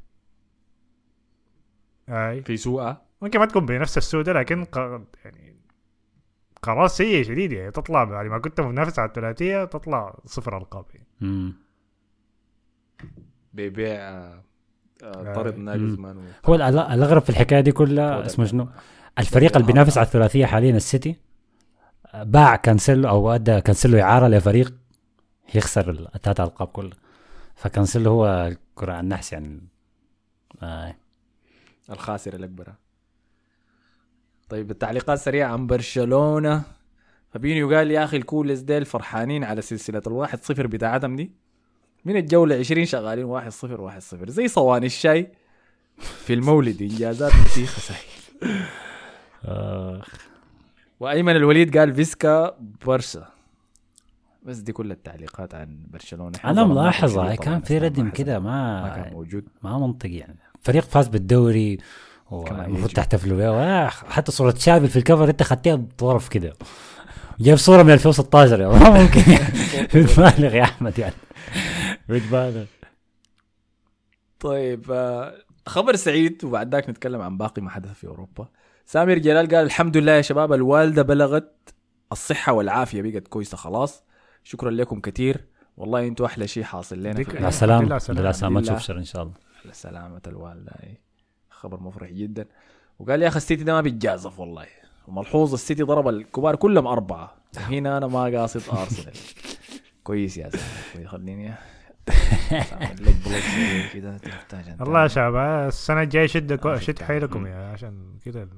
[2.08, 2.42] أي.
[2.42, 4.78] في سوء ممكن ما تكون بنفس السوء ده لكن ق...
[5.24, 5.54] يعني
[6.62, 11.52] قرار سيء شديد يعني تطلع بعد ما كنت منافس على الثلاثية تطلع صفر ألقاب يعني.
[13.52, 14.42] بيبيع آه،
[15.04, 15.58] آه، طرد.
[15.58, 18.68] ناجلزمان هو الأغرب في الحكاية دي كلها اسمه شنو؟
[19.18, 21.16] الفريق اللي بينافس على الثلاثية حاليا السيتي.
[22.22, 24.74] باع كانسيلو أو أدى كانسيلو إعارة لفريق
[25.54, 26.96] يخسر الثلاث ألقاب كلها
[27.54, 29.60] فكانسيلو هو الكره على النحس يعني.
[30.62, 30.94] آه.
[31.90, 32.72] الخاسر الأكبر.
[34.48, 36.62] طيب التعليقات سريعة عن برشلونة.
[37.30, 41.30] فابينيو قال يا أخي الكولز ديل فرحانين على سلسلة الواحد صفر بتاعتهم دي.
[42.04, 44.30] من الجولة 20 شغالين واحد صفر واحد صفر.
[44.30, 45.32] زي صواني الشاي
[45.98, 47.98] في المولد إنجازات مسيخه سهل
[49.44, 50.02] آه.
[51.04, 53.28] وأيمن الوليد قال Visca برشا
[54.42, 56.38] بس دي كل التعليقات عن برشلونة.
[56.44, 58.10] أنا ملاحظة طبعاً، كان في ردم.
[58.10, 59.44] كده ما كان ما موجود.
[59.62, 60.36] ما منطقي يعني.
[60.60, 61.78] فريق فاز بالدوري
[62.32, 62.90] المفروض.
[62.90, 66.52] تحتفلوا بها حتى صورة شافي في الكفر أنت خدتها بطرف كده.
[67.40, 69.20] جايب صورة من 2016 يا ما ممكن.
[70.00, 71.14] بتبالغ يا أحمد يعني.
[72.08, 72.64] بتبالغ
[74.40, 75.34] طيب آه،
[75.66, 78.48] خبر سعيد وبعد ذاك نتكلم عن باقي ما حدث في أوروبا.
[78.86, 81.74] سامر جلال قال الحمد لله يا شباب الوالدة بلغت
[82.12, 84.04] الصحة والعافية بقت كويسة خلاص.
[84.44, 85.44] شكرا لكم كثير.
[85.76, 87.98] والله أنتوا أحلى شيء حاصل لنا الحمد سلام.
[87.98, 88.28] سلامة.
[88.30, 88.60] الحمد لله.
[88.60, 89.34] تشوف شر إن شاء الله.
[89.64, 90.72] على سلامة الوالدة.
[90.82, 90.98] أي.
[91.50, 92.46] خبر مفرح جدا.
[92.98, 94.66] وقال يا أخي السيتي ده ما بيتجازف والله.
[95.08, 97.34] وملحوظ السيتي ضرب الكبار كلهم أربعة.
[97.56, 99.14] هنا أنا ما قاصد أرسنال.
[100.04, 100.64] كويس يا زلمة.
[100.94, 101.06] كويس.
[101.08, 101.54] خليني
[103.94, 104.20] كده.
[104.80, 107.02] الله يا شباب السنة الجاية شد شد.
[107.02, 107.46] حيلكم.
[107.46, 108.48] يا عشان كده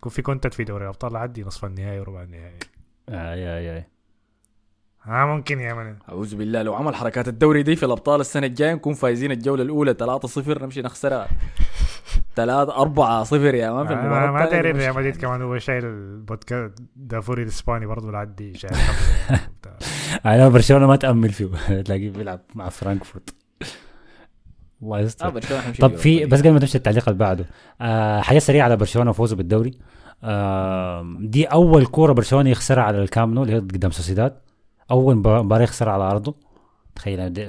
[0.00, 2.58] يكون في content في دوري الابطال عدي نصف النهائي وربع النهائي
[3.08, 3.86] آه يا يا
[5.02, 8.74] ها ممكن يا من أعوذ بالله لو عمل حركات الدوري دي في الأبطال السنة الجاية
[8.74, 11.28] نكون فايزين الجولة الأولى 3-0 نمشي نخسرها.
[12.36, 15.84] 3 4-0 يا مان في آه، ما التانية داري دي ريال مدريد كمان هو شايل
[15.84, 19.40] البودكاست دافوري الإسباني برضه بالعدي شايل يعني.
[20.36, 23.34] أنا برشلونة ما تأمل فيه تلاقيه بيلعب مع فرانكفورت.
[24.82, 26.26] الله آه يستر حنمشي طب في.
[26.26, 27.44] بس قبل ما تمشي التعليق اللي بعده
[27.80, 29.70] آه حاجة سريعة على برشلونة وفوزه بالدوري.
[30.24, 34.36] آه دي أول كورة برشلونة يخسرها على الكامنو اللي هي قدام سوسيداد.
[34.90, 36.34] أول مبار- مباراة يخسرها على أرضه.
[36.94, 37.44] تخيل دي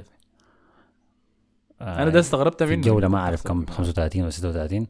[1.82, 2.76] آه أنا ده استغربت في منه.
[2.82, 4.88] الجوله ما أعرف كم 35 ولا 36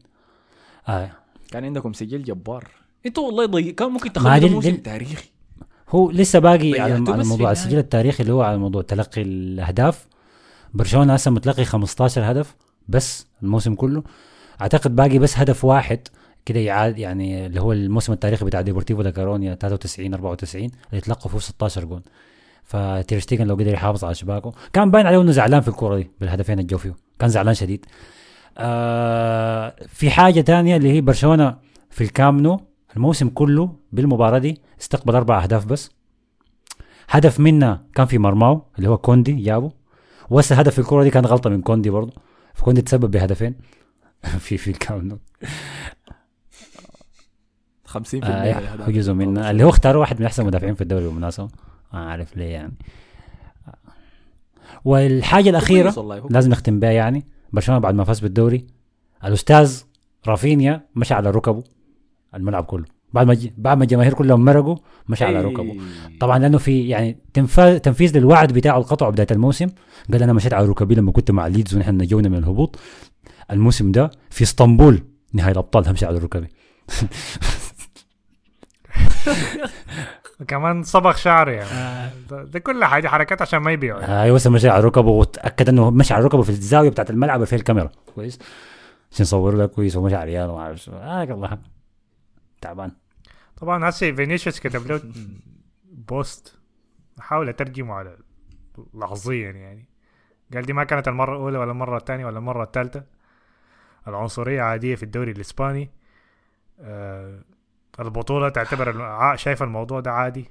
[0.88, 1.10] آه.
[1.50, 2.68] كان عندكم سجل جبار.
[3.06, 3.72] إنتوا والله ضي...
[3.72, 5.28] كان ممكن ده موسم تاريخي.
[5.88, 7.50] هو لسه باقي على, على موضوع.
[7.52, 10.06] السجل التاريخي اللي هو على موضوع تلقي الأهداف.
[10.74, 12.56] برشلونة هسه متلقي 15 هدف
[12.88, 14.02] بس الموسم كله.
[14.60, 16.08] أعتقد باقي بس هدف واحد
[16.46, 21.30] كده يعاد يعني اللي هو الموسم التاريخي بتاع ديبورتيفو لا كارونيا 93 94 اللي تلقوا
[21.30, 22.02] فيه 16 جون.
[22.64, 26.58] فتيرشتيجن لو قدر يحافظ على شباكه كان باين عليه إنه زعلان في الكورة دي بالهدفين
[26.58, 27.86] اللي جو فيه كان زعلان شديد.
[28.58, 31.56] آه في حاجة تانية اللي هي برشلونة
[31.90, 32.60] في الكامنو
[32.96, 35.90] الموسم كله بالمباراة دي استقبل أربع أهداف بس.
[37.08, 39.81] هدف منا كان في مرماو اللي هو كوندي جابه.
[40.30, 42.12] وهسه هدف الكرة دي كان غلطة من كوندي برضه.
[42.54, 43.54] فكوندي تسبب بهدفين.
[44.38, 45.18] في في الكامنو
[47.88, 49.50] 50% آه جزء منه.
[49.50, 51.48] اللي هو اختاروا واحد من أحسن المدافعين في الدوري بالمناسبة.
[51.92, 52.74] ما عارف ليه يعني.
[54.84, 57.26] والحاجة الأخيرة لازم نختم بها يعني.
[57.52, 58.66] برشلونة بعد ما فاز بالدوري.
[59.24, 59.82] الأستاذ
[60.26, 61.64] رافينيا مشى على ركبه.
[62.34, 62.84] الملعب كله.
[63.12, 64.76] بعد ما ج- بعد ما الجماهير كلهم مرقوا
[65.08, 65.46] مشى على إيه.
[65.46, 65.76] ركبه.
[66.20, 67.18] طبعا لأنه في يعني
[67.82, 69.66] تنفيذ للوعد بتاعه القطع بدايه الموسم.
[70.12, 72.78] قال أنا مشيت على ركبي لما كنت مع ليدز ونحن نجونا من الهبوط.
[73.50, 75.02] الموسم ده في إسطنبول
[75.32, 76.48] نهائي الأبطال همشي على ركبي.
[80.48, 82.10] كمان صبغ شعره يعني.
[82.30, 84.00] ده, ده كل حاجة حركات عشان ما يبيعوا.
[84.00, 84.22] يعني.
[84.22, 87.58] أيوه مشى على ركبه وتأكد إنه مشى على ركبه في الزاوية بتاعت الملعب اللي فيها
[87.58, 87.90] الكاميرا.
[88.14, 88.38] كويس.
[89.12, 90.92] عشان يصوروا له كويس ومشى على ريال وما أعرف شو.
[90.92, 91.58] آه الله
[92.60, 92.92] تعبان.
[93.62, 95.00] طبعا هسه فينيسيوس كتب له
[96.08, 96.58] بوست.
[97.18, 98.16] أحاول أترجمه على
[98.94, 99.88] لحظيا يعني.
[100.54, 103.04] قال دي ما كانت المرة الأولى ولا المرة الثانية ولا المرة الثالثة.
[104.08, 105.90] العنصرية عادية في الدوري الإسباني.
[106.80, 107.42] آه
[108.00, 110.44] البطولة تعتبر شايف الموضوع ده عادي.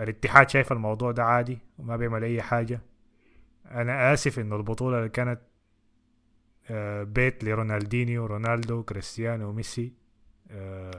[0.00, 2.80] الاتحاد شايف الموضوع ده عادي وما بيعمل أي حاجة.
[3.70, 5.40] أنا آسف إنه البطولة اللي كانت
[6.70, 9.97] آه بيت لرونالدينيو رونالدو كريستيانو وميسي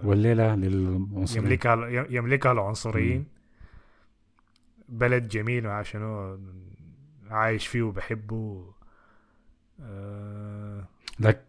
[0.04, 1.46] والليلة للعنصريين.
[1.46, 3.26] يملكها يملكها العنصريين.
[4.90, 6.40] بلد جميل شنو
[7.30, 8.66] عايش فيه وبحبه.
[9.82, 10.84] آه
[11.20, 11.42] لك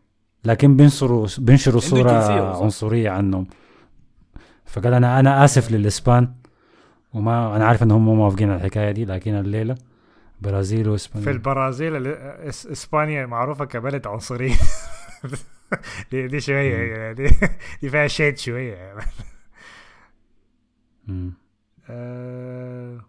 [0.45, 2.63] لكن بينشروا بينشروا صورة.
[2.63, 3.47] عنصرية عنهم.
[4.65, 6.35] فقال أنا أنا آسف للإسبان.
[7.15, 9.75] وما أنا عارف إنهم مو موافقين على الحكاية دي لكن الليلة
[10.41, 14.55] برازيل في واسبانيا البرازيل ال- إس- إسبانيا معروفة كبلد عنصري
[16.11, 17.29] دي, دي شوية يعني دي,
[17.83, 18.75] دي فيها شيد شوية.
[18.75, 19.03] يعني.
[21.91, 23.05] آه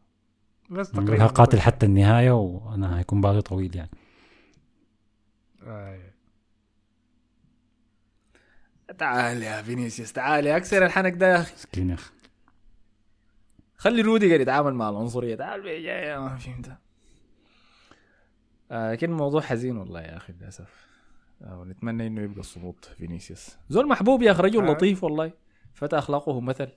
[0.69, 3.89] بس تقريبا قاتل حتى النهاية وأنا هيكون باقي طويل يعني.
[5.63, 6.11] آه.
[8.97, 11.53] تعال يا فينيسيوس تعال يا أكسر الحنك ده يا أخي.
[11.53, 12.11] مسكين يا أخي.
[13.77, 15.35] خلي روديجر يتعامل مع العنصرية.
[15.35, 16.77] تعال يا ما فهمت
[18.71, 20.90] آه لكن الموضوع حزين والله يا أخي للأسف.
[21.47, 23.57] ونتمنى إنه يبقى الصمود فينيسيوس.
[23.69, 24.71] زول محبوب يا أخي رجل آه.
[24.71, 25.31] لطيف والله.
[25.73, 26.67] فتى أخلاقه مثل.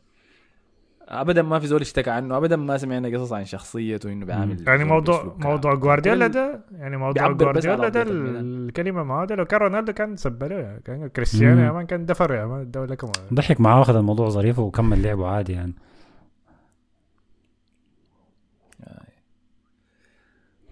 [1.08, 4.84] ابدا ما في زول اشتكى عنه ابدا ما سمعنا قصص عن شخصيته إنه بيعامل يعني
[4.84, 5.36] موضوع.
[5.38, 8.04] موضوع جوارديولا ده يعني موضوع جوارديولا ده.
[8.08, 11.60] الكلمة ما هذا لو كان رونالدو كان سبله يعني كان كريستيانو.
[11.60, 15.26] يا مان كان دفر يا مان الدولة كمان ضحك معاه واخذ الموضوع ظريف وكمل لعبه
[15.26, 15.74] عادي يعني.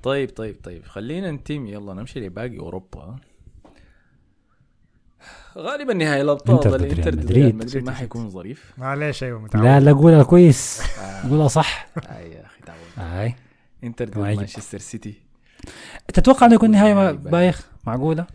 [0.03, 0.85] طيب طيب طيب.
[0.85, 3.17] خلينا نتيم يلا نمشي لباقي أوروبا.
[5.59, 7.55] غالبا نهائي الأبطال إنتر ده ضد ريال مدريد.
[7.55, 7.85] مدريد.
[7.85, 7.93] ما.
[7.93, 8.73] حيكون ظريف.
[8.79, 9.65] معلش أيوه متعود.
[9.65, 10.83] لا لا قولها كويس
[11.31, 12.79] قولها صح اي يا أخي تعود.
[12.97, 13.35] هاي.
[13.85, 14.19] إنتر ضد.
[14.19, 15.15] مانشستر سيتي.
[16.15, 18.27] تتوقع إنه يكون نهائي بايخ؟ معقولة؟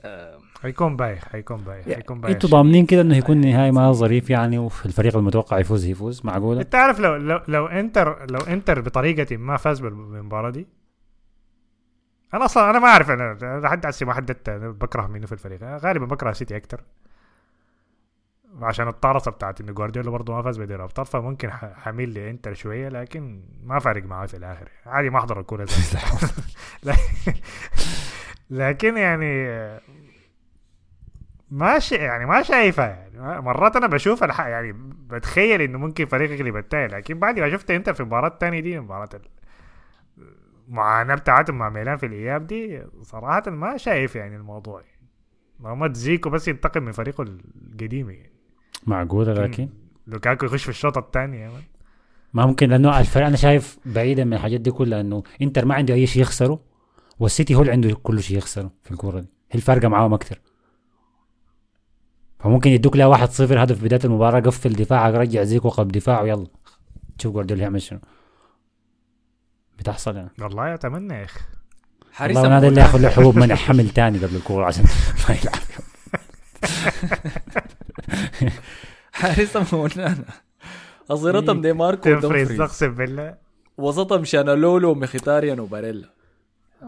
[0.00, 2.34] آه، حيكون بايخ حيكون بايخ حيكون بايخ.
[2.34, 6.60] أنتوا ضامنين كده إنه يكون نهاية ما ظريف يعني وفي الفريق المتوقع يفوز يفوز؟ معقولة؟
[6.60, 10.66] انت عارف لو لو لو إنتر لو إنتر بطريقة ما فاز بال- بالمباراة دي
[12.34, 15.62] أنا أصلا أنا ما أعرف أنا لحد هسه ما حددت بكره مين في الفريق.
[15.62, 16.80] غالبا بكره سيتي أكتر.
[18.62, 23.42] عشان الطارصه بتاعت انه جوارديولا برضه ما فاز بدوري الابطال فممكن حميل لإنتر شوية لكن
[23.64, 24.68] ما فارق معاه في الآخر.
[24.86, 25.98] عادي ما أحضر الكورة زي
[28.50, 29.48] لكن- يعني
[31.50, 31.92] ما ش...
[31.92, 33.40] يعني ما شايفها يعني.
[33.40, 34.40] مرات أنا بشوف الح...
[34.40, 34.72] يعني
[35.10, 38.80] بتخيل إنه ممكن فريق يغلب التاني لكن بعد ما شفت انت في المباراه الثانية دي
[38.80, 39.08] مباراة
[40.68, 44.82] المعاناه بتاعتهم مع ميلان في الإياب دي صراحة ما شايف يعني الموضوع.
[45.60, 48.32] ما تزيكو بس ينتقم من فريقه القديم يعني.
[48.86, 49.68] معقولة لكن
[50.06, 51.52] لوكاكو يخش في الشوط الثاني يعني
[52.32, 55.94] ما ممكن لأنه الفريق أنا شايف بعيدا من الحاجات دي كلها إنه إنتر ما عنده
[55.94, 56.60] أي شيء يخسره
[57.18, 59.28] والسيتي هو اللي عنده كل شيء يخسره في الكورة دي.
[59.50, 60.40] هي الفارقه معاهم أكثر
[62.38, 66.46] فممكن يدوك لها واحد صفر هدف بداية المباراة قفل دفاعك رجع زيك وقف دفاع ويلا
[67.18, 67.98] شوف جوارديولا يعمل شنو.
[69.82, 70.30] بتحصل يعني.
[70.40, 71.40] والله أتمنى يا أخي.
[72.12, 74.84] حارس والله هذا اللي ياخذ له حبوب منع حمل تاني قبل الكورة عشان
[75.28, 75.62] ما يلعب.
[79.12, 80.24] حارسهم أونانا
[81.10, 82.60] اظهرتهم دي ماركو دومفريز ودومفريز.
[82.60, 83.34] أقسم بالله.
[83.78, 86.08] وسطهم تشالهانوغلو ومخيتاريان وباريلا.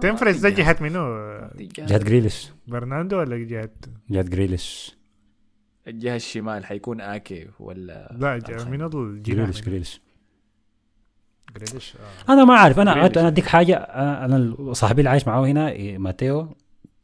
[0.01, 1.16] دومفريز ده جهة منو؟
[1.59, 2.51] جهة جريليش.
[2.66, 3.71] برناندو ولا جهة؟
[4.11, 4.97] جهة جريليش.
[5.89, 9.37] الجهة الشمال حيكون آكي ولا لا جهة منو؟ الجناح.
[9.37, 10.01] جريليش؟ جريليش.
[11.57, 11.95] جريليش
[12.29, 12.33] آه.
[12.33, 13.19] أنا ما عارف أنا جريليش.
[13.19, 13.75] أنا أديك حاجة.
[13.77, 16.49] أنا صاحبي اللي عايش معاه هنا إيه، ماتيو.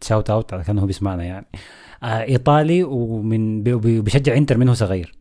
[0.03, 1.47] shout out كان هو بيسمعنا يعني.
[2.03, 5.15] آه إيطالي ومن بي- بي- بيشجع إنتر منه صغير.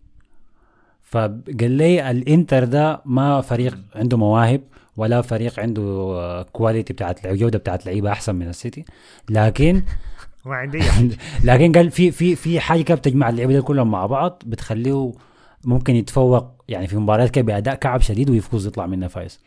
[1.03, 4.61] فقال لي الإنتر ده ما فريق عنده مواهب
[4.97, 8.85] ولا فريق عنده آه، quality بتاعت الجوده بتاعت لعيبة أحسن من السيتي.
[9.29, 9.83] لكن
[10.45, 11.09] ما عندي حاجة.
[11.43, 15.11] لكن قال في في في حاجة كده بتجمع اللعيبة دي كلهم مع بعض بتخليه
[15.65, 19.39] ممكن يتفوق يعني في مباريات كده باداء كعب شديد ويفوز يطلع منها فايز.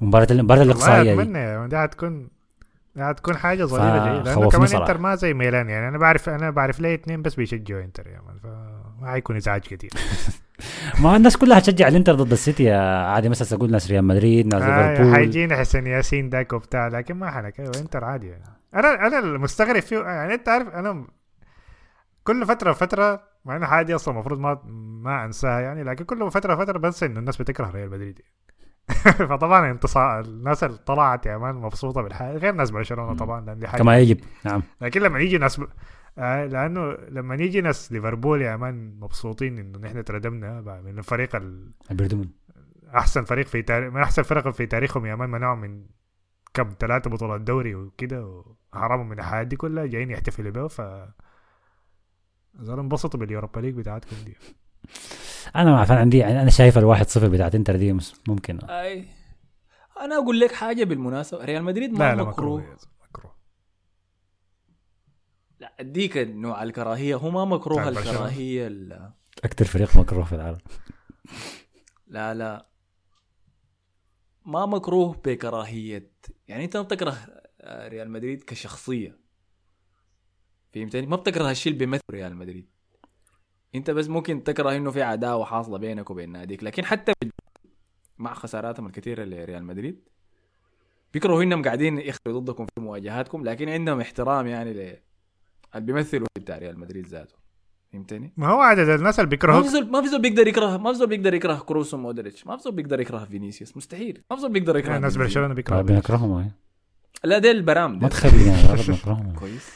[0.00, 1.22] مباراة المباراة والله الإقصائية دي.
[1.22, 2.28] أتمنى دي هتكون
[2.96, 4.82] دي هتكون حاجة ظريفه لأنه كمان صراحة.
[4.82, 5.88] إنتر ما زي ميلان يعني.
[5.88, 8.38] أنا بعرف أنا بعرف ليه اثنين بس بيشجعوا إنتر يا مان.
[8.42, 9.90] فما حيكون إزعاج كثير
[11.02, 14.62] ما الناس كلها هتشجع الإنتر ضد السيتي يا عادي مثلا أقول ناس ريال مدريد ناس
[14.62, 15.14] آه ليفربول.
[15.14, 18.44] حيجينا حسن ياسين داك وبتاع لكن ما حنك إنتر عادي يعني.
[18.74, 21.06] أنا أنا المستغرب فيه يعني أنت عارف أنا
[22.24, 24.62] كل فترة وفترة مع إنه حاجة دي أصلا المفروض ما
[25.02, 28.20] ما أنساها يعني لكن كل فترة وفتره بنسى إنه الناس بتكره ريال مدريد.
[29.30, 33.68] فطبعا انتصار الناس اللي طلعت يا مان مبسوطة بالحاجة غير ناس برشلونة طبعا لأن دي
[33.68, 34.62] حاجة كما يجب نعم.
[34.80, 35.66] لكن لما يجي ناس ب...
[36.18, 41.70] آه لأنه لما يجي ناس ليفربول يا مان مبسوطين إنه نحن تردمنا من الفريق ال...
[42.96, 45.84] أحسن فريق في تاريخ من أحسن فرق في تاريخهم يا مان منعهم من
[46.54, 50.80] كم ثلاثة بطولات دوري وكده وحرمهم من الحياة دي كلها جايين يحتفلوا بيه ف
[52.54, 54.36] زال انبسطوا بال Europa League بتاعتكم دي.
[55.56, 57.98] أنا ما اعرف أنا عندي يعني أنا شايف الواحد صفر بتاعت إنتر دي
[58.28, 58.58] ممكن.
[58.64, 59.08] أي.
[60.00, 61.44] أنا أقول لك حاجة بالمناسبة.
[61.44, 62.76] ريال مدريد ما لا لا مكروه.
[63.10, 63.34] مكروه
[65.60, 67.14] لا أديك نوع الكراهية.
[67.14, 67.88] هو ما مكروه.
[67.88, 69.12] الكراهية ال-
[69.44, 70.58] أكثر فريق مكروه في العالم.
[72.06, 72.66] لا لا.
[74.46, 76.10] ما مكروه بكراهية.
[76.48, 77.18] يعني أنت ما بتكره
[77.60, 79.19] آه، ريال مدريد كشخصية.
[80.74, 82.66] فهمتني؟ ما بتكره الشيء اللي بيمثل ريال مدريد.
[83.74, 87.12] انت بس ممكن تكره انه في عداوة حاصلة بينك وبين ناديك لكن حتى
[88.18, 90.00] مع خساراتهم الكثيرة لريال مدريد
[91.12, 94.96] بيكرهوا انهم قاعدين يخرجوا ضدكم في مواجهاتكم لكن عندهم احترام يعني ل
[95.74, 97.34] اللي بيمثلوا بتاع ريال مدريد ذاته
[97.92, 100.76] فهمتني؟ ما هو عدد الناس اللي ما في بيكرهوا زول ما في زول بيقدر يكره
[100.76, 102.46] ما في زول بيقدر يكره كروس ومودريتش.
[102.46, 103.76] ما في زول بيقدر يكره فينيسيوس.
[103.76, 104.22] مستحيل.
[104.30, 105.16] ما في زول بيقدر يكره الناس.
[105.16, 106.50] برشلونة بيكرهوا بنكرههم هاي.
[107.24, 108.08] لا ديل البرام ما ديل.
[108.08, 109.70] تخلي يعني غلط نكرههم كويس.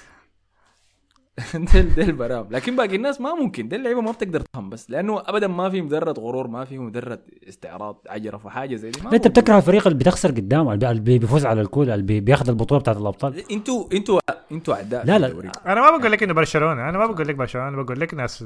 [1.73, 2.47] ديل ديل برام.
[2.51, 3.69] لكن باقي الناس ما ممكن.
[3.69, 4.91] ديل اللعيبه ما بتقدر تفهم بس.
[4.91, 9.01] لأنه ابدا ما فيهم ذرة غرور ما فيهم ذرة استعراض عجرف وحاجه زي دي.
[9.03, 9.29] ما أنت.
[9.29, 12.81] بتكره الفريق اللي بتخسر قدامه اللي بي- اللي بيفوز على الكل اللي بي- بياخذ البطولة
[12.81, 13.53] بتاعت الأبطال.
[13.53, 14.21] أنتوا أنتوا
[14.53, 15.27] أنتوا أعداء لا، لا.
[15.27, 15.51] الدوري.
[15.67, 16.89] أنا ما بقول لك إنه برشلونة.
[16.89, 17.69] أنا ما بقول لك برشلونة.
[17.69, 18.45] أنا بقول لك ناس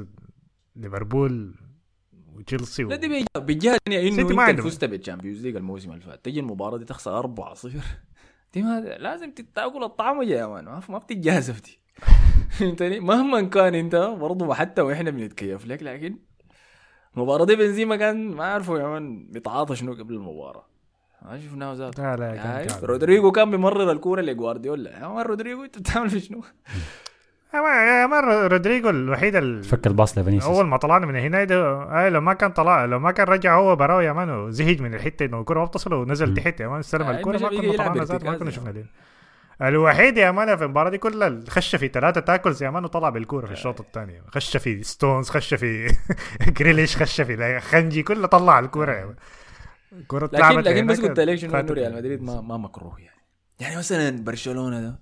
[0.75, 1.55] ليفربول
[2.35, 2.89] وتشيلسي و...
[2.89, 4.63] لا دي بالجهه الثانية إنه ما إنت عنده.
[4.63, 6.25] فزت بال Champions League الموسم اللي فات.
[6.25, 7.79] تجي المباراة دي تخسر 4 0
[8.53, 10.65] دي ما لازم تاكل الطعم يا مان.
[10.65, 11.79] ما ما بتتجازف دي.
[12.59, 16.15] فهمتني؟ مهما كان انت برضه حتى وإحنا بنتكيف لك لكن
[17.17, 20.65] المباراه دي بنزيما كان ما عارفوا يا مان بيتعاطى شنو قبل المباراة.
[21.21, 22.03] ما شفناه ذاته.
[22.03, 22.85] لا لا هاي، كان كان.
[22.85, 24.99] رودريجو كان بيمرر الكورة لجوارديولا.
[24.99, 26.41] يا مان رودريجو انت بتعمل في شنو؟
[27.53, 29.63] يا مان يا مان رودريجو الوحيد ال...
[29.63, 30.55] فك الباص لفينيسيوس.
[30.55, 33.59] أول ما طلعنا من هنا ده آه لو ما كان طلع لو ما كان رجع
[33.59, 36.33] هو براو يا مان وزهج من الحتة إنه الكره ما بتصل ونزل.
[36.33, 38.85] تحت يا مان استلم آه، الكره ما كنا طلعنا ما كنا شفنا دي
[39.61, 43.45] الوحيد يا مان في المباراة دي كلها خش في ثلاثة tackles يا مان وطلع بالكورة
[43.45, 45.95] في الشوط الثاني خش في ستونز خش في
[46.57, 49.15] جريليش خش في خنجي كله طلع الكورة يا مان
[49.93, 51.73] الكوره لكن لكن بس قلت لك شنو.
[51.73, 53.19] ريال مدريد ما ما مكروه يعني
[53.59, 54.99] يعني مثلا برشلونة ده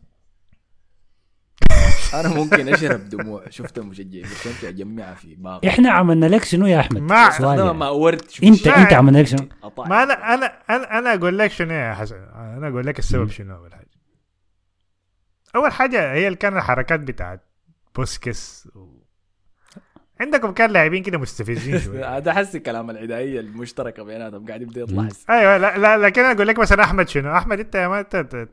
[2.19, 6.79] أنا ممكن أشرب دموع شفت مشجعين كنت اجمعها في باقي إحنا عملنا لك شنو يا
[6.79, 7.73] أحمد؟ ما- استخدمها يعني.
[7.77, 8.67] مع ورد انت.
[8.67, 9.47] أنت عملنا لك شنو؟
[9.77, 10.45] ما أنا أنا
[10.99, 13.86] أنا أقول لك شنو يا حسن أنا أقول لك السبب شنو أول حاجة
[15.57, 17.41] أول حاجة هي اللي كان الحركات بتاعت
[17.95, 18.97] بوسكيتس و...
[20.21, 22.17] عندكم كان لاعبين كده مستفزين شوية.
[22.17, 25.07] هذا حسي كلام العدائيه المشتركة بيناتهم قاعد يبدأ يطلع.
[25.29, 28.05] أيوه لا لا لكن أنا أقول لك مثلا أحمد شنو؟ أحمد أنت يا مان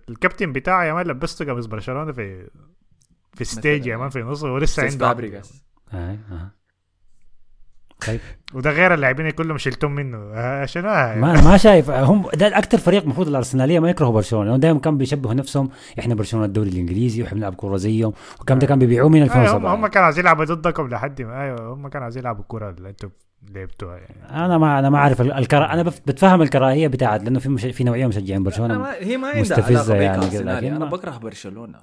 [0.08, 2.48] الكابتن بتاعه يا مان لبسته قميص برشلونة في
[3.34, 6.50] في stage يا مان في نص ولسه عنده فابريجاس آه، آه.
[8.06, 8.20] طيب.
[8.54, 10.18] وده غير اللاعبين كلهم شلتهم منه.
[10.34, 11.90] آه شنو؟ آه ما ما شايف.
[11.90, 14.44] هم ده أكثر فريق المفروض الأرسنالية ما يكرهوا برشلونة.
[14.44, 15.68] لأنه دائما كانوا بيشبهوا نفسهم.
[15.98, 18.12] إحنا برشلونة الدوري الإنجليزي وإحنا بنلعب كوره زيهم.
[18.40, 21.42] وكم ده كان بيبيعوه من أيوة هم 2007 هم كانوا عايزين يلعبوا ضدكم لحد ما
[21.42, 23.10] أيوه هم كانوا عايزين يلعبوا الكوره اللي أنتم
[23.54, 24.44] لعبتوها يعني.
[24.44, 25.72] أنا ما أنا ما أعرف ال- الكرا...
[25.72, 27.64] أنا بتفهم الكراهية بتاعت لأنه في مش...
[27.64, 30.02] في نوعية مشجعين برشلونة ما هي ما عندها مستفزة علاقة
[30.34, 31.78] يعني يعني أنا بكره برشلونة.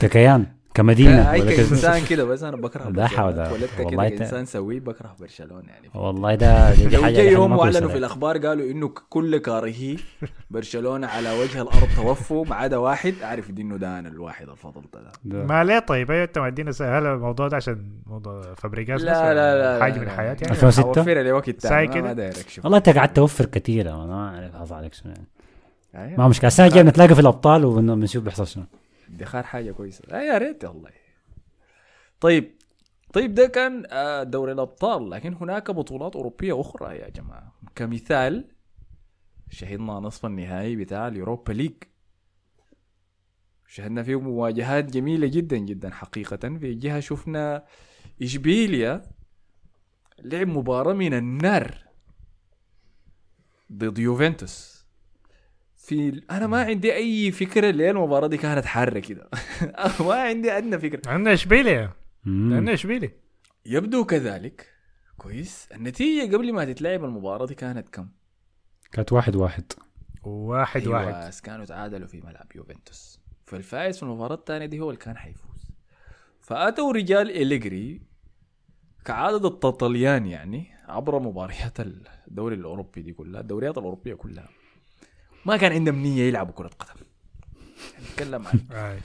[0.00, 0.46] ككيان.
[0.82, 1.56] كمدينة ولا كده.
[1.56, 3.48] كإنسان كده بس أنا بكره ده حول كده
[3.84, 7.88] والله ت- كانسان سوي بكره برشلونة يعني والله ده دي, حاجة جاي يوم وأعلنوا كويسة
[7.88, 9.96] في الأخبار قالوا إنه كل كارهي
[10.50, 13.14] برشلونة على وجه الأرض توفوا ما عدا واحد.
[13.24, 15.00] أعرف دي إنه ده أنا الواحد الفضل ده.
[15.24, 15.44] ده.
[15.46, 16.10] ما ليه طيب.
[16.10, 19.92] أيوه أنت مدينا س- هل الموضوع ده عشان موضوع فابريجاز لا لا لا لا حاجة
[19.94, 20.12] لا من لا.
[20.12, 22.02] حياتي يعني؟ 2006 اوفرها لوقت ساي تاني.
[22.02, 22.34] ما- كده؟ داير
[22.64, 25.26] والله أنت قاعد توفر كثير أنا ما اعرف حصل عليك شنو يعني؟
[26.08, 26.18] أيوة.
[26.20, 28.64] ما مشكله السنة الجايه نتلاقى في الأبطال وبنشوف بيحصل شنو.
[29.14, 30.04] ادخار حاجة كويسة.
[30.10, 30.90] آه يا ريت والله.
[32.20, 32.54] طيب
[33.12, 37.52] طيب ده كان آه، دوري الأبطال لكن هناك بطولات أوروبية أخرى يا جماعة.
[37.74, 38.48] كمثال
[39.50, 41.72] شهدنا نصف النهائي بتاع اليوروبا ليج.
[43.66, 46.58] شهدنا فيه مواجهات جميلة جدا جدا حقيقه.
[46.58, 47.64] في جهة شفنا
[48.22, 49.02] إشبيليا
[50.18, 51.84] لعب مباراة من النار
[53.72, 54.79] ضد يوفنتوس.
[55.90, 59.28] في أنا ما عندي أي فكرة ليه المباراة دي كانت حارة كده.
[60.06, 61.10] ما عندي ادنى فكرة.
[61.10, 61.92] عندنا اشبيليا
[62.24, 62.54] مم.
[62.54, 63.10] عندنا اشبيليا
[63.66, 64.74] يبدو كذلك.
[65.16, 65.68] كويس.
[65.74, 68.08] النتيجة قبل ما تتلعب المباراة دي كانت كم؟
[68.92, 69.72] كانت واحد واحد.
[70.22, 71.14] واحد واحد.
[71.14, 73.20] أيوة كانوا تعادلوا في ملعب يوفنتوس.
[73.46, 75.70] فالفائز في المباراة الثانية دي هو اللي كان حيفوز.
[76.40, 78.02] فأتوا رجال إليجري
[79.04, 84.48] كعادة الطليان يعني عبر مباريات الدوري الأوروبي دي كلها الدوريات الأوروبية كلها.
[85.46, 87.06] ما كان عندهم نية يلعبوا كرة قدم.
[88.10, 88.98] نتكلم عن آه.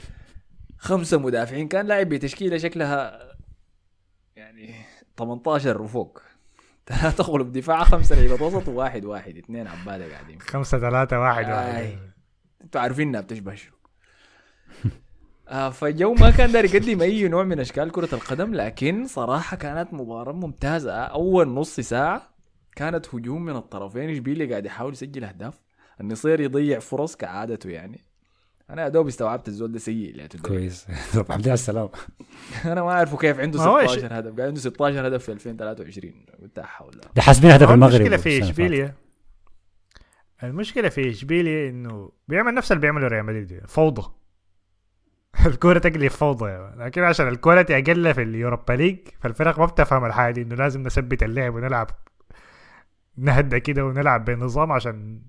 [0.78, 3.20] خمسة مدافعين كان لاعب بتشكيلة شكلها
[4.36, 4.74] يعني
[5.16, 6.22] 18 وفوق.
[6.88, 9.36] ثلاثة قلوب دفاع خمسة لعيبة وسط وواحد واحد.
[9.36, 10.40] اثنين عبادة قاعدين.
[10.40, 11.44] خمسة ثلاثة واحد.
[11.48, 11.98] واحد.
[12.64, 13.72] أنتوا عارفين إنها بتشبه شنو.
[15.48, 19.94] آه فجو ما كان داري يقدم أي نوع من أشكال كرة القدم لكن صراحة كانت
[19.94, 20.92] مباراة ممتازة.
[20.92, 22.34] أول نص ساعة
[22.76, 25.65] كانت هجوم من الطرفين إشبيليا قاعد يحاول يسجل أهداف.
[26.00, 28.04] النصيري يضيع فرص كعادته يعني.
[28.70, 30.26] أنا يا دوب استوعبت الزول ده سيء.
[30.26, 30.86] كويس.
[31.14, 31.90] طب الحمد لله على السلامه
[32.72, 34.12] أنا ما اعرفه كيف عنده ما هو 16 هدف.
[34.12, 36.12] قاعد عنده 16 هدف في 2023
[36.42, 38.94] قلت حول ده حاسبين هدف المغرب المشكلة في اشبيليا
[40.42, 43.60] المشكلة في اشبيليا إنه بيعمل نفس اللي بيعمله ريال مدريد.
[43.66, 44.10] فوضى.
[45.46, 46.50] الكورة تقلب فوضى.
[46.50, 46.86] يا مان.
[46.86, 50.42] لكن عشان ال quality أقل في ال Europa League فالفرق ما بتفهم الحاجة دي.
[50.42, 51.90] إنه لازم نثبت اللعب ونلعب
[53.16, 55.22] نهدى كده ونلعب بنظام عشان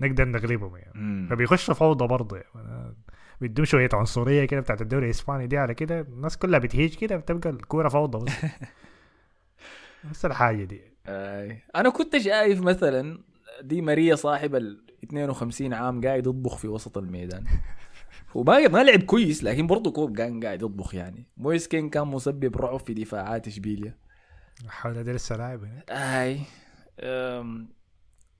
[0.00, 0.92] نقدر نغلبهم يعني.
[0.94, 1.26] مم.
[1.30, 2.94] فبيخشوا فوضى برضه يعني.
[3.40, 7.50] بيدوم شوية عنصرية كده بتاعت الدوري الإسباني دي على كده الناس كلها بتهيج كده بتبقى
[7.50, 8.32] الكورة فوضى بس.
[10.04, 10.80] نفس الحاجة دي.
[11.06, 11.62] آي.
[11.76, 13.18] أنا كنت شايف مثلا
[13.62, 17.44] دي ماريا صاحب ال 52 عام قاعد يطبخ في وسط الميدان.
[18.34, 21.26] وما ما لعب كويس لكن برضه كوب كان قاعد يطبخ يعني.
[21.36, 23.94] مويسكين كان مسبب رعب في دفاعات إشبيليا.
[24.68, 26.40] حول ده لسه لاعب هنا أي.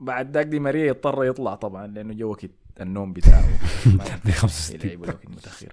[0.00, 2.50] بعد ذاك دي ماريا يضطر يطلع طبعا لأنه جو وقت
[2.80, 3.40] النوم بتاعه.
[3.86, 5.68] ما ينفع ب 65 يلعب الوقت متأخر.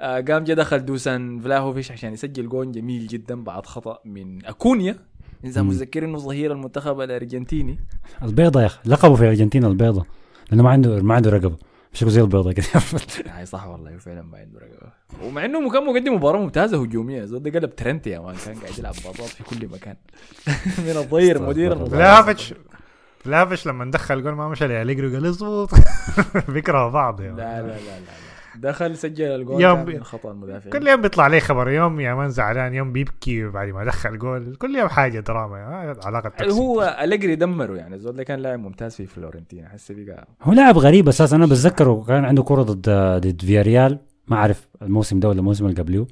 [0.00, 4.96] آه، قام جا دخل دوسان فلاهوفيش عشان يسجل جون جميل جدا بعد خطأ من أكونيا.
[5.44, 5.62] اذا.
[5.62, 7.78] متذكر إنه ظهير المنتخب الأرجنتيني.
[8.22, 8.78] البيضة يا أخي.
[8.86, 10.06] لقبوا في الارجنتين البيضة.
[10.50, 11.56] لأنه ما عنده ما عنده رقبة.
[11.92, 12.66] مش زي البيضة كده.
[13.34, 14.92] هاي صح والله فعلا ما عنده رقبة.
[15.24, 17.24] ومع إنه كان مقدم مباراة ممتازة هجومية.
[17.24, 19.96] زود ده قلب ترينت يا man كان قاعد يلعب باصات في كل مكان.
[20.86, 22.36] من الظهير مدير المباراة.
[23.24, 25.70] فلافيتش لما دخل جول ما مشى لأليجري قال اظبط
[26.52, 27.36] بيكرهوا بعض لا يعني.
[27.36, 27.80] لا لا لا, لا.
[28.56, 32.30] دخل سجل الجول يوم من خطأ المدافع كل يوم بيطلع عليه خبر يوم يا man
[32.30, 36.50] زعلان يوم بيبكي بعد ما دخل جول كل يوم حاجة دراما ما علاقة تكسب.
[36.58, 40.78] هو أليجري دمره يعني الزول ده كان لاعب ممتاز في فلورنتينا حسي بقى هو لاعب
[40.78, 42.90] غريب أساسا أنا بتذكره كان عنده كره ضد
[43.26, 46.06] ضد فياريال ما أعرف الموسم ده ولا الموسم اللي قبله.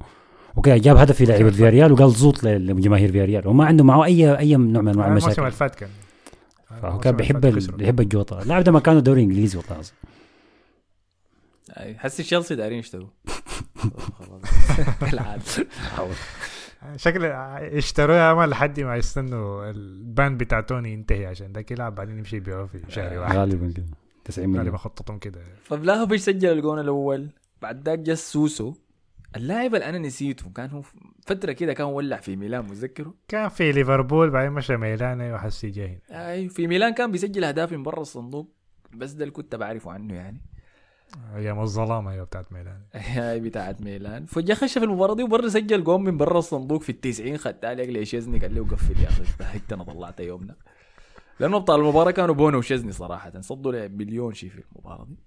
[0.55, 4.55] وكان جاب هدف في لعيبة فياريال وقال زوط لجماهير فياريال وما عنده معه أي أي
[4.55, 5.41] نوع من أنواع الموسم المشاكل.
[5.41, 5.89] اللي فات كان.
[6.69, 7.45] فهو كان بيحب.
[7.77, 8.41] بيحب الجوطة.
[8.41, 9.93] اللاعب ده ما كان دوري إنجليزي والله العظيم.
[11.77, 13.07] أي، حسي تشيلسي دايرين يشتروا
[14.19, 14.41] خلاص
[15.11, 15.43] كالعادة
[16.95, 21.95] شكل اشتروه يا man لحد ما يستنوا ال ban بتاع توني ينتهي عشان ذاك يلعب
[21.95, 23.35] بعدين يمشي يبيعوه في شهر واحد.
[23.35, 23.85] غالبا كده.
[24.25, 24.77] 90 غالبا مليون.
[24.77, 25.41] خطتهم كده.
[25.63, 27.29] ففلاهوفيتش سجل الجون الأول.
[27.61, 28.73] بعد ذاك جا سوسو.
[29.35, 30.49] اللاعب اللي أنا نسيته.
[30.49, 30.81] كان هو
[31.25, 35.69] فترة كده كان ولع في ميلان متذكره؟ كان في ليفربول بعدين مشى ميلان أيوه حسي
[35.69, 38.49] جاي هنا أي في ميلان كان بيسجل اهداف من برا الصندوق
[38.93, 40.41] بس ده اللي كنت بعرفه عنه يعني.
[41.35, 42.81] أيام الظلام أيوه بتاعت ميلان.
[42.93, 44.25] هاي بتاعت ميلان.
[44.25, 47.83] فجا خش في المباراة دي وبرا سجل جون من برا الصندوق في التسعين خدتها لي
[47.83, 50.55] اقلي شيزني قال له قفل يا أخي استهيت أنا طلعت يومنا.
[51.39, 53.41] لأنه ابطال المباراة كانوا بونو وشيزني صراحة.
[53.41, 55.17] صدوا لي مليون شيء في المباراة دي.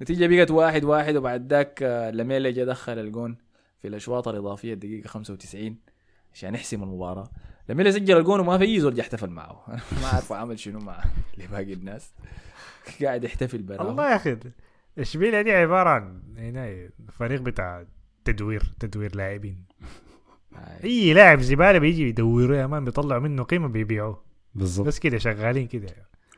[0.00, 3.36] النتيجه بقت واحد واحد وبعد ذاك آه، لاميلا جا دخل الجون
[3.82, 5.76] في الأشواط الإضافية الدقيقة 95
[6.34, 7.30] عشان يحسم المباراة.
[7.68, 9.64] لاميلا سجل الجون وما في أي زول جا احتفل معه.
[9.68, 11.04] أنا ما أعرف عمل شنو مع
[11.38, 12.14] لباقي الناس.
[13.02, 14.36] قاعد يحتفل براه والله يا أخي
[14.98, 17.84] إشبيليا دي عبارة عن هنا فريق بتاع
[18.24, 19.64] تدوير تدوير لاعبين.
[20.84, 24.24] أي لاعب زبالة بيجي يدوروه يا man بيطلعوا منه قيمة بيبيعوه.
[24.54, 24.86] بالضبط.
[24.86, 25.86] بس كده شغالين كده.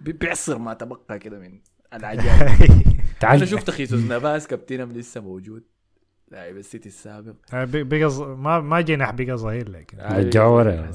[0.00, 1.60] بي- بيعصر ما تبقى كده من
[1.94, 5.62] العجائب أنا تعال شفت خيسوس نافاس كابتنهم لسه موجود
[6.28, 7.34] لاعب السيتي السابق.
[7.54, 9.98] آه، بي- بقى ز- ما ما جناح بقى ظهير لكن.
[10.00, 10.90] رجعوه ورا.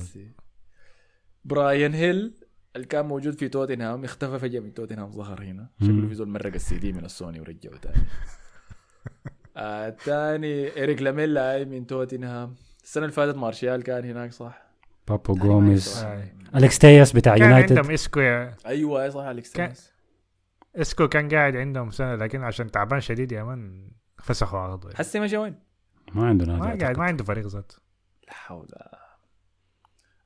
[1.45, 2.33] برايان هيل
[2.75, 5.69] اللي كان موجود في توتنهام اختفى فجأة من توتنهام ظهر هنا.
[5.81, 7.95] شكله في زول مرق السي دي من السوني ورجعه تاني.
[9.57, 12.55] آه تاني إيريك لاميلا هاي من توتنهام.
[12.83, 14.61] السنة اللي فاتت مارشال كان هناك صح؟
[15.07, 16.23] بابو جوميز آه.
[16.55, 17.77] أليكس تيليس بتاع كان يونايتد.
[17.77, 18.19] عندهم إيسكو
[18.65, 19.90] أيوه صح أليكس كان- تيليس.
[20.75, 23.91] إيسكو كان قاعد عندهم سنة لكن عشان تعبان شديد يا man
[24.23, 25.55] فسخوا عقده حسي مشى وين؟
[26.13, 26.97] ما عنده نادي ما قاعد.
[26.97, 27.73] ما عنده فريق ذات
[28.27, 28.67] لا حول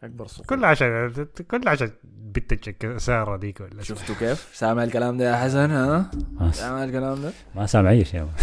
[0.04, 3.84] أكبر سقوط كل عشان كل عشان بنت ساره ديك ولا.
[3.84, 6.12] شفتوا كيف؟ سامع الكلام ده يا حسن ها؟
[6.52, 8.26] سامع الكلام ده؟ ما سامع أي شيء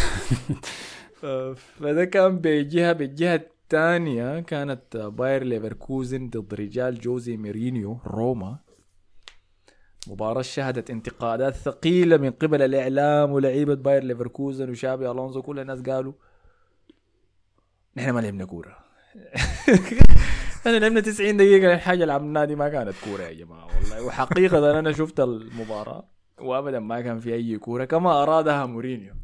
[1.81, 8.59] فده كان بجهة بالجهة الثانية كانت باير ليفركوزن ضد رجال جوزي ميرينيو روما
[10.07, 15.43] مباراة شهدت انتقادات ثقيلة من قبل الإعلام ولعيبة باير ليفركوزن وتشابي ألونسو.
[15.43, 16.13] كل الناس قالوا
[17.97, 18.77] نحن ما لعبنا كورة.
[20.61, 24.03] إحنا لعبنا 90 دقيقة الحاجة اللي عملناها دي ما كانت كورة يا جماعة والله.
[24.07, 26.05] وحقيقة أنا شفت المباراة
[26.41, 29.15] وأبدا ما كان في أي كورة كما أرادها مورينيو.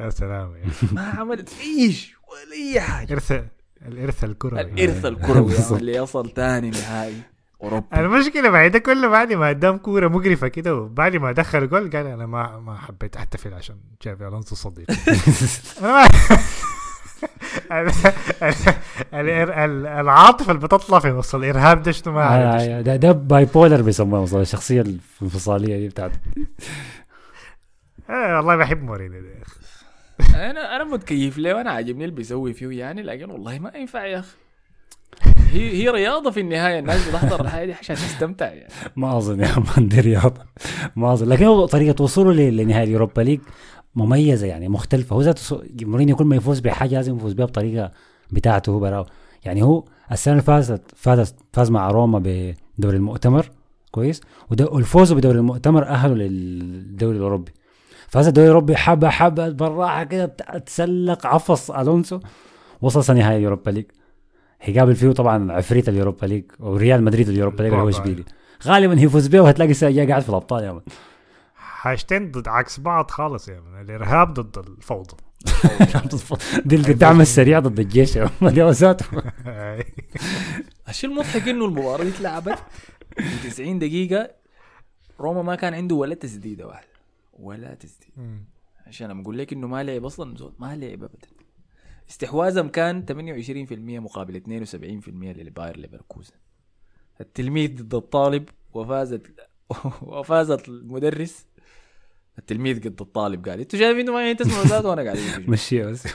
[0.00, 0.70] يا سلام يا.
[0.92, 3.12] ما عملت إيش ولا أي حاجة.
[3.12, 3.32] ارث
[3.86, 4.60] الإرث الكروي.
[4.60, 7.22] الإرث الكروي اللي يصل ثاني نهائي.
[7.62, 11.90] اوروبا المشكلة بعد ده كله بعد ما قدام كورة مقرفة كده وبعد ما دخل جول
[11.90, 14.86] قال أنا ما ما حبيت أحتفل عشان تشافي ألونسو صديق.
[15.82, 16.04] أنا ما
[17.72, 17.88] ال-
[18.42, 22.62] ال- ال- ال- العاطفة اللي بتطلع في نص الإرهاب ده شنو ما أعرف.
[22.62, 24.80] آه، ده, ده باي بولر بيسموه الشخصية
[25.20, 26.18] الانفصالية دي بتاعته
[28.10, 29.58] آه والله بحب مورينيو ده يا أخي.
[30.50, 34.18] أنا أنا متكيف له وأنا عاجبني اللي بيسوي فيه يعني لكن والله ما ينفع يا
[34.18, 34.36] أخي.
[35.52, 37.40] هي هي رياضة في النهاية الناس بتحضر.
[37.44, 38.72] الحياة دي عشان تستمتع يعني.
[38.96, 40.40] ما أظن يا man دي رياضة.
[40.96, 41.28] ما أظن.
[41.28, 43.40] لكن هو طريقة وصوله لنهائي ال Europa League
[43.94, 45.16] مميزة يعني مختلفة.
[45.16, 47.90] هو ذاته مورينيو كل ما يفوز بحاجة لازم يفوز بها بطريقة
[48.30, 49.06] بتاعته هو براو
[49.44, 52.18] يعني هو السنة اللي فازت فاز فاز مع روما
[52.78, 53.50] بدوري المؤتمر.
[53.90, 54.20] كويس.
[54.50, 57.52] وده- والفوز بدوري المؤتمر أهله للدوري الأوروبي.
[58.08, 60.26] فاز الدوري الأوروبي حبه حبة بالراحه كده
[60.66, 62.20] تسلق عفص ألونسو
[62.82, 63.84] وصل نهائي ال Europa League.
[64.60, 67.88] هيقابل فيه طبعا عفريت ال Europa League وريال مدريد ال Europa League اللي هو.
[67.88, 68.24] اشبيلي
[68.66, 70.82] غالبا هيفوز بيه وهتلاقي السنة الجايه قاعد في الأبطال يا man.
[71.54, 75.14] حاجتين ضد عكس بعض خالص يا man الارهاب ضد الفوضى.
[76.64, 79.06] دي الدعم السريع ضد الجيش يا دي ذاته
[80.88, 82.58] الشيء المضحك إنه المباراة دي اتلعبت
[83.18, 84.30] في 90 دقيقة.
[85.20, 86.88] روما ما كان عنده ولا تسديدة واحدة
[87.38, 88.12] ولا تسديدة.
[88.86, 90.34] عشان أنا بقول لك إنه ما لعب أصلا.
[90.58, 91.28] ما لعب ابدا.
[92.10, 96.34] استحواذهم كان 28% مقابل 72% للباير ليفركوزن.
[97.20, 99.22] التلميذ ضد الطالب وفازت
[100.02, 101.46] وفازت المدرس.
[102.38, 105.48] التلميذ ضد الطالب قال أنتوا شايفين أنتوا ما تسمعوا ذاته؟ وأنا قاعد.
[105.48, 106.08] مشيها بس.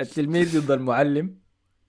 [0.00, 1.36] التلميذ ضد المعلم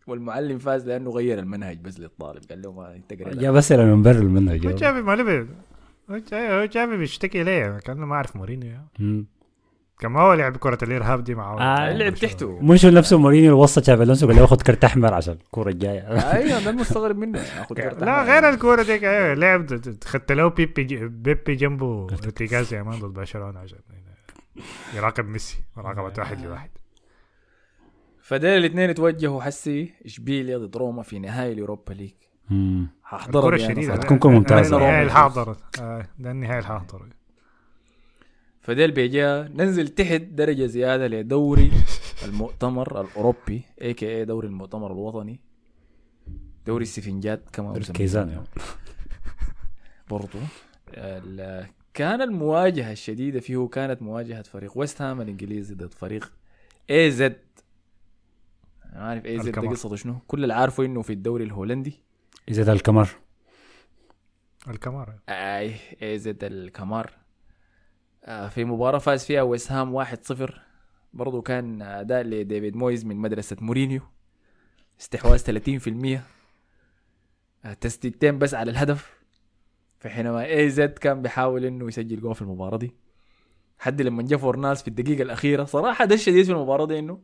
[0.07, 2.43] والمعلم فاز لأنه غير المنهج بس للطالب.
[2.49, 4.67] قال له ما انت قريت يا بس لما نبرر المنهج.
[4.67, 5.43] هو جافي ما
[6.33, 8.77] هو جافي بيشتكي ليه كأنه ما اعرف مورينيو
[10.05, 12.59] ما هو لعب كرة الإرهاب دي معاه آه، لعب تحته.
[12.61, 15.99] مش نفسه مورينيو وصى تشافي إلونسو قال له خد كرت أحمر عشان الكورة الجاية.
[16.33, 17.39] أيوه ده المستغرب منه.
[17.69, 18.31] كرت لا أحمر.
[18.33, 19.65] غير الكورة ديك أيوه لعب
[20.05, 23.79] خدت له بيبي بيبي جنبه ارتكاز يا مان ضد برشلونة عشان
[24.95, 26.69] يراقب ميسي مراقبة واحد لواحد.
[28.21, 32.11] فديل الاثنين اتوجهوا حسي اشبيليا ضد روما في نهائي ال Europa League؟
[32.49, 32.87] مم.
[33.03, 33.93] ححضرها الكرة الشديدة.
[33.93, 34.69] هتكون كرة ممتازة.
[34.77, 35.05] ده النهائي.
[35.05, 37.05] الحاضر آه، ده النهائي الحاضر
[38.61, 41.71] فديل بيجا ننزل تحت درجة زيادة لدوري
[42.25, 45.39] المؤتمر الأوروبي اي كي اي دوري المؤتمر الوطني.
[46.65, 48.43] دوري السفنجات كما مسمينه كيزان يعني.
[50.11, 50.37] برضو.
[51.93, 56.33] كان المواجهة الشديدة فيه كانت مواجهة فريق ويست هام الإنجليزي ضد فريق
[56.89, 57.37] اي زد
[58.93, 59.59] ما عارف اي زد.
[59.59, 60.15] قصته شنو.
[60.27, 61.93] كل اللي عارفه إنه في الدوري الهولندي.
[62.49, 63.09] اذا ده الكمار.
[64.67, 67.20] الكمار أي اي زد الكمار
[68.25, 70.51] في مباراة فاز فيها ويست هام 1-0
[71.13, 74.01] برضو كان أداء لديفيد مويز من مدرسة مورينيو.
[75.01, 76.19] استحواذ 30%
[77.65, 79.21] آه، تسديدتين بس على الهدف.
[79.99, 82.91] فحينما اي زد كان بيحاول إنه يسجل جول في المباراة دي.
[83.79, 87.19] حد لما جا فورنالس في الدقيقة الأخيرة صراحة ده الشديد في المباراة دي إنه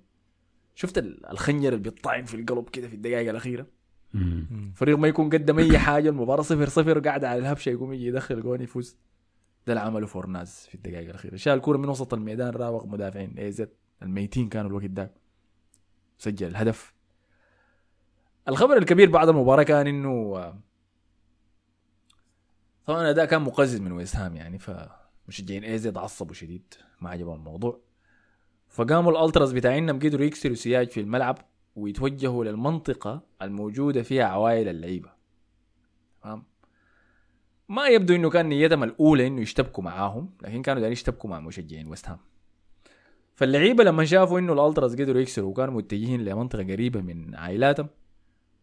[0.76, 3.66] شفت ال- الخنجر اللي بيطعن في القلب كده في الدقائق الأخيرة.
[4.14, 4.74] مم.
[4.76, 6.10] فريق ما يكون قدم أي حاجة.
[6.10, 7.70] المباراة صفر صفر قاعد على الهبشة.
[7.70, 8.98] يقوم يجي يدخل جون يفوز.
[9.68, 11.36] ده اللي عمله فورنالس في الدقائق الأخيرة.
[11.36, 13.38] شال الكورة من وسط الميدان راوغ مدافعين.
[13.38, 13.70] اي زد
[14.02, 15.12] الميتين كانوا الوقت ده.
[16.18, 16.94] سجل الهدف
[18.48, 20.60] الخبر الكبير بعد المباراة كان إنه آه،
[22.86, 26.74] طبعا الاداء كان مقزز من ويست هام يعني فمشجعين اي زد عصبوا شديد.
[27.02, 27.80] ما عجبهم الموضوع.
[28.70, 31.38] فقاموا الألتراس بتاعينهم قدروا يكسروا سياج في الملعب
[31.76, 35.12] ويتوجهوا للمنطقة الموجودة فيها عوائل اللعيبة.
[36.24, 36.44] تمام؟
[37.70, 41.88] ما يبدو إنه كان نيتهم الأولى إنه يشتبكوا معاهم لكن كانوا دايرين يشتبكوا مع مشجعين
[41.88, 42.18] ويست هام
[43.36, 47.88] فاللعيبة لما شافوا إنه الألتراس قدروا يكسروا وكانوا متجهين لمنطقة قريبة من عائلاتهم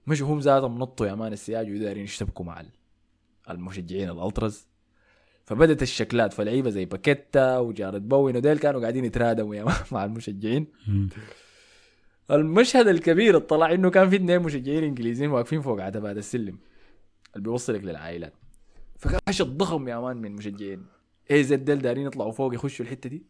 [0.07, 2.71] مشوا هم ذاتهم نطوا يا مان السياج ودايرين يشتبكوا مع ال-
[3.51, 4.67] المشجعين الألتراس.
[5.45, 10.67] فبدت الشكلات فلعيبة زي باكيتا وجارود بوين وديل كانوا قاعدين يترادموا يا مان مع المشجعين.
[12.31, 16.59] المشهد الكبير اطلع إنه كان في اثنين مشجعين إنجليزيين واقفين فوق عتبات السلم
[17.37, 18.33] اللي بيوصلك للعائلات.
[19.05, 20.87] فكان حشد ضخم يا مان من مشجعين
[21.31, 23.27] اي زد ديل دارين يطلعوا فوق يخشوا الحتة دي.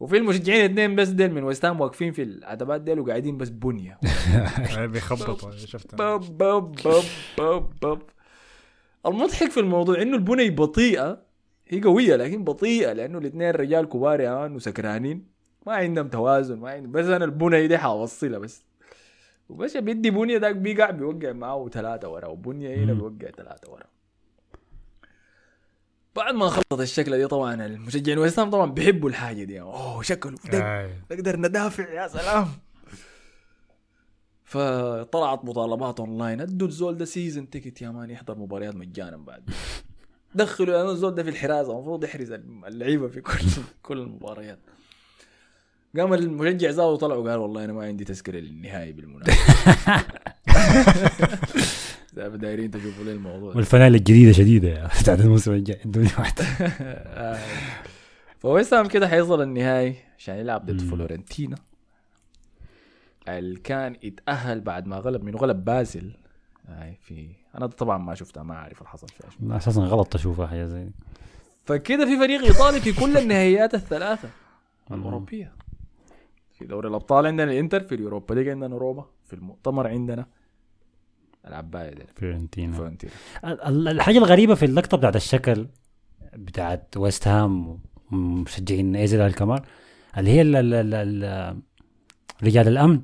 [0.00, 3.98] وفي المشجعين اثنين بس ديل من ويست هام واقفين في العتبات ديل وقاعدين بس بنية.
[4.92, 5.94] بيخبطوا شفت.
[5.94, 6.76] باب باب
[7.38, 8.02] باب باب
[9.06, 11.22] المضحك في الموضوع إنه البني بطيئة.
[11.68, 15.26] هي قوية لكن بطيئة لأنه الاثنين رجال كبار يا مان وسكرانين.
[15.66, 18.64] ما عندهم توازن ما عندهم بس أنا البني دي حوصلها بس.
[19.48, 23.91] وبس بيدي بنية ذاك بيقع بيوقع معاه ثلاثة ورا وبنية هنا بيوقع ثلاثة ورا.
[26.16, 29.60] بعد ما خلصت الشكله دي طبعا المشجعين ويست هام طبعا بيحبوا الحاجة دي.
[29.60, 30.34] أوه شكله.
[31.10, 32.48] نقدر ندافع يا سلام.
[34.44, 36.40] فطلعت مطالبات أونلاين.
[36.40, 39.50] أدوا الزول ده season ticket يا مان يحضر مباريات مجانا بعد.
[40.34, 42.32] دخلوا الزول ده في الحراسة المفروض يحرس
[42.66, 43.38] اللعيبة في كل
[43.82, 44.58] كل المباريات.
[45.98, 49.36] قام المشجع ذاته طلع وقال والله أنا ما عندي تذكرة للنهائي بالمناسبة.
[52.12, 56.44] دايرين تشوفوا لي الموضوع والفنيلة الجديدة شديدة يا بتاعت الموسم الجاي ادوني واحدة.
[58.38, 60.80] فويست هام كده حيوصل النهائي عشان يلعب ضد.
[60.80, 61.56] فيورنتينا.
[63.28, 66.12] اللي كان يتأهل بعد ما غلب من غلب بازل.
[66.66, 67.28] هاي في
[67.58, 69.56] أنا طبعا ما شفتها ما أعرف اللي حصل فيها.
[69.56, 70.90] أساسا غلط أشوفها حاجة زي.
[71.64, 74.28] فكده في فريق إيطالي في كل النهائيات الثلاثة.
[74.90, 75.52] الأوروبية.
[76.52, 80.26] في دوري الأبطال عندنا الإنتر في ال Europa League عندنا روما في المؤتمر عندنا.
[81.46, 82.02] العباية دي.
[82.16, 82.76] فيورنتينا.
[82.76, 83.12] فيورنتينا
[83.44, 85.66] ال- الحاجة الغريبة في اللقطة بتاعت الشكل
[86.36, 87.78] بتاعت ويست هام
[88.12, 89.66] ومشجعين اي زد الكمار
[90.18, 90.94] اللي هي ال ال ال
[91.24, 91.56] ال
[92.42, 93.00] رجال الأمن.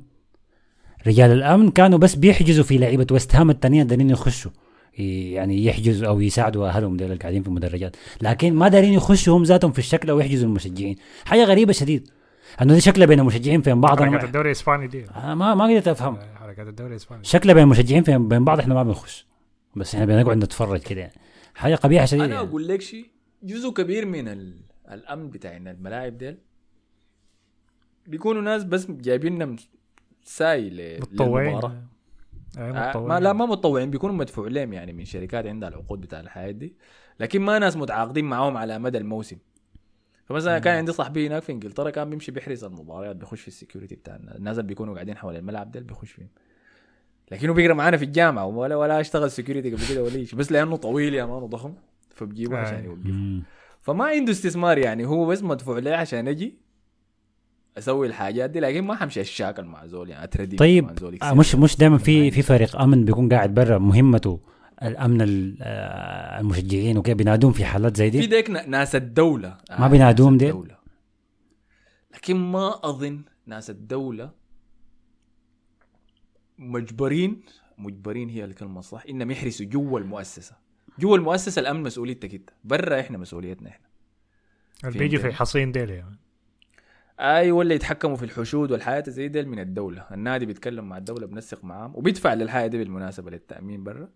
[1.06, 4.50] رجال الأمن كانوا بس بيحجزوا في لعيبة ويست هام التانيين دارين يخشوا
[4.98, 7.96] يعني يحجزوا أو يساعدوا أهلهم اللي قاعدين في المدرجات.
[8.22, 10.96] لكن ما دارين يخشوا هم ذاتهم في الشكل أو يحجزوا المشجعين.
[11.24, 12.10] حاجة غريبة شديد.
[12.62, 15.04] انه دي شكلها بين المشجعين بين بعض حركات ما, الدوري الإسباني دي.
[15.04, 16.16] أنا ما ما قدرت أفهم.
[16.16, 17.24] آه، حركات الدوري الإسباني.
[17.24, 19.26] شكلها بين المشجعين فين بين بعض إحنا ما بنخش.
[19.76, 21.00] بس إحنا بنقعد نتفرج كده.
[21.00, 21.12] يعني
[21.54, 22.24] حاجة قبيحة شديدة.
[22.24, 22.48] أنا يعني.
[22.48, 23.10] أقول لك شيء
[23.42, 24.60] جزء كبير من ال...
[24.90, 26.38] الأمن بتاع إن الملاعب ديل
[28.06, 29.56] بيكونوا ناس بس جايبين لنا
[30.22, 31.48] ساي ل- متطوعين.
[31.48, 31.82] للمباراة.
[32.58, 33.06] آه، آه،.
[33.06, 36.76] ما لا ما متطوعين بيكونوا مدفوع لهم يعني من شركات عندها العقود بتاع الحياة دي.
[37.20, 39.36] لكن ما ناس متعاقدين معاهم على مدى الموسم.
[40.28, 43.94] فمثلا كان عندي صاحبي هناك في إنجلترا كان بيمشي بيحرس المباريات بيخش في ال security
[43.94, 46.28] بتاع الناس اللي بيكونوا قاعدين حول الملعب ده بيخش فيهم
[47.32, 50.76] لكنه بيقرأ معانا في الجامعة ولا ولا اشتغل security قبل كده ولا شيء بس لأنه
[50.76, 51.74] طويل يا مان وضخم
[52.14, 52.60] فبجيبه آه.
[52.60, 53.42] عشان يوقف مم.
[53.80, 56.54] فما عنده استثمار يعني هو بس مدفوع له عشان يجي
[57.78, 61.34] أسوي الحاجات دي لكن ما حمشي اشاكل مع زول يعني أتردم مع طيب زول آه،.
[61.34, 64.40] مش مش دائما في في فريق أمن بيكون قاعد برا مهمته
[64.82, 69.58] الأمن ال- آه، المشجعين وكده بينادون في حالات زي في دي ديك ن- ناس الدولة.
[69.78, 70.78] ما بينادوهم ديل؟ الدولة.
[72.14, 74.30] لكن ما أظن ناس الدولة
[76.58, 77.40] مجبرين
[77.78, 80.56] مجبرين هي الكلمة الصح إنهم يحرسوا جوا المؤسسة.
[80.98, 82.50] جوا المؤسسة الأمن مسؤوليتك أنت.
[82.64, 83.86] برا إحنا مسؤوليتنا إحنا.
[84.84, 86.18] اللي بيجي في؟ حصين ديل يعني.
[87.20, 90.06] اي ولا يتحكموا في الحشود والحياة زي ديل من الدولة.
[90.12, 94.08] النادي بيتكلم مع الدولة بنسق معاهم وبيدفع للحياة دي بالمناسبة للتأمين برا.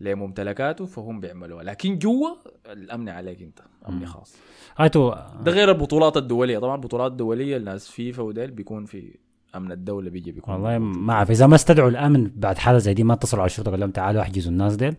[0.00, 1.62] لممتلكاته فهم بيعملوها.
[1.62, 2.28] لكن جوا
[2.72, 3.58] الأمن عليك أنت
[3.88, 4.36] أمن خاص.
[4.78, 6.58] هاتوا ده غير البطولات الدولية.
[6.58, 9.14] طبعا البطولات الدولية الناس فيفا وديل بيكون في
[9.56, 10.78] أمن الدولة بيجي بيكون والله.
[10.78, 13.80] ما أعرف إذا ما استدعوا الأمن بعد حالة زي دي ما اتصلوا على الشرطة قال
[13.80, 14.94] لهم تعالوا أحجزوا الناس ديل.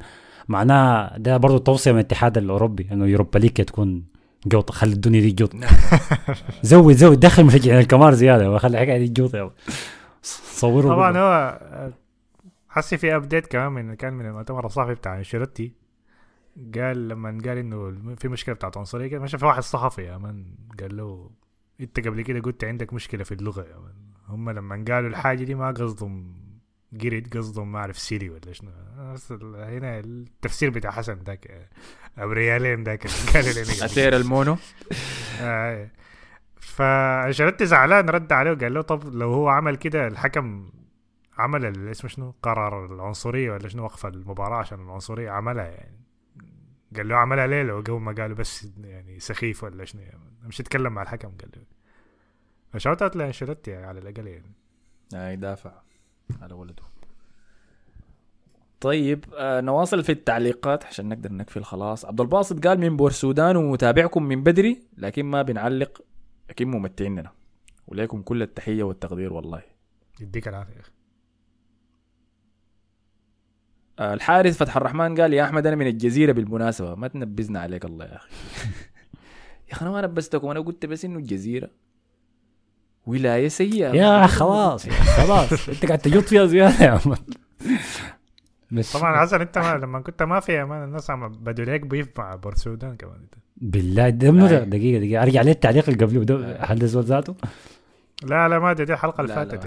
[0.47, 4.03] معناها ده برضه توصية من الاتحاد الأوروبي إنه Europa League تكون
[4.47, 5.57] جوطة خلي الدنيا دي جوطة.
[5.57, 5.69] نعم.
[6.63, 9.51] زود زود دخل مشجعين الكمار زيادة وخلي الحكاية دي جوطة يلا
[10.23, 11.59] صوروا طبعا هو
[12.71, 15.73] حسي في update كمان من كان من المؤتمر الصحفي بتاع أنشيلوتي
[16.75, 20.55] قال لما قال إنه في مشكلة بتاعت عنصرية كده مشى في واحد صحفي يا مان
[20.79, 21.29] قال له
[21.81, 23.93] أنت قبل كده قلت عندك مشكلة في اللغة يا مان
[24.27, 26.33] هم لما قالوا الحاجة دي ما قصدهم
[27.03, 28.71] قرد قصدهم ما أعرف سيري ولا شنو
[29.55, 31.69] هنا التفسير بتاع حسن ذاك
[32.17, 33.05] ابو ريالين ذاك.
[33.85, 34.57] أثير المونو
[35.41, 35.89] آه.
[36.59, 40.69] فأنشيلوتي زعلان رد عليه وقال له طب لو هو عمل كده الحكم
[41.37, 46.01] عمل اسمه شنو؟ قرار العنصرية ولا شنو؟ وقف المباراة عشان العنصرية عملها يعني.
[46.95, 50.19] قال له عملها ليه لو قبل ما قالوا بس يعني سخيف ولا شنو يعني.
[50.43, 51.63] مش يتكلم مع الحكم قال له.
[52.69, 54.51] فشوت أوت لأنشيلوتي على الأقل يعني.
[55.15, 55.81] آه يدافع
[56.41, 56.83] على ولده.
[58.81, 62.05] طيب آه نواصل في التعليقات عشان نقدر نكفي خلاص.
[62.05, 66.01] عبد الباسط قال من بور السودان ومتابعكم من بدري لكن ما بنعلق
[66.49, 67.31] لكن ممتعيننا.
[67.87, 69.61] وليكم كل التحية والتقدير والله.
[70.21, 70.91] يديك العافية يا أخي.
[73.99, 78.05] آه، الحارث فتح الرحمن قال يا أحمد أنا من الجزيرة بالمناسبة ما تنبزنا عليك الله
[78.05, 78.29] يا أخي.
[79.69, 81.69] يا أخي أنا ما نبزتكم أنا قلت بس إنه الجزيرة
[83.05, 83.93] ولاية سيئة.
[83.93, 85.69] يا خلاص يا خلاص.
[85.69, 87.15] أنت قاعد تجط فيها زيادة يا عم
[88.71, 92.07] بس طبعا حسن أنت ما لما كنت ما في أمان الناس عم بدوا ليك بيف
[92.17, 93.15] مع بورسودان كمان.
[93.15, 94.63] انت بالله ده.
[94.63, 95.23] دقيقة دقيقة.
[95.23, 97.35] أرجع ليه التعليق اللي قبله ده هل ده ذاته؟
[98.23, 99.65] لا لا ما دي, دي الحلقة اللي فاتت.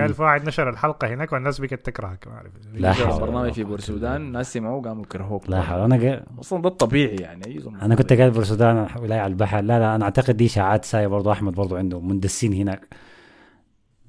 [0.00, 2.52] قال في واحد نشر الحلقة هناك والناس بقت تكرهك ما أعرف.
[2.72, 7.16] لا حول برنامج في بورسودان الناس سمعوه قاموا كرهوك لا حول أنا أصلا ده الطبيعي
[7.16, 9.60] يعني أنا كنت قاعد بالسودان ولاية على البحر.
[9.60, 12.88] لا لا أنا أعتقد دي إشاعات ساي برضه أحمد برضه عنده مندسين هناك.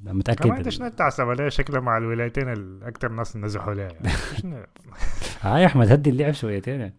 [0.04, 4.08] متأكد كمان أنت شنو انت عصب عليه؟ شكله مع الولايتين الاكثر ناس نزحوا عليه يعني.
[5.42, 6.96] هاي أحمد هدي اللعب شويتين يعني.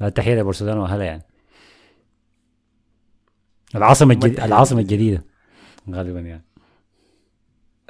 [0.00, 1.22] لا تحية لبورسودان واهلها يعني.
[3.74, 4.44] العاصمة الجديده.
[4.44, 5.31] العاصمة الجديدة.
[5.90, 6.44] غالبا يعني.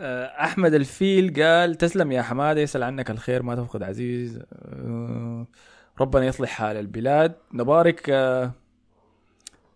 [0.01, 4.41] آه، أحمد الفيل قال تسلم يا حمادة يسأل عنك الخير ما تفقد عزيز.
[4.53, 5.47] آه،
[6.01, 7.35] ربنا يصلح حال البلاد.
[7.53, 8.09] نبارك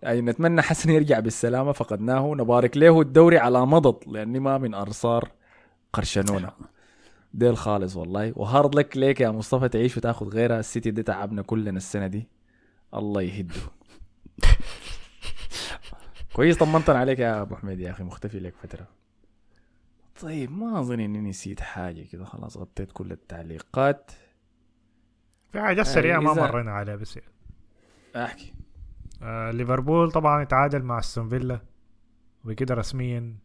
[0.02, 1.72] يعني نتمنى حسن يرجع بالسلامة.
[1.72, 5.30] فقدناه نبارك له الدوري على مضض لأني ما من انصار
[5.92, 6.50] برشلونة.
[7.34, 8.32] ديل خالص والله.
[8.36, 10.60] و hard luck ليك يا مصطفى تعيش وتاخذ غيرها.
[10.60, 12.28] السيتي دي تعبنا كلنا السنة دي.
[12.94, 13.54] الله يهده.
[16.36, 18.88] كويس طمنتنا عليك يا أبو حميد يا أخي مختفي لك فترة.
[20.20, 24.10] طيب ما أظن إني نسيت حاجة كده خلاص غطيت كل التعليقات.
[25.52, 27.32] في حاجات سريعة ما مرينا عليها بس يعني.
[28.16, 28.54] أحكي.
[29.22, 31.60] آه ليفربول طبعا يتعادل مع أستون فيلا
[32.44, 33.36] وكده رسميا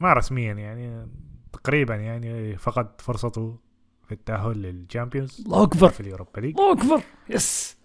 [0.00, 1.08] ما رسميا يعني
[1.52, 3.58] تقريبا يعني فقد فرصته
[4.06, 5.88] في التأهل لل Champions الله أكبر.
[5.88, 6.58] في ال Europa League.
[6.60, 7.79] الله أكبر yes.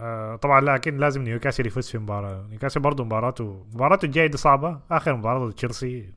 [0.00, 2.46] آه طبعا لكن لازم نيوكاسل يفوز في مباراة.
[2.46, 4.80] نيوكاسل برضه مباراته مباراته الجاية دي صعبة.
[4.90, 6.12] آخر مباراة ضد تشيلسي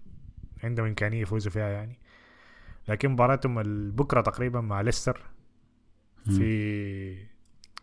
[0.64, 2.00] عندهم إمكانية يفوزوا فيها يعني.
[2.88, 5.22] لكن مباراتهم بكرة تقريبا مع ليستر
[6.26, 7.26] في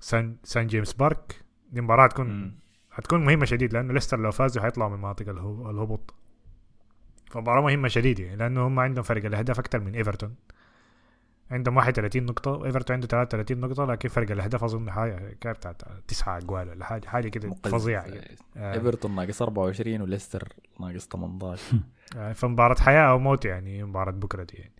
[0.00, 1.44] سان سان جيمس بارك.
[1.72, 2.58] دي مباراة هتكون.
[2.92, 6.14] هتكون مهمة شديد لأنه ليستر لو فازوا حيطلعوا من مناطق الهبوط.
[7.30, 10.34] فمباراة مهمة شديد يعني لأنه هم عندهم فرق الأهداف أكثر من إيفرتون.
[11.50, 16.68] عندهم 31 نقطة وإيفرتون عنده 33 نقطة لكن فرق الأهداف أظن حاجة بتاعت تسعة أجوال
[16.68, 17.50] ولا حاجة حاجة كده.
[17.64, 18.24] فظيعة كده.
[18.56, 18.74] آه.
[18.74, 20.48] إيفرتون ناقص 24 وليستر
[20.80, 21.62] ناقص 18
[22.16, 24.72] آه، فمباراة حياة أو موت يعني مباراة بكرة دي يعني.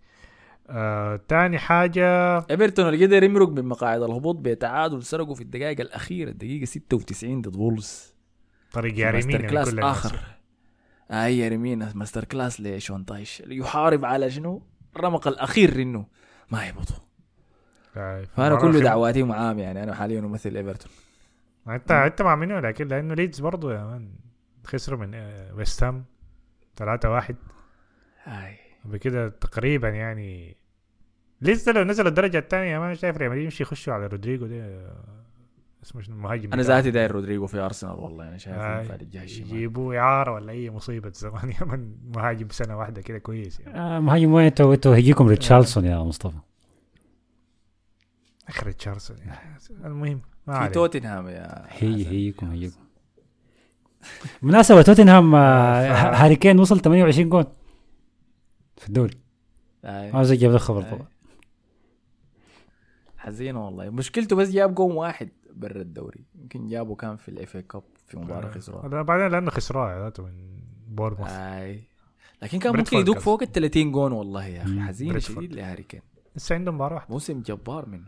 [0.69, 2.37] آه، تاني حاجة.
[2.51, 7.55] إيفرتون اللي قدر يمرق من مقاعد الهبوط بتعادل سرقوا في الدقائق الأخيرة الدقيقة 96 ضد
[7.55, 8.15] وولفز
[8.71, 10.05] طريق ياريمين ماستر من كلاس كل الناس.
[10.05, 10.19] اخر
[11.11, 14.63] اي يارمين ماستر كلاس لشون طايش؟ يحارب على شنو؟
[14.95, 16.05] الرمق الأخير انه
[16.51, 16.95] ما يهبطوا
[18.35, 20.91] فأنا كل دعواتي معاهم يعني أنا حاليا امثل إيفرتون.
[21.67, 24.11] انت أنت مع منو لكن لأنه ليدز برضه يا مان
[24.65, 26.05] خسروا من آه، ويست هام
[26.75, 27.35] 3 1
[28.23, 28.57] هاي.
[28.85, 30.57] بكده تقريبا يعني
[31.41, 34.93] لسه لو نزلوا الدرجة الثانية ما شايف ريال مدريد يمشي يخشوا على رودريجو ده.
[35.83, 36.61] اسمه شنو المهاجم أنا.
[36.61, 40.51] ذاتي داير رودريجو في أرسنال والله أنا شايف آه، ينفع الجهه الشمال يجيبوا اعاره ولا
[40.51, 44.73] أي مصيبة زمان يا من مهاجم سنة واحدة كده كويس يعني آه مهاجم وين أنتوا
[44.73, 46.37] أنتوا هيجيكم ريتشارلسون يا مصطفى
[48.49, 49.57] اخر تشارلسون يعني.
[49.85, 50.73] المهم ما في.
[50.73, 52.07] توتنهام يا هي.
[52.07, 52.75] هيكم هيكم
[54.41, 57.45] مناسبة توتنهام آه، هاري كين وصل 28 جول
[58.77, 59.17] في الدوري
[59.85, 60.11] هاي.
[60.11, 60.81] ما زي جاب الخبر.
[60.81, 61.07] طبعا
[63.17, 66.25] حزينة والله مشكلته بس جاب جون واحد برا الدوري.
[66.35, 70.23] يمكن جابه كان في ال FA Cup في مباراة خسروها لا، بعدين لأنه خسروها ذاته
[70.23, 71.83] من بورنموث آي.
[72.41, 73.19] لكن كان ممكن يدوق.
[73.19, 74.79] فوق ال 30 جون والله يا أخي.
[74.79, 75.19] حزين.
[75.19, 76.01] شديد لهاري كين.
[76.35, 77.13] لسه عنده مباراة واحدة.
[77.13, 78.07] موسم جبار منه.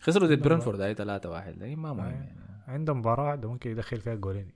[0.00, 2.12] خسروا ضد برنفورد هاي 3 1 لكن ما مهم أي.
[2.12, 2.38] يعني.
[2.68, 4.48] عنده مباراة واحدة ممكن يدخل فيها جولين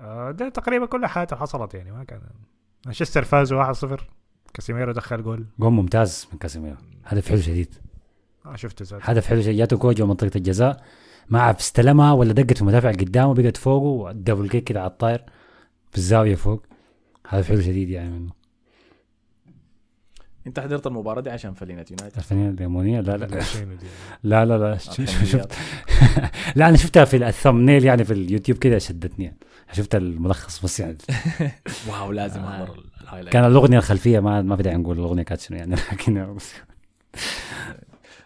[0.00, 2.20] آه، ده تقريبا كل حياته حصلت يعني ما كان.
[2.86, 4.00] مانشستر فازوا 1-0
[4.54, 5.46] كاسيميرو دخل جول.
[5.58, 6.76] جول ممتاز من كاسيميرو.
[7.04, 7.74] هدف حلو شديد.
[8.44, 10.82] ما شفته ذاته هدف حلو جاته كورة جوة منطقة الجزاء.
[11.28, 14.90] ما عرف استلمها ولا دقت في المدافع قدامه بقت فوقه و double kick كده على
[14.90, 15.24] الطاير
[15.90, 16.62] في الزاوية فوق.
[17.26, 18.32] هدف حلو شديد يعني منه.
[20.46, 23.44] أنت حضرت المباراة دي عشان فلينة يونايتد؟ الفنانة الليمونية لا لا لا؟
[24.44, 25.52] لا لا, عشان شفت؟
[26.56, 29.24] لا أنا شفتها في ال thumbnail يعني في اليوتيوب كده شدتني.
[29.24, 29.38] يعني.
[29.72, 30.96] شفت الملخص بس يعني.
[31.88, 32.64] wow لازم آه.
[32.64, 33.32] احضر ال highlight.
[33.32, 36.36] كان الأغنية الخلفية ما ما في داعي نقول الأغنية كانت شنو يعني لكن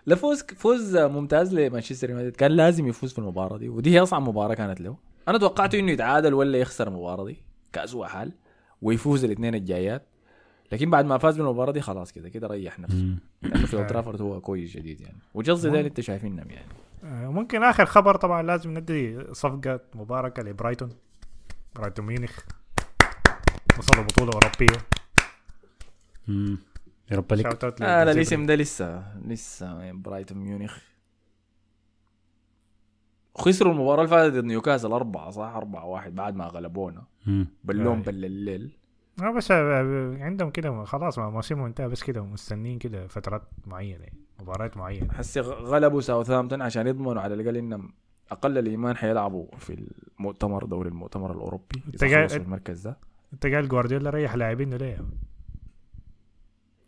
[0.08, 2.36] لا فوز فوز ممتاز لمانشستر يونايتد.
[2.36, 4.96] كان لازم يفوز في المباراة دي ودي هي أصعب مباراة كانت له.
[5.28, 7.36] أنا توقعت إنه يتعادل ولا يخسر المباراة دي
[7.72, 8.32] كاسوء حال
[8.82, 10.02] ويفوز الاثنين الجايات.
[10.72, 13.16] لكن بعد ما فاز بالمباراة دي خلاص كده كده ريح نفسه.
[13.42, 15.18] لأنه في أولد ترافورد هو كويس شديد يعني.
[15.34, 16.68] وجلسي ده اللي انت شايفينهم يعني.
[17.04, 20.88] آه، ممكن آخر خبر طبعا لازم ندي صفقة مباركة لبرايتون.
[21.76, 22.38] برايتون ميونخ.
[23.78, 24.78] وصلوا بطوله أوروبية.
[27.10, 27.14] مم.
[27.14, 28.12] Europa League shout out آه لا.
[28.12, 30.78] الاسم ده لسه لسه برايتون ميونخ
[33.36, 37.02] خسروا المباراة اللي فاتت ضد نيوكاسل أربعة صح أربعة واحد بعد ما غلبونا.
[37.64, 38.02] بلوم آه.
[38.02, 38.76] بل الليل
[39.22, 44.18] آه بس آه، عندهم كده خلاص موسمهم انتهى بس كده مستنين كده فترات معينة يعني
[44.40, 47.92] مباريات معينة حسي غلبوا ساوثهامبتون عشان يضمنوا على الأقل إنهم
[48.30, 49.86] أقل الإيمان حيلعبوا في
[50.20, 52.96] المؤتمر دوري المؤتمر الأوروبي قاعد- خلصوا المركز ده
[53.32, 55.04] انت قال جوارديولا ريح لاعبينه ليه؟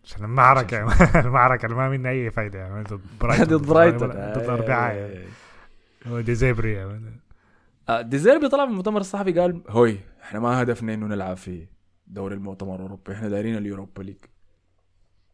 [0.05, 0.87] عشان المعركة
[1.27, 3.59] المعركة اللي ما منها أي فايدة يعني ضد برايتون.
[3.59, 4.09] ضد برايتون.
[4.09, 5.25] ضد أربعة يعني.
[6.07, 7.21] هو ديزيربي يعني.
[7.89, 11.67] آه، ديزيربي طلع في المؤتمر الصحفي قال هوي إحنا ما هدفنا إنه نلعب في
[12.07, 14.17] دوري المؤتمر الأوروبي إحنا دايرين ال Europa League.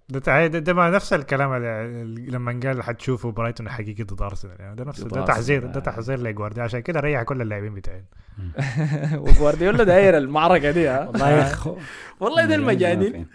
[0.09, 4.77] ده ده, ده ما نفس الكلام اللي لما قال حتشوفوا برايتون حقيقي ضد أرسنال يعني.
[4.77, 5.67] ده نفس ده تحذير.
[5.67, 6.65] ده تحذير لجوارديولا.
[6.65, 8.05] عشان كده ريح كل اللاعبين بتاعين.
[9.25, 11.77] وجوارديولا داير المعركة دي ها؟ والله
[12.21, 13.27] والله ده المجانين.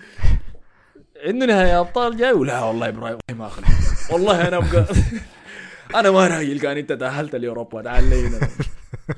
[1.27, 3.65] عنده نهاية أبطال جاي ولا والله والله ما اخلي
[4.11, 4.85] والله أنا أبقى
[5.99, 8.39] أنا ما راجل كان أنت تأهلت لأوروبا تعال لي هنا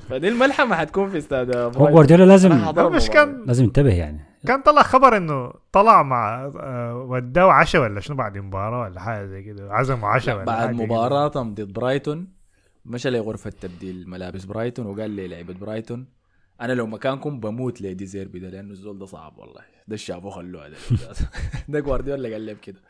[0.08, 1.70] فدي الملحمة حتكون في استاد هو.
[1.70, 3.08] جوارديولا لازم مش.
[3.10, 8.16] كان لازم ينتبه يعني كان طلع خبر إنه طلع مع آه، وداه عشاء ولا شنو
[8.16, 10.74] بعد المباراه ولا حاجة زي كده عزموا عشاء لا، ولا بعد.
[10.74, 12.28] مباراتهم ضد برايتون
[12.86, 16.06] مشى لغرفة تبديل ملابس برايتون وقال لي لعيبة برايتون
[16.60, 19.60] أنا لو مكانكم بموت لدي زيربي ده لأنه الزول ده صعب والله.
[19.88, 20.76] ده الشافو خلوه ده
[21.68, 22.80] ده جوارديولا قال لي بكده.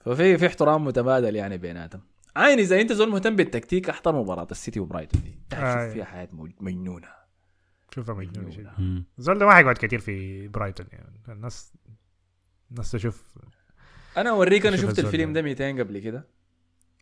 [0.00, 2.02] ففي في احترام متبادل يعني بيناتهم.
[2.36, 5.38] عين إذا أنت زول مهتم بالتكتيك أحضر مباراة السيتي وبرايتون دي.
[5.50, 5.84] تعال آه.
[5.84, 7.08] شوف فيها حاجة مج- مجنونة.
[7.94, 8.68] شوفها مجنون شديد.
[8.78, 9.04] مم.
[9.18, 11.20] الزول ده ما حيقعد كتير في برايتون يعني.
[11.28, 11.72] الناس
[12.70, 13.38] الناس تشوف.
[14.16, 15.40] أنا أوريك أنا شفت الفيلم ده.
[15.40, 16.28] ده 200 قبل كده.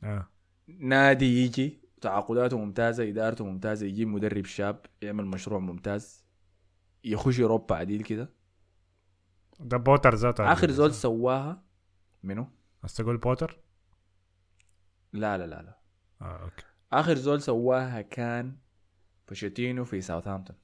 [0.04, 0.28] آه.
[0.68, 6.24] نادي يجي تعاقداته ممتازة إدارته ممتازة يجيب مدرب شاب يعمل مشروع ممتاز
[7.04, 8.30] يخش أوروبا عديل كده
[9.60, 11.62] ده بوتر ذاته آخر زول سواها
[12.22, 12.46] منو؟
[12.82, 13.60] بس تقول بوتر
[15.12, 15.78] لا لا لا لا
[16.22, 18.56] آه okay آخر زول سواها كان
[19.28, 20.56] بوشيتينو في ساوثهامبتون.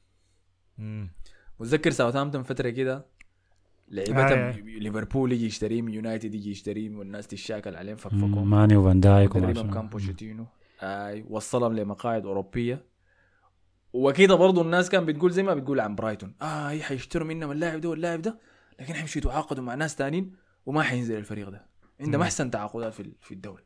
[1.60, 3.06] متذكر ساوثهامبتون فترة كده
[3.88, 4.50] لعيبتهم آه،.
[4.60, 8.00] ليفربول يجي يشتريهم يونايتد يجي يشتريهم والناس تشاكل عليهم مم.
[8.00, 9.88] فكفكوا ماني وفان دايك أعرف كان.
[9.88, 10.46] بوشيتينو
[10.82, 12.86] اي وصلهم لمقاعد أوروبية.
[13.92, 16.34] وكده برضو الناس كان بتقول زي ما بتقول عن برايتون.
[16.42, 18.38] آه هي حيشتروا منهم اللاعب ده واللاعب ده
[18.80, 20.36] لكن حيمشوا يتعاقدوا مع ناس تانيين
[20.66, 21.66] وما حينزل الفريق ده.
[22.00, 22.22] عندهم.
[22.22, 23.64] أحسن تعاقدات في في الدوري.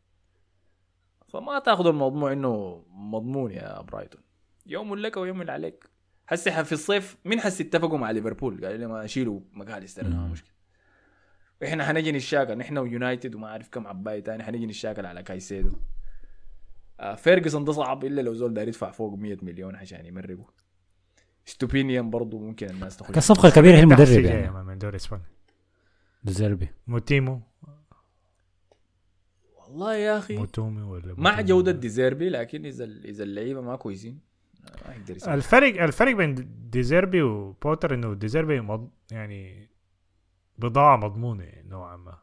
[1.29, 4.23] فما تاخذوا الموضوع إنه مضمون يا برايتون.
[4.67, 5.91] يوم لك ويوم عليك.
[6.27, 10.05] حسي في الصيف مين حسي اتفقوا مع ليفربول؟ قالوا لهم أشيلوا ماكاليستر.
[10.05, 10.33] ما مم.
[10.33, 10.57] مشكلة.
[11.65, 15.69] إحنا حنجي نشاكل نحن ويونايتد وما عارف كم عباية تاني حنجي نشاكل على كايسيدو.
[15.69, 15.96] آه
[17.17, 20.47] فيرجسون ده صعب إلا لو زول داير يدفع فوق 100 مليون عشان يمرقه.
[21.45, 24.65] ستوبينيان برضو ممكن الناس تخش الصفقه الكبيره هي المدرب يعني.
[24.65, 25.27] من دوري إسبانيا.
[26.25, 27.41] ديزيربي موتيمو.
[29.57, 30.37] والله يا أخي.
[30.37, 31.41] موتومي ولا مع.
[31.41, 34.21] جودة ديزيربي لكن إذا إذا اللعيبة ما كويسين
[34.87, 35.35] ما يقدر يسوي.
[35.35, 36.35] الفرق الفرق بين
[36.71, 38.91] ديزيربي وبوتر إنه ديزيربي مض...
[39.13, 39.69] يعني
[40.59, 42.19] بضاعة مضمونة نوعا ما.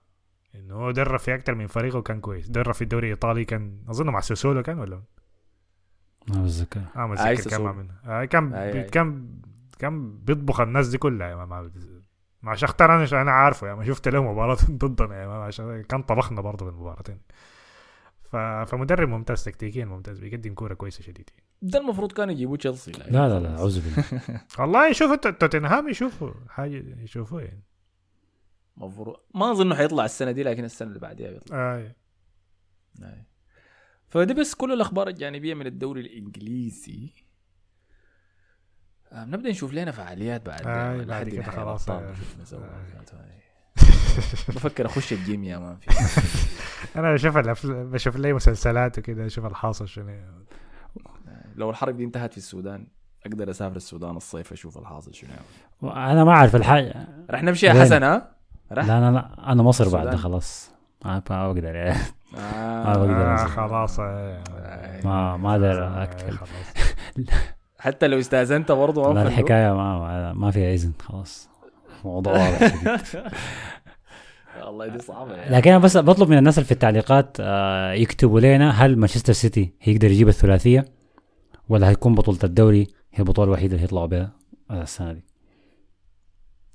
[0.55, 2.49] انه هو درب في أكثر من فريق وكان كويس.
[2.49, 5.01] درب في الدوري الإيطالي كان أظن مع ساسولو كان ولا؟
[6.27, 7.61] ما بتذكر آه ما آي اتذكر كان.
[7.61, 7.85] مع
[8.21, 8.83] آه كان آي آي.
[8.89, 9.27] كان
[9.79, 11.69] كان بيطبخ الناس دي كلها يا مع
[12.41, 16.01] مع شختار أنا أنا عارفه يا ما شفت له مباراة ضدنا يا ما عشان كان
[16.03, 17.17] طبخنا برضه في المباراتين
[18.31, 18.35] ف...
[18.35, 21.29] فمدرب ممتاز تكتيكيا ممتاز بيقدم كورة كويسة شديد.
[21.61, 22.91] ده المفروض كان يجيبوا تشيلسي.
[22.91, 23.57] لا لا لا.
[23.57, 24.41] أعوذ بالله.
[24.59, 27.63] والله توت- توتنهام يشوفوا حاجة يشوفوه يعني.
[28.77, 31.95] مفروض ما أظن حيطلع السنة دي لكن السنة اللي بعدها بيطلع آه.
[33.03, 33.25] آه.
[34.07, 37.13] فدي بس كل الأخبار الجانبية من الدوري الإنجليزي
[39.11, 41.89] آه نبدأ نشوف لنا فعاليات بعد آه، لحد بعد كده خلاص،.
[44.55, 45.89] بفكر أخش الجيم يا مان في
[46.99, 47.37] أنا بشوف.
[47.67, 50.43] بشوف لي مسلسلات وكده أشوف الحاصل شنو
[51.55, 52.87] لو الحرب دي انتهت في السودان
[53.25, 55.31] أقدر أسافر السودان الصيف أشوف الحاصل شنو
[55.83, 58.32] أنا ما أعرف الحاجة رح نمشي يا؟ حسن ها؟
[58.81, 60.15] لا لا لا أنا مصر بعد.
[60.15, 60.71] خلاص
[61.05, 61.99] ما ما أقدر يعني.
[62.37, 62.83] آه.
[62.93, 63.45] بقدر آه.
[63.45, 64.43] خلاص آه.
[65.05, 66.49] ما ما أقدر آه، أكتب خلاص
[67.79, 69.27] حتى لو استأذنت برضه ما لا.
[69.27, 71.49] الحكاية ما ما- ما فيها إذن خلاص
[72.05, 72.73] موضوع واضح.
[74.65, 75.55] والله دي صعبة يعني.
[75.55, 79.73] لكن أنا بس بطلب من الناس اللي في التعليقات آه، يكتبوا لنا هل مانشستر سيتي
[79.81, 80.85] هيقدر يجيب الثلاثية
[81.69, 84.31] ولا هيكون بطولة الدوري هي البطولة الوحيدة اللي هيطلعوا بها
[84.71, 85.25] آه، السنة دي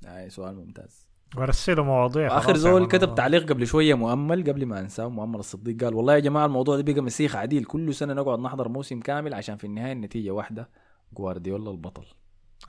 [0.07, 2.87] آه سؤال ممتاز ورسلوا مواضيع اخر زول.
[2.87, 6.81] كتب تعليق قبل شوية مؤمل قبل ما أنساه مؤمل الصديق قال والله يا جماعة الموضوع
[6.81, 7.65] ده بقى مسيخ عديل.
[7.65, 10.69] كل سنة نقعد نحضر موسم كامل عشان في النهاية النتيجة واحدة
[11.13, 12.05] جوارديولا البطل.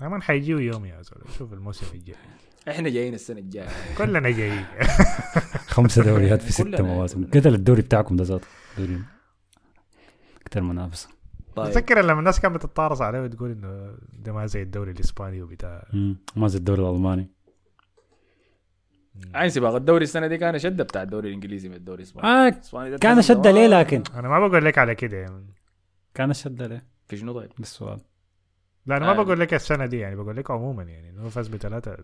[0.01, 2.15] يا مان حيجيوا يوم يا زول شوف الموسم الجاي.
[2.69, 3.69] إحنا جايين السنة الجاية.
[3.97, 4.65] كلنا جايين.
[5.75, 7.25] خمسة دوريات في يعني، مواسم.
[7.25, 8.47] قتل الدوري بتاعكم ده ذاته.
[8.77, 9.01] دوري
[10.41, 11.09] أكثر منافسه
[11.55, 11.89] طيب.
[11.91, 15.87] لما الناس كانت بتتطارص عليه وتقول إنه ده ما زي الدوري الإسباني وبتاع.
[16.35, 17.31] ما زي الدوري الألماني.
[19.35, 22.27] عين سباق الدوري السنة دي كان شدة بتاع الدوري الإنجليزي من الدوري الإسباني.
[22.27, 25.53] آه كان شدة ليه لكن؟ أنا ما بقول لك على كده يعني.
[26.13, 27.99] كان شدة ليه؟ في شنو طيب؟ بالسؤال
[28.85, 29.23] لا أنا ما آه.
[29.23, 31.97] بقول لك السنة دي يعني بقول لك عموما يعني إنه فاز بثلاثه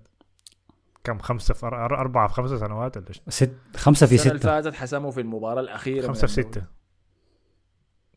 [1.04, 4.40] كم خمسة في أر- أر- أربعة في خمسة سنوات ولا ست خمسة في السنة اللي
[4.42, 4.50] ستة.
[4.62, 6.66] فاتت حسموا في المباراة الأخيرة من خمسة في الدوري.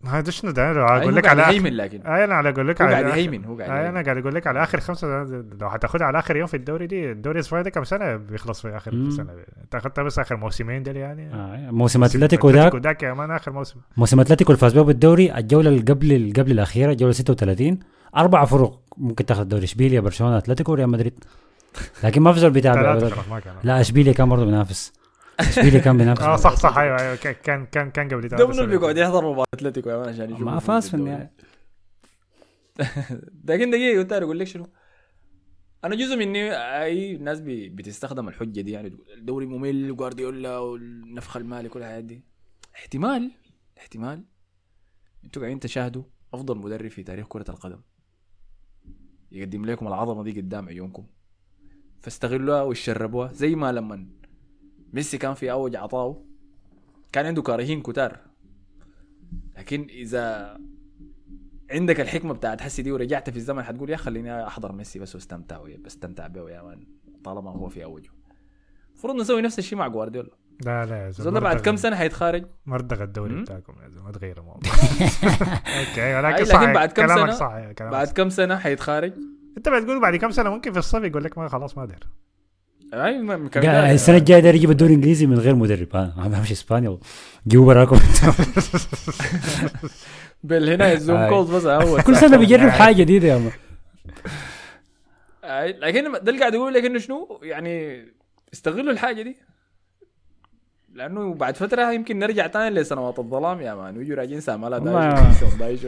[0.06, 2.06] هذا شنو ده؟ أقول هو لك قاعد على يهيمن لكن.
[2.06, 4.62] آه أنا على أقول لك هو على يهيمن هو قاعد أنا قاعد أقول لك على
[4.62, 5.06] آخر خمسه
[5.60, 8.76] لو حتاخدها على آخر يوم في الدوري دي الدوري الاسباني ده كم سنة؟ بيخلص في
[8.76, 9.10] آخر مم.
[9.10, 9.32] سنة.
[9.64, 11.34] انت اخذتها بس آخر موسمين دول يعني.
[11.34, 11.70] آه.
[11.70, 12.74] موسم أتلتيكو ذاك.
[12.74, 13.76] ذاك يا مان آخر موسم.
[13.96, 17.78] موسم أتلتيكو اللي فاز به بالدوري الجولة اللي قبل اللي قبل الأخيرة الجوله 36
[18.16, 21.24] أربع فرق ممكن تاخذ الدوري إشبيليا برشلونة أتلتيكو ريال مدريد.
[22.04, 23.10] لكن ما في زول بيتابع
[23.64, 24.97] لا إشبيليا كان برضه بينافس.
[25.40, 28.64] اشبيليا كان بينافس آه صح صح أيوه أيوه كان- كان كان كان قبل ده منو
[28.64, 28.66] اللي.
[28.78, 31.32] بيقعد يحضر مباراة أتلتيكو يا مان عشان يشوف ما فاز في؟ النهايه
[33.48, 34.66] لكن دقيقة قلت أقول لك شنو؟
[35.84, 36.52] أنا جزء مني
[36.82, 42.24] أي ناس بي بتستخدم الحجة دي يعني الدوري ممل وجوارديولا والنفخ المالي كل الحاجات دي.
[42.76, 43.30] احتمال
[43.78, 44.24] احتمال
[45.24, 46.02] أنتوا قاعدين تشاهدوا
[46.34, 47.80] أفضل مدرب في تاريخ كرة القدم.
[49.32, 51.06] يقدم لكم العظمة دي قدام عيونكم.
[52.00, 54.06] فاستغلوها وشربوها زي ما لما
[54.92, 56.24] ميسي كان في اوج عطاؤه
[57.12, 58.18] كان عنده كارهين كتار.
[59.58, 60.56] لكن إذا
[61.70, 65.60] عندك الحكمة بتاعت حسي دي ورجعت في الزمن حتقول يا خليني أحضر ميسي بس واستمتع
[65.84, 66.86] بستمتع به يا مان
[67.24, 68.10] طالما هو في اوجه
[68.92, 70.30] المفروض نسوي نفس الشيء مع جوارديولا.
[70.64, 73.42] لا لا يا زول ده بعد كم سنة حيتخارج؟ مردغ الدوري.
[73.42, 74.72] بتاعكم يا زلمة ما تغير الموضوع.
[75.78, 78.08] okay ولكن لكن صح بعد كم سنة- صح بعد.
[78.08, 79.12] كم سنة حيتخارج؟
[79.56, 82.08] أنت بتقول بعد كم سنة ممكن في الصيف يقول لك ما خلاص ما داير
[82.94, 85.88] السنة الجاية داير يجيب الدوري الإنجليزي من غير مدرب.
[85.96, 86.98] ما بمشي إسبانيا.
[87.48, 88.00] جيبوا براكم.
[90.44, 91.28] بالهنا الزوم أي.
[91.28, 92.02] كولز بس أول.
[92.02, 93.50] كل سنة بيجرب حاجة جديدة يا
[95.44, 98.04] أي، لكن ده اللي قاعد يقول لك انه شنو؟ يعني
[98.52, 99.36] استغلوا الحاجة دي.
[100.94, 103.96] لأنه بعد فترة يمكن نرجع تاني لسنوات الظلام يا مان.
[103.96, 105.32] ويجوا راجعين سامالا والله-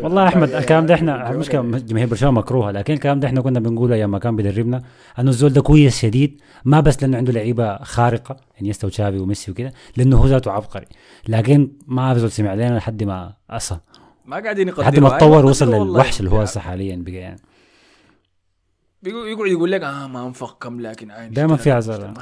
[0.05, 3.95] والله أحمد الكلام ده إحنا المشكلة جماهير برشلونة مكروهة لكن الكلام ده إحنا كنا بنقوله
[3.95, 4.83] أيام ما كان بيدربنا
[5.19, 9.73] إنه الزول ده كويس شديد ما بس لأنه عنده لعيبة خارقة إنيستا وتشافي وميسي وكده
[9.97, 10.87] لأنه هو ذاته عبقري.
[11.29, 13.79] لكن ما في زول سمع لنا لحد ما أصل.
[14.27, 15.75] ما قاعدين يقدروا لحد ما أي، اتطور يقدروا وصل.
[15.75, 17.41] للوحش اللي هو هسه حاليا بقى يعني.
[19.03, 21.71] بيقول- يقعد يقول لك آه ما أنفق كم لكن اشترى في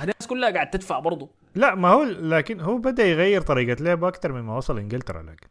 [0.01, 1.29] هي الناس كلها قاعد تدفع برضه
[1.59, 5.47] لا ما هو لكن هو بدأ يغير طريقة لعبه أكثر مما وصل إنجلترا لكن.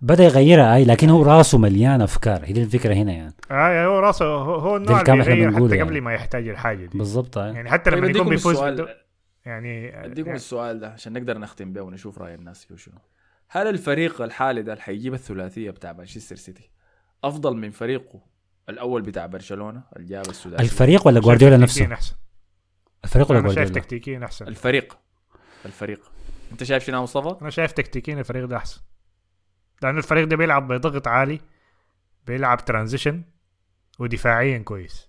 [0.00, 2.44] بدأ يغيرها أي لكن هو راسه مليان أفكار.
[2.44, 3.34] هي دي الفكرة هنا يعني.
[3.50, 5.88] آه هو راسه هو, هو النوع اللي بيغير بنقوله حتى يعني.
[5.90, 6.98] قبل ما يحتاج الحاجة دي.
[6.98, 7.52] بالضبط آي.
[7.52, 8.62] يعني حتى طيب لما يكون بيفوز
[9.46, 10.36] يعني أديكم يعني.
[10.36, 12.98] السؤال ده عشان نقدر نختم به ونشوف رأي الناس فيه شنو.
[13.48, 16.70] هل الفريق الحالي ده اللي حيجيب الثلاثية بتاع مانشستر سيتي
[17.24, 18.20] أفضل من فريقه
[18.68, 22.16] الأول بتاع برشلونة اللي جاب السداسي الفريق ولا جوارديولا تكتيكيا نفسه؟ أحسن.
[23.04, 24.48] الفريق ولا أنا شايف جوارديولا؟ تكتيكيا أحسن.
[24.48, 24.98] الفريق.
[25.66, 26.00] الفريق.
[26.52, 28.80] انت شايف شنو مصطفى؟ أنا شايف تكتيكيا الفريق ده أحسن.
[29.82, 31.40] لأنه الفريق ده بيلعب بضغط عالي
[32.26, 33.22] بيلعب ترانزيشن
[33.98, 35.08] ودفاعيا كويس.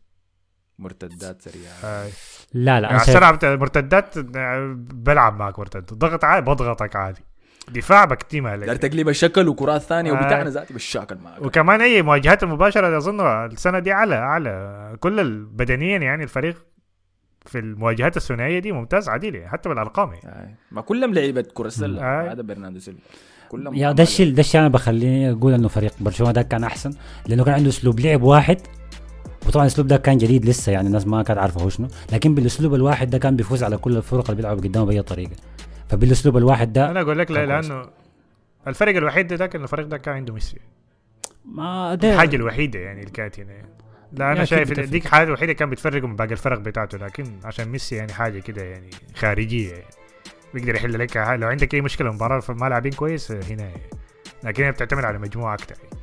[0.80, 1.74] مرتدات سريعة.
[1.84, 2.08] آه.
[2.54, 5.94] لا لا يعني أنا شايف بتاع المرتدات آه، بلعب معك مرتد.
[5.94, 7.22] ضغط عالي بضغطك عادي
[7.70, 10.14] دفاع بكتيمها قال لك تقليب الشكل وكرات ثانية آه.
[10.14, 11.42] وبتاعنا ذاتي بالشاكل معك.
[11.42, 14.96] وكمان أي مواجهات المباشره أظن السنة دي أعلى أعلى.
[15.00, 16.66] كل بدنيا يعني الفريق
[17.45, 20.74] في المواجهات الثنائية دي ممتاز عديل يعني حتى بالأرقام يعني آه.
[20.76, 22.24] ما كلهم لعيبة كرة السلة آه.
[22.24, 23.02] ما عدا برناردو سيلفا
[23.49, 26.94] كلهم يا ده الشيء ده الشيء أنا بخليني أقول إنه فريق برشلونة ده كان أحسن
[27.28, 28.57] لأنه كان عنده أسلوب لعب واحد
[29.48, 32.74] وطبعا الاسلوب ده كان جديد لسه يعني الناس ما كانت عارفة هو شنو لكن بالأسلوب
[32.74, 35.36] الواحد ده كان بيفوز على كل الفرق اللي بيلعبوا قدامه بأي طريقة
[35.90, 37.45] فبالأسلوب الواحد ده أنا أقول لك لا.
[37.45, 37.86] لأنه
[38.68, 40.57] الفرق الوحيد ده كان الفريق ده كان عنده ميسي
[41.45, 43.68] ما ده الحاجة الوحيدة يعني اللي كانت هنا يعني.
[44.14, 44.80] لا أنا شايف.
[44.80, 48.64] ديك الحاجة الوحيدة كان بتفرقه من باقي الفرق بتاعته لكن عشان ميسي يعني حاجة كده
[48.64, 49.85] يعني خارجية يعني
[50.53, 53.81] بيقدر يحل لك لو عندك أي مشكلة مباراة ما لاعبين كويس هنا يعني.
[54.44, 55.98] لكن هي بتعتمد على مجموعة أكثر يعني.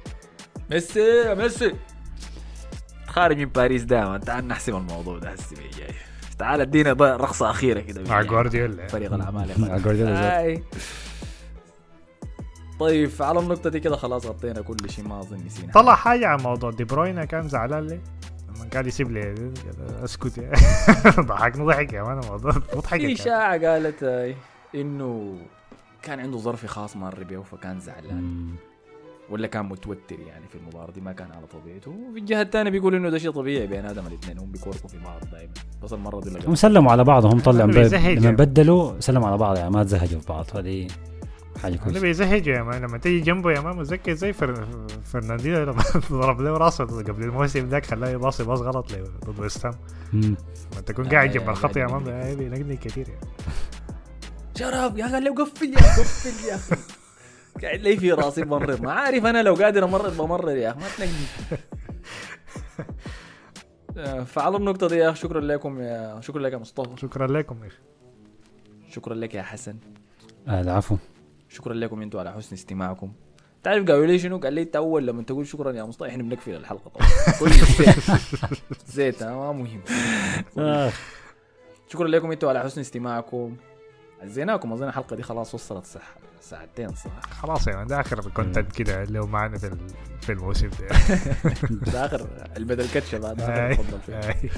[0.71, 1.75] ميسي ميسي
[3.07, 5.95] خارج من باريس دائما تعال نحسم الموضوع ده هسه جاي
[6.39, 9.79] تعال ادينا رقصه أخيرة كده مع جوارديولا فريق الأعمال يا مع.
[9.79, 10.63] جوارديولا.
[12.81, 16.41] طيب على النقطة دي كده خلاص غطينا كل شيء ما أظن نسينا طلع حاجة عن
[16.41, 18.01] موضوع دي بروينا كان زعلان ليه؟
[18.49, 19.35] لما قاعد يسيب لي
[20.05, 20.53] اسكت يا
[21.21, 23.11] ضحكني ضحك يا مان الموضوع مضحك في كان.
[23.13, 24.35] اشاعة قالت
[24.75, 25.39] إنه
[26.03, 28.55] كان عنده ظرف خاص مر بيه فكان زعلان.
[29.31, 32.95] ولا كان متوتر يعني في المباراة دي ما كان على طبيعته وفي الجهة الثانية بيقول
[32.95, 35.53] إنه ده شيء طبيعي بين آدم الاثنين هم بيكوركوا في بعض دائما
[35.83, 38.33] بس المرة دي هم سلموا على بعض هم طلعوا لما يعني.
[38.33, 40.89] بدلوا سلموا على بعض يعني ما تزهجوا في بعض هذه
[41.63, 44.67] حاجة أنا كويسه بيزهج يا مان لما تيجي جنبه يا مان متذكر زي فر...
[45.05, 45.83] فرناندينو لما
[46.13, 49.75] ضرب له راسه قبل الموسم ذاك خلاه يباصي باص غلط له ضد ويست هام.
[50.13, 50.37] لما
[50.87, 52.15] تكون آه، قاعد جنب يا الخط يا قاعد مان.
[52.15, 53.27] آه، بينقني كثير يعني.
[54.59, 56.77] شرف يا أخي قفل يا قفل يا أخي.
[57.63, 58.83] قاعد لي في راسي بمرر.
[58.83, 61.59] ما عارف أنا لو قادر أمرر بمرر يا أخي ما تنقني.
[63.97, 67.01] آه، فعلى النقطة دي يا أخي شكرا لكم يا شكرا لك يا مصطفى.
[67.01, 67.79] شكرا لكم يا أخي.
[68.91, 69.77] شكرا لك يا حسن.
[70.49, 70.97] آه العفو.
[71.51, 73.13] شكرا لكم أنتوا على حسن استماعكم.
[73.63, 76.55] تعرف قالوا لي شنو؟ قال لي أنت أول لما تقول شكرا يا مصطفى إحنا بنقفل
[76.55, 77.09] الحلقة طبعا.
[77.41, 77.97] كل زيت
[78.87, 79.81] زيت آه، ما مهم.
[80.59, 80.93] آه.
[81.89, 83.57] شكرا لكم أنتوا على حسن استماعكم.
[84.23, 89.03] عزيناكم أظن الحلقة دي خلاص وصلت صح ساعتين صح؟ خلاص مان ده آخر content كده
[89.03, 89.77] اللي هو معنا في
[90.21, 90.89] في الموسم ده.
[91.93, 94.51] ده آخر البدل كتشه بعد آي، تفضل فيه.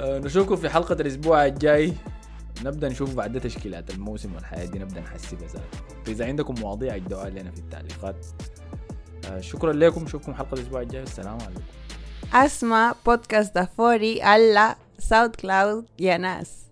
[0.00, 1.94] آه، نشوفكم في حلقة الأسبوع الجاي.
[2.62, 5.62] نبدأ نشوف بعد تشكيلات الموسم والحياة دي نبدأ نحسبها زاد
[6.06, 8.26] فإذا عندكم مواضيع ادعوها لنا في التعليقات.
[9.30, 10.02] آه، شكرا لكم.
[10.04, 11.02] نشوفكم حلقة الأسبوع الجاي.
[11.02, 11.62] السلام عليكم.
[13.04, 16.63] Podcast da Fori alla SoundCloud y a Nas.